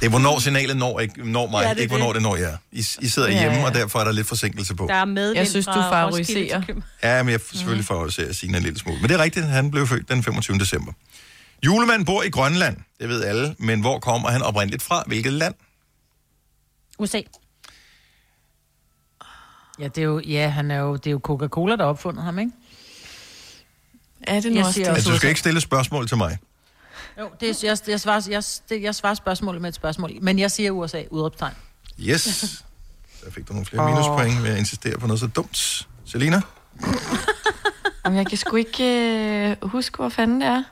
Det 0.00 0.06
er, 0.06 0.10
hvornår 0.10 0.38
signalet 0.38 0.76
når, 0.76 1.00
ikke, 1.00 1.30
når 1.30 1.46
mig, 1.46 1.62
Ja, 1.62 1.70
det 1.74 1.78
ikke 1.80 1.90
hvornår 1.96 2.06
det. 2.06 2.14
det 2.14 2.22
når 2.22 2.36
jer. 2.36 2.56
I, 2.72 2.78
I 3.00 3.08
sidder 3.08 3.28
Ja, 3.28 3.40
hjemme, 3.40 3.58
ja. 3.58 3.64
og 3.66 3.74
derfor 3.74 3.98
er 3.98 4.04
der 4.04 4.12
lidt 4.12 4.26
forsinkelse 4.26 4.74
på. 4.74 4.86
Der 4.88 4.94
er 4.94 5.04
medvind 5.04 5.38
Jeg 5.38 5.48
synes, 5.48 5.66
du 5.66 5.72
favoriserer. 5.72 6.62
Ja, 7.02 7.22
men 7.22 7.32
jeg 7.32 7.40
selvfølgelig 7.52 7.86
favoriserer 7.86 8.32
Signe 8.32 8.56
en 8.56 8.62
lille 8.62 8.78
smule. 8.78 9.00
Men 9.00 9.08
det 9.10 9.14
er 9.18 9.22
rigtigt, 9.22 9.46
han 9.46 9.70
blev 9.70 9.86
født 9.86 10.08
den 10.08 10.22
25. 10.22 10.58
december. 10.58 10.92
Julemanden 11.64 12.04
bor 12.04 12.22
i 12.22 12.30
Grønland, 12.30 12.76
det 13.00 13.08
ved 13.08 13.24
alle, 13.24 13.54
men 13.58 13.80
hvor 13.80 13.98
kommer 13.98 14.28
han 14.30 14.42
oprindeligt 14.42 14.82
fra? 14.82 15.02
Hvilket 15.06 15.32
land? 15.32 15.54
USA. 16.98 17.20
Ja, 19.78 19.88
det 19.88 19.98
er 19.98 20.02
jo, 20.02 20.20
ja, 20.20 20.48
han 20.48 20.70
er 20.70 20.78
jo, 20.78 20.96
det 20.96 21.06
er 21.06 21.10
jo 21.10 21.20
Coca-Cola, 21.28 21.76
der 21.76 21.82
har 21.82 21.90
opfundet 21.90 22.24
ham, 22.24 22.38
ikke? 22.38 22.52
Er 24.22 24.40
det 24.40 24.52
nu 24.52 24.58
Jeg 24.58 24.66
også 24.66 24.80
det? 24.80 24.88
Altså, 24.88 25.10
du 25.10 25.16
skal 25.16 25.28
ikke 25.28 25.40
stille 25.40 25.60
spørgsmål 25.60 26.08
til 26.08 26.16
mig. 26.16 26.38
Jo, 27.18 27.30
det 27.40 27.50
er, 27.50 27.54
jeg, 27.62 27.78
jeg, 27.88 28.00
svarer, 28.00 28.26
jeg, 28.30 28.42
det, 28.68 28.82
jeg 28.82 28.94
svarer 28.94 29.14
spørgsmålet 29.14 29.62
med 29.62 29.68
et 29.68 29.74
spørgsmål, 29.74 30.10
men 30.20 30.38
jeg 30.38 30.50
siger 30.50 30.70
USA, 30.70 31.02
udråbstegn. 31.10 31.54
Yes. 32.00 32.64
Der 33.24 33.30
fik 33.30 33.48
du 33.48 33.52
nogle 33.52 33.66
flere 33.66 33.84
minuspoint 33.90 34.42
ved 34.42 34.50
at 34.50 34.58
insistere 34.58 34.98
på 34.98 35.06
noget 35.06 35.20
så 35.20 35.26
dumt. 35.26 35.88
Selina, 36.04 36.40
Jamen, 38.04 38.16
jeg 38.18 38.26
kan 38.26 38.38
sgu 38.38 38.56
ikke 38.56 38.84
øh, 39.62 39.68
huske, 39.70 39.96
hvor 39.96 40.08
fanden 40.08 40.40
det 40.40 40.48
er. 40.48 40.62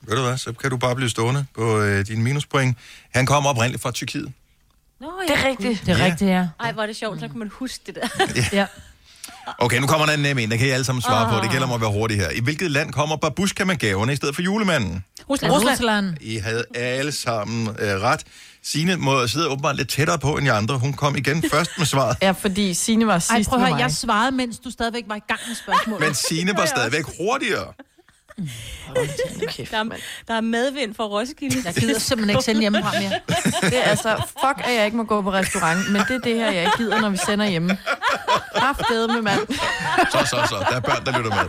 ved 0.00 0.16
du 0.16 0.22
hvad, 0.22 0.38
så 0.38 0.52
kan 0.52 0.70
du 0.70 0.76
bare 0.76 0.96
blive 0.96 1.10
stående 1.10 1.46
på 1.54 1.80
øh, 1.80 2.06
dine 2.06 2.22
minuspoint. 2.22 2.78
Han 3.14 3.26
kommer 3.26 3.50
oprindeligt 3.50 3.82
fra 3.82 3.90
Tyrkiet. 3.90 4.32
Nå, 5.00 5.06
Det 5.28 5.36
er 5.44 5.48
rigtigt. 5.48 5.86
Det 5.86 5.92
er 5.94 5.98
Ja. 5.98 6.04
rigtigt, 6.04 6.30
ja. 6.30 6.46
Ej, 6.60 6.72
hvor 6.72 6.82
er 6.82 6.86
det 6.86 6.96
sjovt, 6.96 7.20
så 7.20 7.28
kan 7.28 7.38
man 7.38 7.48
huske 7.52 7.80
det 7.86 7.94
der. 7.94 8.08
ja. 8.58 8.66
Okay, 9.58 9.78
nu 9.80 9.86
kommer 9.86 10.06
der 10.06 10.12
en 10.12 10.20
nem 10.20 10.38
en. 10.38 10.50
Der 10.50 10.56
kan 10.56 10.66
I 10.66 10.70
alle 10.70 10.84
sammen 10.84 11.02
svare 11.02 11.32
på. 11.38 11.42
Det 11.42 11.50
gælder 11.50 11.66
om 11.66 11.72
at 11.72 11.80
være 11.80 11.90
hurtig 11.90 12.16
her. 12.16 12.30
I 12.30 12.40
hvilket 12.40 12.70
land 12.70 12.92
kommer 12.92 13.16
babushka 13.16 13.64
med 13.64 13.76
gaverne 13.76 14.12
i 14.12 14.16
stedet 14.16 14.34
for 14.34 14.42
julemanden? 14.42 15.04
Rusland. 15.30 15.52
Rusland. 15.52 16.16
I 16.20 16.36
havde 16.36 16.64
alle 16.74 17.12
sammen 17.12 17.68
øh, 17.68 18.00
ret. 18.00 18.24
Signe 18.62 18.96
må 18.96 19.26
sidde 19.26 19.48
åbenbart 19.48 19.76
lidt 19.76 19.88
tættere 19.88 20.18
på 20.18 20.36
end 20.36 20.46
de 20.46 20.52
andre. 20.52 20.78
Hun 20.78 20.92
kom 20.92 21.16
igen 21.16 21.42
først 21.52 21.70
med 21.78 21.86
svaret. 21.86 22.16
Ja, 22.22 22.30
fordi 22.30 22.74
Signe 22.74 23.06
var 23.06 23.12
Ej, 23.12 23.18
sidst 23.18 23.48
prøv 23.50 23.56
at 23.56 23.60
med 23.60 23.66
høre, 23.68 23.76
mig. 23.76 23.80
jeg 23.82 23.90
svarede, 23.92 24.32
mens 24.32 24.58
du 24.58 24.70
stadigvæk 24.70 25.04
var 25.06 25.16
i 25.16 25.22
gang 25.28 25.40
med 25.48 25.56
spørgsmålet. 25.56 26.06
Men 26.06 26.14
Signe 26.14 26.52
var 26.56 26.66
stadigvæk 26.66 27.04
hurtigere. 27.20 27.72
Der 29.70 29.78
er, 29.78 29.84
der 30.28 30.34
er 30.34 30.40
medvind 30.40 30.94
fra 30.94 31.04
Roskilde. 31.04 31.56
Jeg 31.64 31.74
gider 31.74 31.98
simpelthen 31.98 32.30
ikke 32.30 32.42
sende 32.44 32.60
hjemmefra 32.60 32.92
mere. 33.00 33.20
Det 33.70 33.78
er 33.78 33.82
altså, 33.82 34.16
fuck, 34.16 34.66
at 34.68 34.74
jeg 34.74 34.84
ikke 34.84 34.96
må 34.96 35.04
gå 35.04 35.22
på 35.22 35.32
restaurant, 35.32 35.92
men 35.92 36.02
det 36.08 36.14
er 36.14 36.18
det 36.18 36.34
her, 36.34 36.50
jeg 36.50 36.62
ikke 36.62 36.76
gider, 36.76 37.00
når 37.00 37.10
vi 37.10 37.16
sender 37.26 37.46
hjemme. 37.46 37.78
Haftede 38.56 39.08
med 39.08 39.22
mand. 39.22 39.40
Så, 40.12 40.18
så, 40.18 40.46
så. 40.48 40.66
Der 40.70 40.76
er 40.76 40.80
børn, 40.80 41.04
der 41.04 41.18
lytter 41.18 41.34
med. 41.34 41.48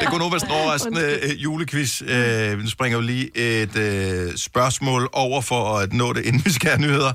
Det 0.00 0.08
kunne 0.08 0.18
nu 0.18 0.30
være 0.30 0.40
sådan 0.40 0.56
en 0.56 0.60
overraskende 0.60 1.18
øh, 1.22 1.42
julequiz. 1.42 2.02
Øh, 2.02 2.58
nu 2.58 2.70
springer 2.70 2.98
vi 2.98 3.04
lige 3.04 3.36
et 3.36 3.76
øh, 3.76 4.36
spørgsmål 4.36 5.08
over 5.12 5.40
for 5.40 5.78
at 5.78 5.92
nå 5.92 6.12
det, 6.12 6.26
inden 6.26 6.42
vi 6.44 6.52
skal 6.52 6.70
have 6.70 6.80
nyheder. 6.80 7.12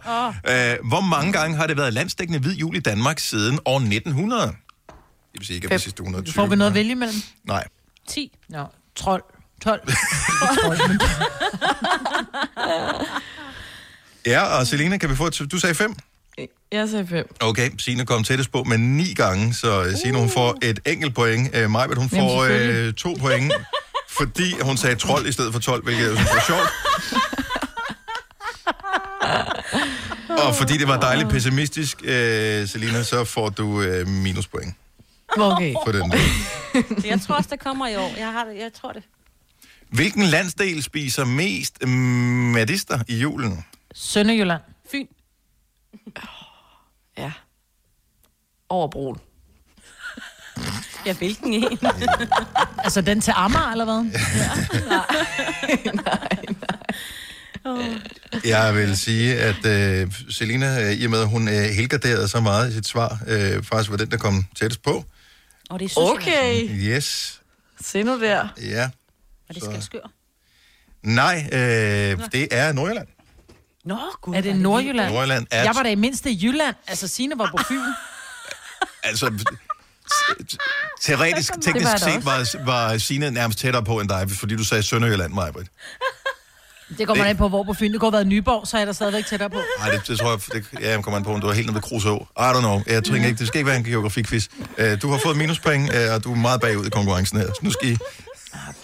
Øh, 0.49 0.87
hvor 0.87 1.01
mange 1.01 1.33
gange 1.33 1.57
har 1.57 1.67
det 1.67 1.77
været 1.77 1.93
landsdækkende 1.93 2.39
hvid 2.39 2.55
jul 2.55 2.75
i 2.75 2.79
Danmark 2.79 3.19
siden 3.19 3.59
år 3.65 3.77
1900? 3.79 4.41
Det 4.41 4.53
vil 5.33 5.47
sige 5.47 5.55
ikke, 5.55 5.65
at 5.65 5.71
de 5.71 5.79
sidste 5.79 6.01
120. 6.01 6.33
Får 6.33 6.45
vi 6.45 6.55
noget 6.55 6.71
at 6.71 6.75
vælge 6.75 6.91
imellem? 6.91 7.15
Nej. 7.43 7.63
10. 8.07 8.37
Nå, 8.49 8.63
trold. 8.99 9.23
12. 9.63 9.81
Ja, 14.25 14.59
og 14.59 14.67
Selina, 14.67 14.97
kan 14.97 15.09
vi 15.09 15.15
få 15.15 15.27
et... 15.27 15.41
Du 15.51 15.59
sagde 15.59 15.75
fem? 15.75 15.95
Jeg 16.71 16.89
sagde 16.89 17.07
fem. 17.07 17.35
Okay, 17.39 17.69
Signe 17.77 18.05
kom 18.05 18.23
tættest 18.23 18.51
på 18.51 18.63
med 18.63 18.77
ni 18.77 19.13
gange, 19.13 19.53
så 19.53 19.81
uh. 19.81 19.85
Signe 20.03 20.17
hun 20.17 20.29
får 20.29 20.57
et 20.61 20.79
enkelt 20.85 21.15
point. 21.15 21.57
Uh, 21.57 21.69
Majbet, 21.71 21.97
hun 21.97 22.09
Jamen, 22.13 22.29
får 22.29 22.87
uh, 22.87 22.93
to 22.93 23.17
point, 23.19 23.53
fordi 24.17 24.61
hun 24.61 24.77
sagde 24.77 24.95
trold 24.95 25.27
i 25.27 25.31
stedet 25.31 25.53
for 25.53 25.59
12, 25.59 25.83
hvilket 25.83 26.03
jeg 26.03 26.15
synes 26.15 26.29
var 26.33 26.43
sjovt. 26.47 26.69
Og 30.47 30.55
fordi 30.55 30.77
det 30.77 30.87
var 30.87 30.99
dejligt 30.99 31.29
pessimistisk, 31.29 31.97
uh, 32.01 32.07
Selina, 32.69 33.03
så 33.03 33.23
får 33.23 33.49
du 33.49 33.65
uh, 33.65 34.07
minuspoint 34.07 34.75
Okay. 35.37 35.73
for 35.85 35.91
den 35.91 36.11
der. 36.11 36.17
Jeg 37.09 37.21
tror 37.21 37.35
også, 37.35 37.49
der 37.49 37.55
kommer 37.55 37.87
i 37.87 37.95
år. 37.95 38.13
Jeg, 38.17 38.31
har 38.31 38.43
det, 38.43 38.57
jeg 38.57 38.73
tror 38.73 38.91
det. 38.91 39.03
Hvilken 39.89 40.23
landsdel 40.23 40.83
spiser 40.83 41.25
mest 41.25 41.77
mm, 41.81 41.89
medister 41.89 42.99
i 43.07 43.19
julen? 43.19 43.65
Sønderjylland. 43.95 44.61
Fyn. 44.91 45.05
Ja. 47.17 47.31
Over 48.69 48.87
broen. 48.87 49.17
Ja, 51.05 51.13
hvilken 51.13 51.53
en? 51.53 51.79
Altså 52.83 53.01
den 53.01 53.21
til 53.21 53.33
Amager, 53.35 53.71
eller 53.71 53.85
hvad? 53.85 54.05
Jeg 58.45 58.75
vil 58.75 58.97
sige, 58.97 59.39
at 59.39 59.65
øh, 59.65 60.11
Selina, 60.29 60.85
øh, 60.85 60.93
i 60.93 61.05
og 61.05 61.11
med 61.11 61.21
at 61.21 61.27
hun 61.27 61.47
øh, 61.47 61.53
helgarderede 61.53 62.27
så 62.27 62.39
meget 62.39 62.69
i 62.69 62.73
sit 62.73 62.87
svar, 62.87 63.19
øh, 63.27 63.63
faktisk 63.63 63.91
var 63.91 63.97
den, 63.97 64.11
der 64.11 64.17
kom 64.17 64.45
tættest 64.55 64.81
på. 64.81 65.05
Og 65.69 65.79
det 65.79 65.91
er 65.91 65.99
Okay. 65.99 66.69
Yes. 66.69 67.41
Se 67.81 68.03
nu 68.03 68.19
der. 68.21 68.47
Ja. 68.61 68.89
Og 69.49 69.55
det 69.55 69.63
skal 69.63 69.83
skør. 69.83 70.11
Nej, 71.03 71.49
øh, 71.53 71.59
det 72.31 72.47
er 72.51 72.71
Nordjylland. 72.71 73.07
Nå, 73.85 73.97
gud. 74.21 74.35
Er 74.35 74.41
det 74.41 74.55
Nordjylland? 74.55 75.13
Nordjylland 75.13 75.47
er... 75.51 75.63
Jeg 75.63 75.75
var 75.75 75.83
da 75.83 75.89
i 75.89 75.95
mindste 75.95 76.31
i 76.31 76.39
Jylland. 76.43 76.75
Altså, 76.87 77.07
Signe 77.07 77.37
var 77.37 77.51
på 77.57 77.63
Fyn. 77.69 77.79
Altså, 79.03 79.25
t- 80.11 80.57
teoretisk, 81.01 81.53
Det 81.53 81.63
teknisk 81.63 81.87
jeg 81.91 81.99
set 81.99 82.25
var, 82.25 82.65
var 82.65 82.97
Signe 82.97 83.31
nærmest 83.31 83.59
tættere 83.59 83.83
på 83.83 83.99
end 83.99 84.09
dig, 84.09 84.31
fordi 84.31 84.55
du 84.55 84.63
sagde 84.63 84.83
Sønderjylland, 84.83 85.33
Majbrit. 85.33 85.67
Det 86.97 87.07
går 87.07 87.15
man 87.15 87.27
af 87.27 87.37
på, 87.37 87.49
hvor 87.49 87.63
på 87.63 87.73
Fyn. 87.73 87.91
Det 87.91 87.99
kunne 87.99 88.07
have 88.07 88.13
været 88.13 88.27
Nyborg, 88.27 88.67
så 88.67 88.77
er 88.77 88.79
jeg 88.79 88.87
der 88.87 88.93
stadigvæk 88.93 89.25
tættere 89.25 89.49
på. 89.49 89.61
Nej, 89.79 89.91
det, 89.91 90.07
det 90.07 90.19
tror 90.19 90.29
jeg, 90.29 90.39
det, 90.53 90.81
ja, 90.81 90.89
jeg 90.89 91.03
kommer 91.03 91.17
an 91.17 91.23
på, 91.23 91.33
om 91.33 91.41
du 91.41 91.47
var 91.47 91.53
helt 91.53 91.67
nede 91.67 91.75
ved 91.75 91.81
Kruså. 91.81 92.15
I 92.15 92.41
don't 92.41 92.59
know. 92.59 92.81
Jeg 92.87 93.03
tror 93.03 93.15
ikke, 93.15 93.33
det 93.33 93.47
skal 93.47 93.57
ikke 93.59 93.67
være 93.67 93.77
en 93.77 93.83
geografikquiz. 93.83 94.47
Uh, 94.59 95.01
du 95.01 95.09
har 95.09 95.19
fået 95.23 95.37
minuspoint, 95.37 95.89
uh, 95.89 96.13
og 96.13 96.23
du 96.23 96.31
er 96.31 96.35
meget 96.35 96.61
bagud 96.61 96.85
i 96.85 96.89
konkurrencen 96.89 97.37
her. 97.39 97.47
Så 97.47 97.59
nu 97.61 97.71
skal 97.71 97.89
I... 97.89 97.97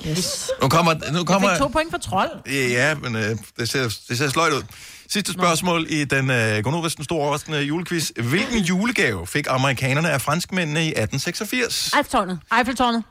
Yes. 0.08 0.52
Nu 0.62 0.70
kommer... 0.70 0.94
Nu 1.12 1.18
Jeg 1.18 1.26
kommer 1.26 1.50
fik 1.50 1.60
to 1.60 1.68
point 1.68 1.92
for 1.92 1.98
trold. 1.98 2.30
Ja, 2.52 2.96
men 2.96 3.16
øh, 3.16 3.38
det, 3.60 3.70
ser, 3.70 3.98
det 4.10 4.18
ser 4.18 4.30
sløjt 4.30 4.54
ud. 4.54 4.64
Sidste 5.10 5.34
spørgsmål 5.34 5.86
i 5.90 6.06
den 6.06 6.30
øh, 6.30 6.64
den 6.64 7.04
store 7.04 7.20
overraskende 7.20 7.62
julequiz. 7.62 8.10
Hvilken 8.10 8.60
julegave 8.60 9.28
fik 9.28 9.48
amerikanerne 9.50 10.10
af 10.10 10.22
franskmændene 10.22 10.80
i 10.80 10.88
1886? 10.88 11.94
Eiffeltårnet. 11.94 12.40
Eiffeltårnet. 12.58 13.04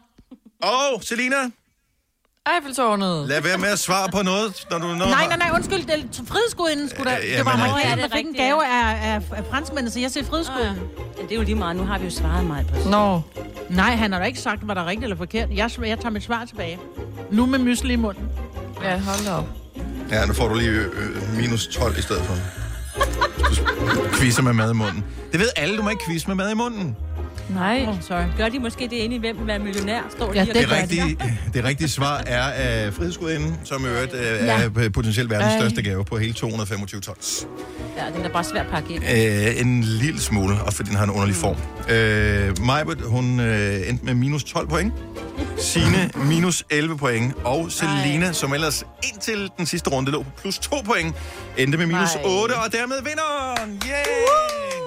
Og 0.62 1.02
Selina, 1.02 1.36
Eiffeltårnet. 2.52 3.28
lad 3.28 3.42
være 3.42 3.58
med 3.58 3.68
at 3.68 3.78
svare 3.78 4.08
på 4.10 4.22
noget, 4.22 4.66
når 4.70 4.78
du... 4.78 4.86
Når 4.86 4.94
Nej, 4.94 5.26
nej, 5.26 5.36
nej, 5.36 5.50
undskyld. 5.54 5.86
Det 5.86 5.90
er 5.90 6.24
frihedsgudinden 6.26 6.88
skulle 6.88 7.10
da. 7.10 7.16
Ja, 7.16 7.38
det 7.38 7.44
var 7.44 7.52
det 7.52 7.98
der 7.98 8.04
er 8.04 8.08
fik 8.16 8.26
en 8.26 8.34
gave 8.34 8.66
af, 8.66 9.14
af, 9.14 9.22
af 9.36 9.44
franskmændene, 9.50 9.90
så 9.90 10.00
jeg 10.00 10.10
siger 10.10 10.24
frihedsgudinden. 10.24 10.76
Ja, 11.18 11.22
det 11.22 11.32
er 11.32 11.36
jo 11.36 11.42
lige 11.42 11.54
meget. 11.54 11.76
Nu 11.76 11.84
har 11.84 11.98
vi 11.98 12.04
jo 12.04 12.10
svaret 12.10 12.44
meget 12.46 12.66
på 12.66 12.76
det. 12.76 12.86
Nå. 12.90 13.20
Nej, 13.68 13.94
han 13.94 14.12
har 14.12 14.18
da 14.18 14.24
ikke 14.24 14.40
sagt, 14.40 14.62
hvad 14.62 14.74
der 14.74 14.80
er 14.82 14.86
rigtigt 14.86 15.04
eller 15.04 15.16
forkert. 15.16 15.48
Jeg, 15.50 15.70
jeg 15.86 15.98
tager 15.98 16.10
mit 16.10 16.22
svar 16.22 16.44
tilbage. 16.44 16.78
Nu 17.30 17.46
med 17.46 17.58
mysli 17.58 17.92
i 17.92 17.96
munden. 17.96 18.24
Ja, 18.82 18.98
hold 18.98 19.24
da 19.26 19.32
op. 19.32 19.46
Ja, 20.10 20.26
nu 20.26 20.32
får 20.32 20.48
du 20.48 20.54
lige 20.54 20.70
øh, 20.70 21.36
minus 21.36 21.66
12 21.66 21.98
i 21.98 22.02
stedet 22.02 22.22
for. 22.22 22.34
Du 23.94 24.08
quizzer 24.12 24.42
med 24.42 24.52
mad 24.52 24.70
i 24.70 24.74
munden. 24.74 25.04
Det 25.32 25.40
ved 25.40 25.48
alle, 25.56 25.76
du 25.76 25.82
må 25.82 25.90
ikke 25.90 26.04
quizze 26.04 26.26
med 26.28 26.34
mad 26.36 26.50
i 26.50 26.54
munden. 26.54 26.96
Nej. 27.48 27.84
Oh, 27.88 27.94
sorry. 28.00 28.22
Gør 28.38 28.48
de 28.48 28.58
måske 28.58 28.84
det 28.84 28.92
inde 28.96 29.16
i 29.16 29.18
hvem 29.18 29.38
vil 29.38 29.46
være 29.46 29.58
millionær? 29.58 30.00
Står 30.10 30.34
Ja, 30.34 30.44
Det 30.44 30.68
gør 30.68 30.76
rigtige, 30.76 31.18
det 31.54 31.64
rigtige 31.64 31.88
svar 31.88 32.22
er 32.26 32.42
af 32.42 32.92
frihedsgudinden, 32.92 33.56
som 33.64 33.84
i 33.84 33.88
øvrigt 33.88 34.14
øh, 34.14 34.20
Ja. 34.20 34.62
er 34.84 34.88
potentielt 34.94 35.30
verdens 35.30 35.52
Ej. 35.52 35.58
største 35.60 35.82
gave 35.82 36.04
på 36.04 36.18
hele 36.18 36.32
225 36.32 37.00
tons. 37.00 37.46
Ja, 37.96 38.16
den 38.16 38.24
er 38.24 38.28
bare 38.28 38.44
svær 38.44 38.60
at 38.60 38.66
pakke 38.70 38.94
ind. 38.94 39.04
Øh, 39.04 39.60
en 39.60 39.82
lille 39.82 40.20
smule, 40.20 40.54
og 40.66 40.72
fordi 40.72 40.88
den 40.88 40.96
har 40.96 41.04
en 41.04 41.10
underlig 41.10 41.36
form. 41.36 41.56
Øh, 41.90 42.66
Majbert, 42.66 43.00
hun 43.00 43.40
øh, 43.40 43.88
endte 43.88 44.04
med 44.04 44.14
minus 44.14 44.44
12 44.44 44.68
point. 44.68 44.92
Signe 45.58 46.10
minus 46.16 46.64
11 46.70 46.98
point. 46.98 47.34
Og 47.44 47.72
Selina, 47.72 48.32
som 48.32 48.54
ellers 48.54 48.84
indtil 49.12 49.50
den 49.58 49.66
sidste 49.66 49.90
runde 49.90 50.10
lå 50.10 50.22
på 50.22 50.30
plus 50.40 50.58
2 50.58 50.76
point, 50.84 51.14
endte 51.58 51.78
med 51.78 51.86
minus 51.86 52.14
Nej. 52.14 52.24
8, 52.26 52.52
og 52.52 52.72
dermed 52.72 52.96
vinderen! 53.02 53.82
Yeah! 53.88 54.83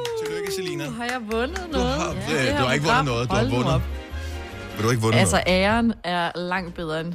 Tillykke, 0.56 0.84
Selina. 0.84 0.90
Har 0.98 1.04
jeg 1.06 1.20
vundet 1.32 1.58
Du 1.74 1.78
noget? 1.78 1.94
har, 1.94 2.10
øh, 2.10 2.60
du 2.60 2.66
har 2.66 2.74
ikke 2.74 2.86
vundet 2.86 3.06
noget, 3.06 3.30
du 3.30 3.34
har 3.34 3.42
Hold 3.42 3.50
nu 3.50 3.56
vundet. 3.56 3.74
op. 3.74 3.82
Vil 4.76 4.86
du 4.86 4.90
ikke 4.90 5.02
vundet 5.02 5.20
Altså, 5.20 5.36
noget? 5.48 5.62
æren 5.64 5.94
er 6.04 6.32
langt 6.36 6.76
bedre 6.76 7.02
end, 7.02 7.14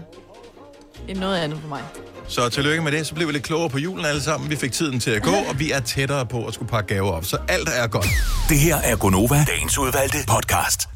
end 1.09 1.19
noget 1.19 1.37
andet 1.39 1.59
for 1.61 1.69
mig. 1.69 1.81
Så 2.29 2.49
tillykke 2.49 2.83
med 2.83 2.93
det. 2.93 3.07
Så 3.07 3.15
blev 3.15 3.29
vi 3.29 3.33
lidt 3.33 3.43
klogere 3.45 3.69
på 3.71 3.79
julen 3.79 4.05
alle 4.05 4.23
sammen. 4.23 4.51
Vi 4.51 4.57
fik 4.57 4.73
tiden 4.73 5.01
til 5.01 5.11
at 5.11 5.23
gå, 5.23 5.31
og 5.49 5.59
vi 5.59 5.71
er 5.73 5.81
tættere 5.81 6.27
på 6.27 6.47
at 6.47 6.55
skulle 6.55 6.69
pakke 6.69 6.95
gaver 6.95 7.11
op. 7.13 7.25
Så 7.25 7.37
alt 7.49 7.69
er 7.77 7.87
godt. 7.87 8.07
Det 8.49 8.59
her 8.59 8.77
er 8.77 8.97
Gonova, 8.97 9.45
dagens 9.49 9.79
udvalgte 9.79 10.19
podcast. 10.29 10.89